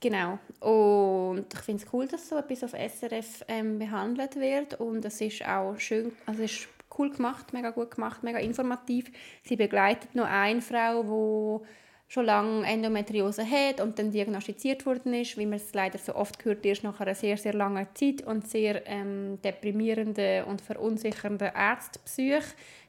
Genau. 0.00 0.38
Und 0.60 1.46
ich 1.52 1.60
finde 1.60 1.82
es 1.82 1.92
cool, 1.92 2.06
dass 2.06 2.28
so 2.28 2.36
etwas 2.36 2.64
auf 2.64 2.72
SRF 2.72 3.44
ähm, 3.48 3.78
behandelt 3.78 4.36
wird. 4.36 4.80
Und 4.80 5.04
es 5.04 5.20
ist 5.20 5.46
auch 5.46 5.78
schön, 5.78 6.12
also 6.26 6.42
ist 6.42 6.68
cool 6.98 7.10
gemacht, 7.10 7.52
mega 7.52 7.70
gut 7.70 7.92
gemacht, 7.92 8.22
mega 8.22 8.38
informativ. 8.38 9.10
Sie 9.42 9.56
begleitet 9.56 10.14
noch 10.14 10.26
eine 10.26 10.60
Frau, 10.60 11.60
die 11.62 11.66
schon 12.08 12.26
lange 12.26 12.64
Endometriose 12.66 13.44
hat 13.48 13.80
und 13.80 13.98
dann 13.98 14.12
diagnostiziert 14.12 14.86
worden 14.86 15.12
ist, 15.14 15.36
wie 15.38 15.46
man 15.46 15.56
es 15.56 15.74
leider 15.74 15.98
so 15.98 16.14
oft 16.14 16.44
hört, 16.44 16.64
erst 16.64 16.84
nach 16.84 17.00
einer 17.00 17.14
sehr, 17.16 17.36
sehr 17.36 17.52
langen 17.52 17.88
Zeit 17.94 18.22
und 18.22 18.48
sehr 18.48 18.86
ähm, 18.86 19.40
deprimierenden 19.42 20.44
und 20.44 20.60
verunsichernden 20.60 21.50
Arztpsych 21.54 22.44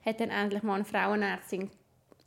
hat 0.06 0.20
dann 0.20 0.30
endlich 0.30 0.62
mal 0.62 0.76
eine 0.76 0.86
Frauenärztin 0.86 1.72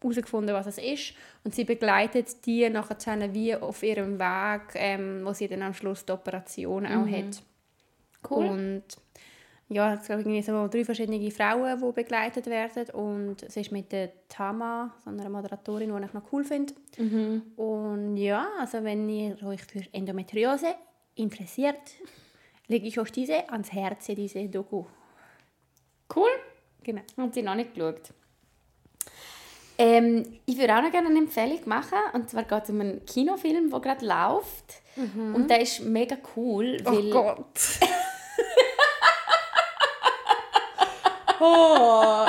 herausgefunden, 0.02 0.54
was 0.54 0.66
es 0.66 0.78
ist. 0.78 1.14
Und 1.44 1.54
sie 1.54 1.64
begleitet 1.64 2.44
die 2.46 2.68
nachher 2.68 3.34
wie 3.34 3.54
auf 3.54 3.82
ihrem 3.82 4.18
Weg, 4.18 4.74
ähm, 4.74 5.20
wo 5.24 5.32
sie 5.32 5.48
dann 5.48 5.62
am 5.62 5.74
Schluss 5.74 6.04
die 6.04 6.12
Operation 6.12 6.86
auch 6.86 7.06
hat. 7.06 7.42
Cool. 8.28 8.46
Und 8.46 8.84
ja, 9.68 9.94
es 9.94 10.00
gibt 10.00 10.10
irgendwie 10.10 10.42
so 10.42 10.66
drei 10.66 10.84
verschiedene 10.84 11.30
Frauen, 11.30 11.80
die 11.80 11.92
begleitet 11.92 12.46
werden 12.46 12.90
und 12.90 13.42
es 13.44 13.56
ist 13.56 13.70
mit 13.70 13.92
der 13.92 14.10
Tama, 14.28 14.92
so 15.04 15.10
einer 15.10 15.28
Moderatorin, 15.28 15.96
die 15.96 16.04
ich 16.04 16.12
noch 16.12 16.32
cool 16.32 16.42
finde. 16.42 16.74
Und 17.56 18.16
ja, 18.16 18.48
also 18.58 18.82
wenn 18.82 19.08
ihr 19.08 19.40
euch 19.44 19.62
für 19.62 19.82
Endometriose 19.92 20.74
interessiert, 21.14 21.78
lege 22.66 22.88
ich 22.88 22.98
euch 22.98 23.12
diese 23.12 23.48
ans 23.48 23.72
Herz, 23.72 24.06
diese 24.06 24.48
Doku. 24.48 24.84
Cool. 26.14 26.30
Genau. 26.82 27.02
Haben 27.16 27.32
sie 27.32 27.42
noch 27.42 27.54
nicht 27.54 27.74
geschaut. 27.74 28.12
Ähm, 29.81 30.40
ich 30.45 30.59
würde 30.59 30.77
auch 30.77 30.83
noch 30.83 30.90
gerne 30.93 31.09
eine 31.09 31.19
Empfehlung 31.19 31.61
machen. 31.64 31.99
Und 32.12 32.29
zwar 32.29 32.45
geht 32.45 32.64
es 32.64 32.71
um 32.71 32.81
einen 32.81 33.05
Kinofilm, 33.07 33.71
der 33.71 33.81
gerade 33.81 34.05
läuft. 34.07 34.83
Und 35.35 35.49
der 35.49 35.62
ist 35.62 35.81
mega 35.81 36.16
cool, 36.37 36.77
weil... 36.85 36.99
Oh 36.99 37.11
Gott. 37.11 37.47
oh. 41.40 42.27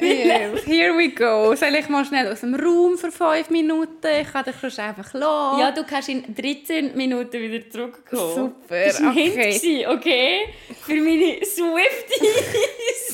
Yes, 0.00 0.66
here 0.66 0.94
we 0.96 1.08
go. 1.10 1.54
Soll 1.54 1.74
ich 1.76 1.88
mal 1.88 2.04
schnell 2.04 2.30
aus 2.30 2.40
dem 2.40 2.54
Raum 2.54 2.98
für 2.98 3.10
fünf 3.12 3.48
Minuten? 3.50 4.06
Ich 4.20 4.30
kann 4.30 4.44
dich 4.44 4.56
sonst 4.60 4.78
einfach 4.78 5.14
lassen. 5.14 5.60
Ja, 5.60 5.70
du 5.70 5.84
kannst 5.84 6.08
in 6.08 6.34
13 6.34 6.96
Minuten 6.96 7.40
wieder 7.40 7.70
zurückkommen. 7.70 8.34
Super, 8.34 8.84
Das 8.84 9.02
war 9.02 9.10
okay. 9.10 9.52
Hint, 9.52 9.88
okay? 9.88 10.48
Für 10.84 10.96
meine 10.96 11.38
Swifties. 11.44 13.11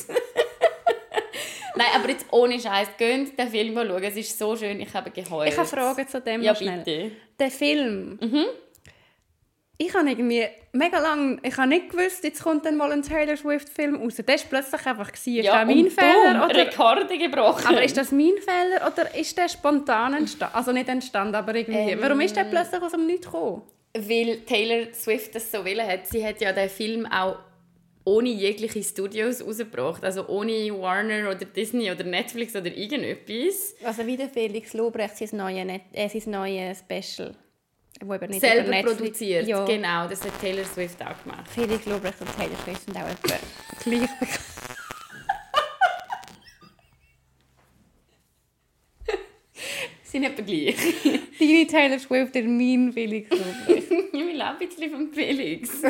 Nein, 1.79 1.87
aber 1.95 2.09
jetzt 2.11 2.27
ohne 2.31 2.59
Scheiß, 2.61 2.89
geht 2.99 3.39
den 3.39 3.49
Film 3.49 3.75
schauen. 3.75 4.03
Es 4.03 4.17
ist 4.17 4.39
so 4.39 4.57
schön, 4.57 4.81
ich 4.81 4.93
habe 4.93 5.11
geheult. 5.11 5.51
Ich 5.51 5.57
habe 5.57 5.67
Fragen 5.69 6.07
zu 6.09 6.21
dem 6.21 6.43
Ja, 6.43 6.55
schnell. 6.55 6.79
bitte. 6.85 7.11
Der 7.39 7.51
Film. 7.51 8.19
Ich 9.81 9.95
habe 9.95 10.11
irgendwie 10.11 10.45
mega 10.73 10.99
lange, 10.99 11.39
ich 11.45 11.57
habe 11.57 11.69
nicht 11.69 11.91
gewusst, 11.91 12.25
jetzt 12.25 12.43
kommt 12.43 12.67
dann 12.67 12.77
mal 12.77 12.91
ein 12.91 13.03
Taylor 13.03 13.37
Swift-Film 13.37 13.95
raus. 14.03 14.17
Das 14.17 14.43
war 14.43 14.49
plötzlich 14.51 14.87
einfach. 14.87 15.07
Gewesen. 15.13 15.37
Ist 15.37 15.45
Ja, 15.47 15.59
das 15.65 15.67
mein 15.67 15.79
und 15.85 15.91
Fehler? 15.93 16.35
boom, 16.41 16.51
Oder, 16.51 16.57
Rekorde 16.67 17.19
gebrochen. 17.19 17.67
aber 17.69 17.83
ist 17.85 17.97
das 17.97 18.11
mein 18.11 18.33
Fehler 18.39 18.91
oder 18.93 19.15
ist 19.15 19.39
der 19.39 19.49
spontan 19.49 20.15
entstanden? 20.15 20.55
Also 20.57 20.73
nicht 20.73 20.89
entstanden, 20.89 21.37
aber 21.37 21.55
irgendwie. 21.55 21.93
Ähm. 21.93 22.01
Warum 22.03 22.21
ist 22.21 22.35
der 22.35 22.45
plötzlich 22.45 22.83
aus 22.83 22.91
dem 22.91 23.07
Nichts 23.07 23.27
gekommen? 23.27 23.63
Weil 23.97 24.41
Taylor 24.41 24.93
Swift 24.93 25.35
das 25.37 25.51
so 25.53 25.65
will 25.65 25.81
hat. 25.81 26.09
Sie 26.09 26.27
hat 26.27 26.41
ja 26.41 26.53
den 26.53 26.69
Film 26.69 27.07
auch 27.07 27.37
ohne 28.09 28.31
jegliche 28.31 28.83
Studios 28.83 29.45
rausgebracht. 29.45 30.03
Also 30.03 30.27
ohne 30.29 30.53
Warner 30.81 31.31
oder 31.31 31.45
Disney 31.45 31.91
oder 31.91 32.05
Netflix 32.05 32.57
oder 32.57 32.75
irgendetwas. 32.75 33.75
Also 33.85 34.07
wie 34.07 34.17
der 34.17 34.31
Felix 34.31 34.73
Lobrecht 34.73 35.19
sein 35.19 35.29
neues 35.33 35.81
äh, 35.93 36.09
sein 36.09 36.31
neue 36.33 36.75
Special. 36.75 37.35
Wo 38.01 38.15
eben 38.15 38.31
nicht 38.31 38.41
Selber 38.41 38.83
produziert. 38.83 39.47
Ja, 39.47 39.65
Genau, 39.65 40.09
das 40.09 40.25
hat 40.25 40.41
Taylor 40.41 40.65
Swift 40.65 41.03
auch 41.03 41.23
gemacht. 41.23 41.49
Felix 41.55 41.85
Lobrecht 41.85 42.21
und 42.21 42.35
Taylor 42.37 42.57
Swift 42.65 42.85
sind 42.85 42.97
auch 42.97 43.09
etwa 43.09 43.35
gleich 43.83 44.19
bekannt. 44.21 44.41
Sind 50.05 50.25
etwa 50.25 50.43
gleich. 50.43 50.77
Deine 51.39 51.67
Taylor 51.67 51.99
Swift 51.99 52.35
oder 52.35 52.47
mein 52.47 52.91
Felix 52.95 53.29
Lobrecht. 53.31 53.91
ich 54.13 54.21
will 54.21 54.41
auch 54.41 54.59
ein 54.59 54.59
bisschen 54.59 54.91
von 54.91 55.13
Felix. 55.13 55.83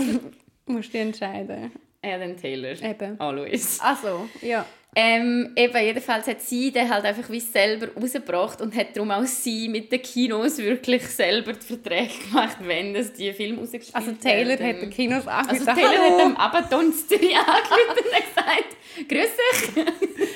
Musst 0.67 0.93
du 0.93 0.99
entscheiden. 0.99 1.71
Ja, 2.05 2.17
dann 2.19 2.37
Taylor. 2.37 2.81
Eben. 2.83 3.19
Always. 3.21 3.81
Also, 3.81 4.29
ja. 4.41 4.65
Ähm, 4.97 5.53
eben, 5.55 5.77
jedenfalls 5.85 6.27
hat 6.27 6.41
sie 6.41 6.73
den 6.73 6.89
halt 6.89 7.05
einfach 7.05 7.29
wie 7.31 7.41
selber 7.41 7.89
rausgebracht 8.01 8.61
und 8.63 8.75
hat 8.75 8.97
darum 8.97 9.11
auch 9.11 9.25
sie 9.25 9.69
mit 9.69 9.93
den 9.93 10.01
Kinos 10.01 10.59
wirklich 10.59 11.03
selber 11.07 11.53
die 11.53 11.65
Verträge 11.67 12.11
gemacht, 12.27 12.57
wenn 12.61 12.95
das 12.95 13.13
die 13.13 13.33
Film 13.33 13.59
rausgespielt 13.59 13.95
Also 13.95 14.13
Taylor 14.13 14.53
hat 14.55 14.81
den 14.81 14.91
Kinos 14.91 15.27
Also 15.29 15.51
angesagt. 15.51 15.79
Taylor 15.79 15.93
Hallo, 16.05 16.19
hat 16.19 16.25
dem 16.27 16.37
Abaddon 16.37 16.93
Zürich 16.93 17.37
angerufen 17.37 17.99
und 17.99 18.05
gesagt, 18.05 19.09
«Grüß 19.09 19.31
dich, 19.77 19.85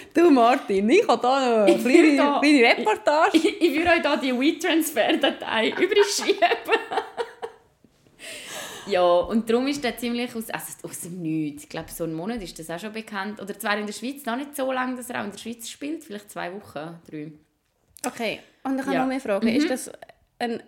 du 0.15 0.31
Martin, 0.31 0.91
ich 0.91 1.09
habe 1.09 1.21
da 1.23 1.65
eine 1.65 1.79
kleine, 1.79 2.17
da- 2.17 2.41
kleine 2.41 2.63
Reportage. 2.63 3.37
ich, 3.39 3.61
ich 3.63 3.75
würde 3.75 3.91
euch 3.91 4.03
da 4.03 4.17
die 4.17 4.33
WeTransfer-Datei 4.39 5.69
übrig 5.81 6.05
schieben.» 6.15 6.39
Ja, 8.87 9.03
und 9.03 9.49
darum 9.49 9.67
ist 9.69 9.83
der 9.85 9.97
ziemlich 9.97 10.35
aus, 10.35 10.51
also 10.51 10.73
aus 10.89 11.01
dem 11.03 11.23
Nichts. 11.23 11.65
Ich 11.65 11.69
glaube, 11.69 11.91
so 11.91 12.05
einen 12.05 12.15
Monat 12.15 12.43
ist 12.43 12.59
das 12.59 12.69
auch 12.71 12.79
schon 12.79 12.93
bekannt. 12.93 13.41
Oder 13.41 13.59
zwar 13.59 13.79
in 13.79 13.87
der 13.87 13.93
Schweiz 13.93 14.25
noch 14.27 14.37
nicht 14.37 14.57
so 14.57 14.71
lange, 14.73 14.97
dass 14.97 15.09
er 15.11 15.21
auch 15.21 15.25
in 15.25 15.31
der 15.31 15.39
Schweiz 15.39 15.69
spielt. 15.69 16.03
Vielleicht 16.05 16.31
zwei 16.31 16.53
Wochen, 16.53 16.99
drei. 17.09 17.33
Okay, 18.07 18.41
und 18.65 18.79
ich 18.79 18.83
habe 18.85 18.95
Ja. 18.95 19.01
noch 19.03 19.09
mehr 19.09 19.21
Fragen. 19.21 19.47
Ist 19.49 19.71
das 19.71 19.91
ein 20.41 20.63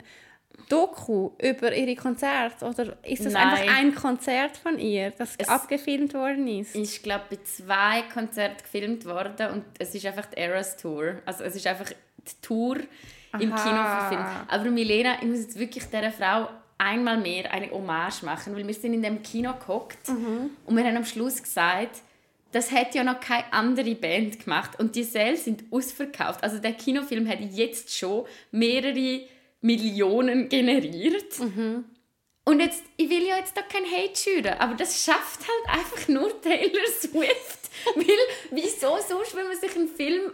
Doku 0.68 1.32
über 1.42 1.74
ihre 1.74 1.96
Konzerte 1.96 2.64
oder 2.64 2.96
ist 3.04 3.24
das 3.24 3.32
Nein. 3.32 3.48
einfach 3.48 3.76
ein 3.76 3.94
Konzert 3.94 4.56
von 4.56 4.78
ihr, 4.78 5.10
das 5.10 5.34
Es- 5.36 5.48
abgefilmt 5.48 6.14
worden 6.14 6.46
ist? 6.46 6.76
ist, 6.76 7.02
glaube 7.02 7.24
bei 7.30 7.38
zwei 7.42 8.02
Konzerten 8.12 8.62
gefilmt 8.62 9.04
worden 9.04 9.50
und 9.50 9.64
es 9.80 9.94
ist 9.96 10.06
einfach 10.06 10.26
die 10.26 10.36
Eras 10.36 10.76
Tour. 10.76 11.16
Also 11.26 11.42
es 11.42 11.56
ist 11.56 11.66
einfach 11.66 11.88
die 11.90 12.40
Tour 12.40 12.76
im 13.40 13.52
Aha. 13.52 13.64
Kino 13.64 13.82
verfilmt. 13.82 14.52
Aber 14.52 14.70
Milena, 14.70 15.16
ich 15.20 15.26
muss 15.28 15.40
jetzt 15.40 15.58
wirklich 15.58 15.84
dieser 15.86 16.12
Frau 16.12 16.48
einmal 16.84 17.18
mehr 17.18 17.52
eine 17.52 17.70
Hommage 17.70 18.22
machen, 18.24 18.54
weil 18.54 18.66
wir 18.66 18.74
sind 18.74 18.94
in 18.94 19.02
dem 19.02 19.22
Kino 19.22 19.52
gehockt 19.54 20.08
und 20.66 20.76
wir 20.76 20.84
haben 20.84 20.96
am 20.96 21.04
Schluss 21.04 21.42
gesagt, 21.42 22.02
das 22.52 22.70
hat 22.70 22.94
ja 22.94 23.02
noch 23.02 23.18
keine 23.18 23.52
andere 23.52 23.94
Band 23.96 24.44
gemacht 24.44 24.78
und 24.78 24.94
die 24.94 25.02
Säle 25.02 25.36
sind 25.36 25.64
ausverkauft. 25.72 26.42
Also 26.44 26.58
der 26.58 26.72
Kinofilm 26.72 27.28
hat 27.28 27.40
jetzt 27.40 27.96
schon 27.96 28.26
mehrere 28.52 29.22
Millionen 29.60 30.48
generiert. 30.48 31.40
Und 32.44 32.60
jetzt, 32.60 32.82
ich 32.96 33.08
will 33.08 33.26
ja 33.26 33.38
jetzt 33.38 33.56
da 33.56 33.62
kein 33.62 33.84
Hate 33.84 34.16
schüren, 34.16 34.54
aber 34.58 34.74
das 34.74 35.02
schafft 35.02 35.40
halt 35.40 35.78
einfach 35.78 36.08
nur 36.08 36.40
Taylor 36.42 36.86
Swift. 37.00 37.70
Weil, 37.96 38.06
wieso 38.50 38.98
sonst, 39.08 39.34
wenn 39.34 39.48
man 39.48 39.58
sich 39.58 39.74
einen 39.74 39.88
Film 39.88 40.32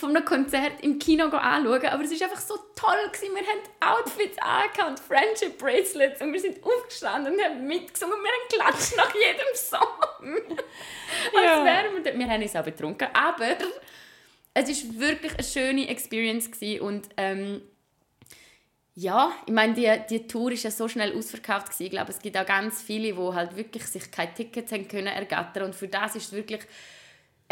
von 0.00 0.16
einem 0.16 0.24
Konzert 0.24 0.82
im 0.82 0.98
Kino 0.98 1.26
anschauen 1.26 1.86
aber 1.86 2.02
es 2.02 2.20
war 2.20 2.28
einfach 2.28 2.40
so 2.40 2.56
toll. 2.74 2.96
Gewesen. 3.12 3.34
Wir 3.34 3.42
haben 3.42 3.98
Outfits 3.98 4.38
angehabt, 4.38 5.00
Friendship 5.00 5.58
Bracelets 5.58 6.20
und 6.22 6.32
wir 6.32 6.40
sind 6.40 6.58
aufgestanden 6.64 7.34
und 7.34 7.40
haben 7.40 7.66
mitgesungen 7.66 8.14
und 8.14 8.22
wir 8.22 8.30
haben 8.30 8.48
geklatscht 8.72 8.96
nach 8.96 9.14
jedem 9.14 9.54
Song. 9.54 10.56
Ja. 11.34 11.58
Als 11.58 11.64
wären 11.64 12.04
wir. 12.04 12.18
Wir 12.18 12.28
haben 12.28 12.42
uns 12.42 12.56
auch 12.56 12.62
betrunken, 12.64 13.08
aber 13.12 13.56
es 14.54 14.68
war 14.68 15.00
wirklich 15.00 15.32
eine 15.32 15.42
schöne 15.42 15.88
Experience 15.88 16.50
gewesen 16.50 16.80
und 16.80 17.08
ähm, 17.16 17.62
ja, 18.94 19.32
ich 19.46 19.52
meine, 19.52 19.74
die, 19.74 19.90
die 20.08 20.26
Tour 20.26 20.52
ist 20.52 20.62
ja 20.62 20.70
so 20.70 20.88
schnell 20.88 21.16
ausverkauft 21.16 21.66
gewesen. 21.66 21.84
Ich 21.84 21.90
glaube, 21.90 22.10
es 22.10 22.20
gibt 22.20 22.36
auch 22.36 22.46
ganz 22.46 22.82
viele, 22.82 23.12
die 23.12 23.34
halt 23.34 23.56
wirklich 23.56 23.84
sich 23.84 24.10
keine 24.10 24.34
Tickets 24.34 24.72
haben 24.72 24.88
können 24.88 25.08
ergattern 25.08 25.64
und 25.64 25.74
für 25.74 25.88
das 25.88 26.16
ist 26.16 26.26
es 26.26 26.32
wirklich 26.32 26.62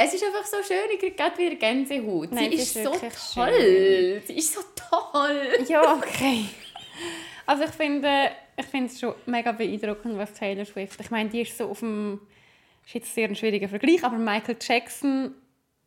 es 0.00 0.14
ist 0.14 0.24
einfach 0.24 0.44
so 0.46 0.56
schön, 0.62 0.76
ich 0.94 1.00
kriege 1.00 1.16
gerade 1.16 1.36
wieder 1.38 1.56
Gänsehaut. 1.56 2.30
Nein, 2.32 2.50
sie 2.50 2.56
ist, 2.56 2.76
ist 2.76 2.84
so 2.84 2.92
toll. 3.34 4.22
Sie 4.24 4.32
ist 4.38 4.54
so 4.54 4.60
toll. 4.90 5.48
Ja, 5.68 5.94
okay. 5.96 6.44
Also 7.46 7.64
ich 7.64 7.70
finde, 7.70 8.30
ich 8.56 8.66
finde 8.66 8.86
es 8.92 9.00
schon 9.00 9.14
mega 9.26 9.52
beeindruckend, 9.52 10.16
was 10.18 10.32
Taylor 10.34 10.64
Swift. 10.64 11.00
Ich 11.00 11.10
meine, 11.10 11.28
die 11.30 11.40
ist 11.42 11.56
so 11.58 11.70
auf 11.70 11.80
dem, 11.80 12.20
ist 12.86 12.94
jetzt 12.94 13.14
sehr 13.14 13.28
ein 13.28 13.34
schwieriger 13.34 13.68
Vergleich, 13.68 14.04
aber 14.04 14.16
Michael 14.16 14.56
Jackson 14.60 15.34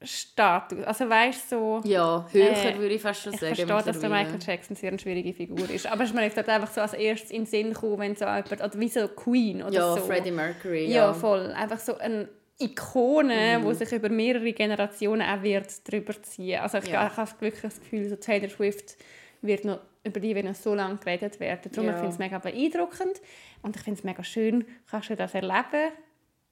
Status. 0.03 0.83
Also 0.83 1.07
weißt 1.07 1.49
so. 1.51 1.79
Ja, 1.83 2.27
höher 2.31 2.51
Äh, 2.51 2.77
würde 2.79 2.95
ich 2.95 3.01
fast 3.01 3.21
schon 3.21 3.33
Ich 3.35 3.39
sagen. 3.39 3.55
verstehe, 3.55 3.83
dass 3.83 3.99
der. 3.99 4.09
Michael 4.09 4.39
Jackson 4.43 4.75
sehr 4.75 4.89
eine 4.89 4.97
schwierige 4.99 5.31
Figur 5.31 5.69
ist. 5.69 5.85
Aber 5.85 6.03
ist 6.03 6.13
mir 6.15 6.23
jetzt 6.23 6.37
einfach 6.39 6.71
so 6.73 6.81
als 6.81 6.93
erstes 6.93 7.29
in 7.29 7.41
den 7.43 7.45
Sinn 7.45 7.73
gekommen, 7.73 7.99
wenn 7.99 8.15
so 8.15 8.25
jemand, 8.25 8.51
oder 8.51 8.71
wie 8.79 8.89
so 8.89 9.07
Queen 9.09 9.61
oder 9.61 9.71
Ja, 9.73 9.93
so. 9.95 10.01
Freddie 10.01 10.31
Mercury. 10.31 10.85
Ja, 10.87 11.05
Ja, 11.07 11.13
voll. 11.13 11.51
Einfach 11.55 11.79
so 11.79 11.97
eine 11.99 12.27
Ikone, 12.61 13.59
Mhm. 13.59 13.67
die 13.69 13.75
sich 13.75 13.91
über 13.91 14.09
mehrere 14.09 14.53
Generationen 14.53 15.21
auch 15.21 15.41
wird 15.43 15.67
drüber 15.91 16.13
ziehen. 16.23 16.59
Also 16.59 16.77
ich, 16.79 16.87
Ja. 16.87 17.07
ich 17.07 17.17
habe 17.17 17.31
wirklich 17.39 17.61
das 17.61 17.79
Gefühl, 17.79 18.07
so 18.09 18.15
Taylor 18.15 18.49
Swift 18.49 18.97
wird 19.41 19.65
noch, 19.65 19.79
über 20.03 20.19
die 20.19 20.35
wird 20.35 20.45
noch 20.45 20.55
so 20.55 20.73
lange 20.75 20.97
geredet 20.97 21.39
werden. 21.39 21.71
Darum 21.71 21.87
Ja. 21.87 21.93
finde 21.93 22.07
ich 22.09 22.13
es 22.13 22.19
mega 22.19 22.37
beeindruckend 22.39 23.21
und 23.61 23.75
ich 23.75 23.81
finde 23.81 23.99
es 23.99 24.03
mega 24.03 24.23
schön, 24.23 24.65
kannst 24.89 25.09
du 25.09 25.15
das 25.15 25.33
erleben. 25.33 25.91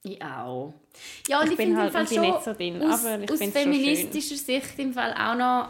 Ich 0.04 0.22
auch. 0.24 0.74
Ja, 1.28 1.40
und 1.40 1.46
Ich 1.48 1.52
ich, 1.52 1.58
bin 1.58 1.66
finde 1.76 1.82
halt- 1.82 1.88
im 1.90 1.94
Fall 1.94 2.08
schon 2.08 2.22
nicht 2.22 2.44
so 2.44 2.54
drin, 2.54 2.82
aus, 2.82 3.06
aus 3.06 3.52
feministischer 3.52 4.36
Sicht 4.38 4.80
im 4.80 4.94
Fall 4.94 5.14
auch 5.14 5.36
noch 5.36 5.70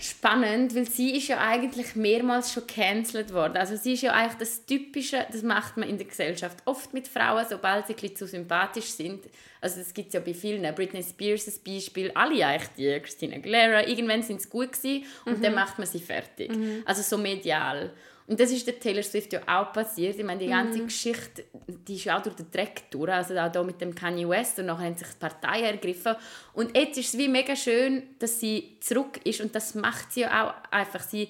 spannend, 0.00 0.74
weil 0.76 0.88
sie 0.88 1.16
ist 1.16 1.28
ja 1.28 1.38
eigentlich 1.38 1.96
mehrmals 1.96 2.52
schon 2.52 2.66
cancelled 2.66 3.32
worden. 3.32 3.56
Also 3.56 3.76
sie 3.76 3.94
ist 3.94 4.02
ja 4.02 4.12
eigentlich 4.12 4.38
das 4.38 4.64
Typische, 4.64 5.26
das 5.32 5.42
macht 5.42 5.76
man 5.76 5.88
in 5.88 5.98
der 5.98 6.06
Gesellschaft 6.06 6.58
oft 6.66 6.94
mit 6.94 7.08
Frauen, 7.08 7.44
sobald 7.48 7.86
sie 7.88 7.94
ein 7.94 7.96
bisschen 8.00 8.16
zu 8.16 8.26
sympathisch 8.28 8.86
sind. 8.90 9.24
Also 9.60 9.80
das 9.80 9.92
gibt 9.92 10.08
es 10.08 10.14
ja 10.14 10.20
bei 10.20 10.34
vielen. 10.34 10.62
Britney 10.74 11.02
Spears 11.02 11.48
ein 11.48 11.54
Beispiel, 11.66 12.12
alle 12.14 12.46
eigentlich 12.46 12.68
die, 12.76 13.00
Christina 13.00 13.36
Aguilera, 13.36 13.88
irgendwann 13.88 14.22
sind 14.22 14.40
sie 14.40 14.48
gut 14.48 14.72
gewesen 14.72 15.04
und 15.24 15.38
Mhm. 15.38 15.42
dann 15.42 15.54
macht 15.54 15.78
man 15.78 15.86
sie 15.86 15.98
fertig. 16.00 16.52
Also 16.84 17.02
so 17.02 17.18
medial. 17.18 17.92
Und 18.28 18.38
das 18.38 18.50
ist 18.50 18.66
der 18.66 18.78
Taylor 18.78 19.02
Swift 19.02 19.32
ja 19.32 19.40
auch 19.46 19.72
passiert. 19.72 20.18
Ich 20.18 20.24
meine, 20.24 20.38
die 20.38 20.48
ganze 20.48 20.84
Geschichte, 20.84 21.44
die 21.66 21.94
ist 21.94 22.04
ja 22.04 22.18
auch 22.18 22.22
durch 22.22 22.36
den 22.36 22.50
Dreck 22.50 22.90
durch. 22.90 23.10
Also 23.10 23.34
auch 23.38 23.50
da 23.50 23.62
mit 23.62 23.80
dem 23.80 23.94
Kanye 23.94 24.28
West 24.28 24.58
und 24.58 24.66
nachher 24.66 24.84
haben 24.84 24.98
sich 24.98 25.08
die 25.08 25.18
Parteien 25.18 25.64
ergriffen. 25.64 26.14
Und 26.52 26.76
jetzt 26.76 26.98
ist 26.98 27.14
es 27.14 27.18
wie 27.18 27.26
mega 27.26 27.56
schön, 27.56 28.02
dass 28.18 28.38
sie 28.38 28.76
zurück 28.80 29.18
ist 29.24 29.40
und 29.40 29.54
das 29.54 29.74
macht 29.74 30.12
sie 30.12 30.20
ja 30.20 30.44
auch 30.46 30.70
einfach. 30.70 31.00
Sie 31.00 31.28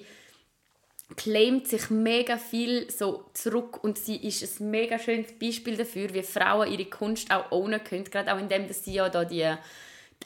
claimt 1.15 1.69
sich 1.69 1.89
mega 1.89 2.37
viel 2.37 2.91
so 2.91 3.23
zurück 3.33 3.81
und 3.81 3.97
sie 3.97 4.17
ist 4.17 4.59
ein 4.59 4.69
mega 4.69 4.99
schönes 4.99 5.31
Beispiel 5.39 5.77
dafür, 5.77 6.13
wie 6.13 6.21
Frauen 6.21 6.69
ihre 6.69 6.85
Kunst 6.85 7.31
auch 7.31 7.49
ownen 7.51 7.81
können, 7.81 8.03
gerade 8.03 8.33
auch 8.33 8.39
indem 8.39 8.67
dass 8.67 8.83
sie 8.83 8.93
ja 8.93 9.07
da 9.07 9.23
die 9.23 9.49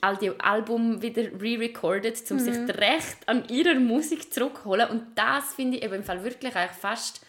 all 0.01 0.17
die 0.17 0.37
Album 0.39 1.01
wieder 1.01 1.23
re-recorded, 1.41 2.19
um 2.31 2.39
sich 2.39 2.55
das 2.65 2.77
Recht 2.77 3.17
an 3.27 3.47
ihrer 3.47 3.79
Musik 3.79 4.33
zurückzuholen 4.33 4.89
und 4.89 5.05
das 5.15 5.53
finde 5.53 5.77
ich 5.77 5.83
eben 5.83 5.95
im 5.95 6.03
Fall 6.03 6.23
wirklich 6.23 6.55
eigentlich 6.55 6.77
fast 6.77 7.25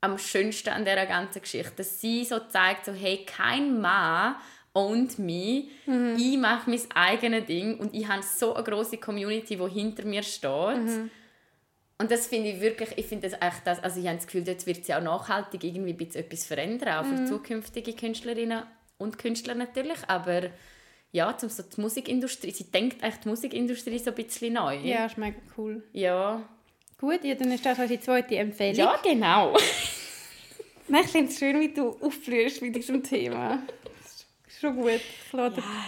am 0.00 0.18
schönsten 0.18 0.70
an 0.70 0.84
dieser 0.84 1.06
ganzen 1.06 1.42
Geschichte, 1.42 1.72
dass 1.76 2.00
sie 2.00 2.24
so 2.24 2.38
zeigt, 2.38 2.86
so 2.86 2.92
hey, 2.92 3.24
kein 3.26 3.80
Mann 3.80 4.36
ownt 4.72 5.18
me, 5.18 5.64
ich 6.16 6.38
mache 6.38 6.70
mein 6.70 6.80
eigenes 6.94 7.46
Ding 7.46 7.78
und 7.78 7.94
ich 7.94 8.06
habe 8.08 8.22
so 8.22 8.54
eine 8.54 8.64
große 8.64 8.98
Community, 8.98 9.56
die 9.56 9.68
hinter 9.68 10.04
mir 10.04 10.22
steht. 10.22 11.10
Und 11.98 12.10
das 12.10 12.28
finde 12.28 12.50
ich 12.50 12.60
wirklich, 12.62 12.96
ich 12.96 13.04
finde 13.06 13.28
das 13.28 13.38
echt 13.42 13.66
das, 13.66 13.82
also 13.82 14.00
ich 14.00 14.06
habe 14.06 14.16
das 14.16 14.26
Gefühl, 14.26 14.46
jetzt 14.46 14.66
wird 14.66 14.86
sie 14.86 14.94
auch 14.94 15.02
nachhaltig 15.02 15.62
irgendwie 15.64 15.90
ein 15.90 15.96
bisschen 15.98 16.24
etwas 16.24 16.46
verändern, 16.46 16.94
auch 16.94 17.04
für 17.04 17.24
zukünftige 17.26 17.92
Künstlerinnen 17.92 18.62
und 18.96 19.18
Künstler 19.18 19.54
natürlich, 19.54 19.98
aber 20.06 20.44
ja, 21.12 21.36
zum 21.36 21.48
so 21.48 21.62
die 21.62 21.80
Musikindustrie, 21.80 22.50
sie 22.52 22.64
denkt 22.64 23.02
echt 23.02 23.24
die 23.24 23.28
Musikindustrie 23.28 23.98
so 23.98 24.10
ein 24.10 24.16
bisschen 24.16 24.54
neu. 24.54 24.76
Ja, 24.78 25.06
ist 25.06 25.18
mega 25.18 25.36
cool. 25.56 25.82
Ja, 25.92 26.42
Gut, 26.98 27.24
ja, 27.24 27.34
dann 27.34 27.50
ist 27.50 27.64
das 27.64 27.78
unsere 27.78 27.98
zweite 28.00 28.36
Empfehlung. 28.36 28.76
ja 28.76 28.96
genau. 29.02 29.56
Nein, 30.88 31.02
ich 31.04 31.10
finde 31.10 31.30
es 31.32 31.38
schön, 31.38 31.58
wie 31.58 31.72
du 31.72 31.96
aufblühst 32.00 32.60
mit 32.60 32.76
diesem 32.76 33.02
Thema. 33.02 33.62
Das 34.02 34.12
ist 34.48 34.60
schon 34.60 34.76
gut. 34.76 35.00
Ja, 35.32 35.46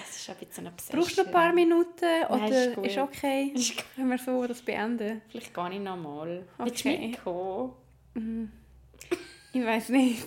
es 0.09 0.17
ist 0.17 0.31
ein 0.31 0.37
bisschen 0.47 0.67
eine 0.69 0.75
Brauchst 0.91 1.19
du 1.19 1.21
noch 1.21 1.27
ein 1.29 1.33
paar 1.33 1.53
Minuten 1.53 2.05
oder 2.31 2.39
Nein, 2.39 2.53
ist 2.53 2.79
ist, 2.79 2.99
okay? 2.99 3.53
Ist 3.55 3.77
gut. 3.77 3.85
Können 3.97 4.09
wir 4.11 4.19
so 4.19 4.47
das 4.47 4.63
beenden? 4.63 5.21
Vielleicht 5.29 5.53
gar 5.53 5.69
nicht 5.69 5.83
nochmal. 5.83 6.47
Willst 6.59 6.83
du 6.85 6.89
Okay. 6.89 7.09
mitkommen? 7.09 8.53
Ich 9.53 9.63
weiß 9.65 9.89
nicht. 9.91 10.27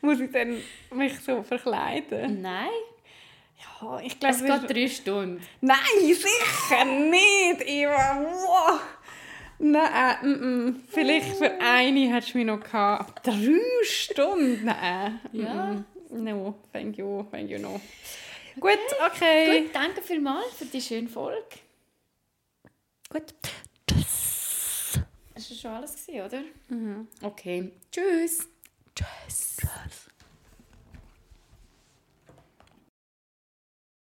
Muss 0.02 0.20
ich 0.20 0.30
dann 0.30 0.56
mich 0.94 1.18
so 1.20 1.42
verkleiden? 1.42 2.40
Nein, 2.42 2.68
Ja, 3.80 4.00
ich 4.00 4.18
glaube, 4.18 4.34
es 4.34 4.42
geht 4.44 4.70
drei 4.70 4.88
Stunden. 4.88 5.42
Nein, 5.60 5.76
sicher 6.02 6.84
nicht, 6.84 7.68
Eva. 7.68 8.20
Wow. 8.22 8.80
Nein, 9.58 10.16
mm, 10.22 10.68
mm. 10.68 10.82
vielleicht 10.88 11.36
für 11.36 11.52
eine 11.60 12.14
hättest 12.14 12.32
du 12.32 12.38
mich 12.38 12.46
noch 12.46 12.60
gehabt. 12.60 13.28
Aber 13.28 13.36
Drei 13.36 13.60
Stunden? 13.84 14.64
Nein. 14.64 15.20
Ja. 15.32 15.72
Mm. 15.74 15.84
No, 16.10 16.54
thank 16.72 16.96
you, 16.96 17.24
thank 17.30 17.50
you, 17.50 17.58
no. 17.58 17.80
Gut, 18.58 18.78
okay. 19.06 19.62
Gut, 19.62 19.74
danke 19.74 20.02
vielmals 20.02 20.54
für 20.54 20.64
die 20.64 20.80
schöne 20.80 21.08
Folge. 21.08 21.44
Gut. 23.10 23.34
Das 25.34 25.50
war 25.50 25.56
schon 25.56 25.70
alles, 25.70 26.08
oder? 26.08 26.42
Okay. 27.22 27.72
Tschüss. 27.92 28.49
Dress. 28.94 30.09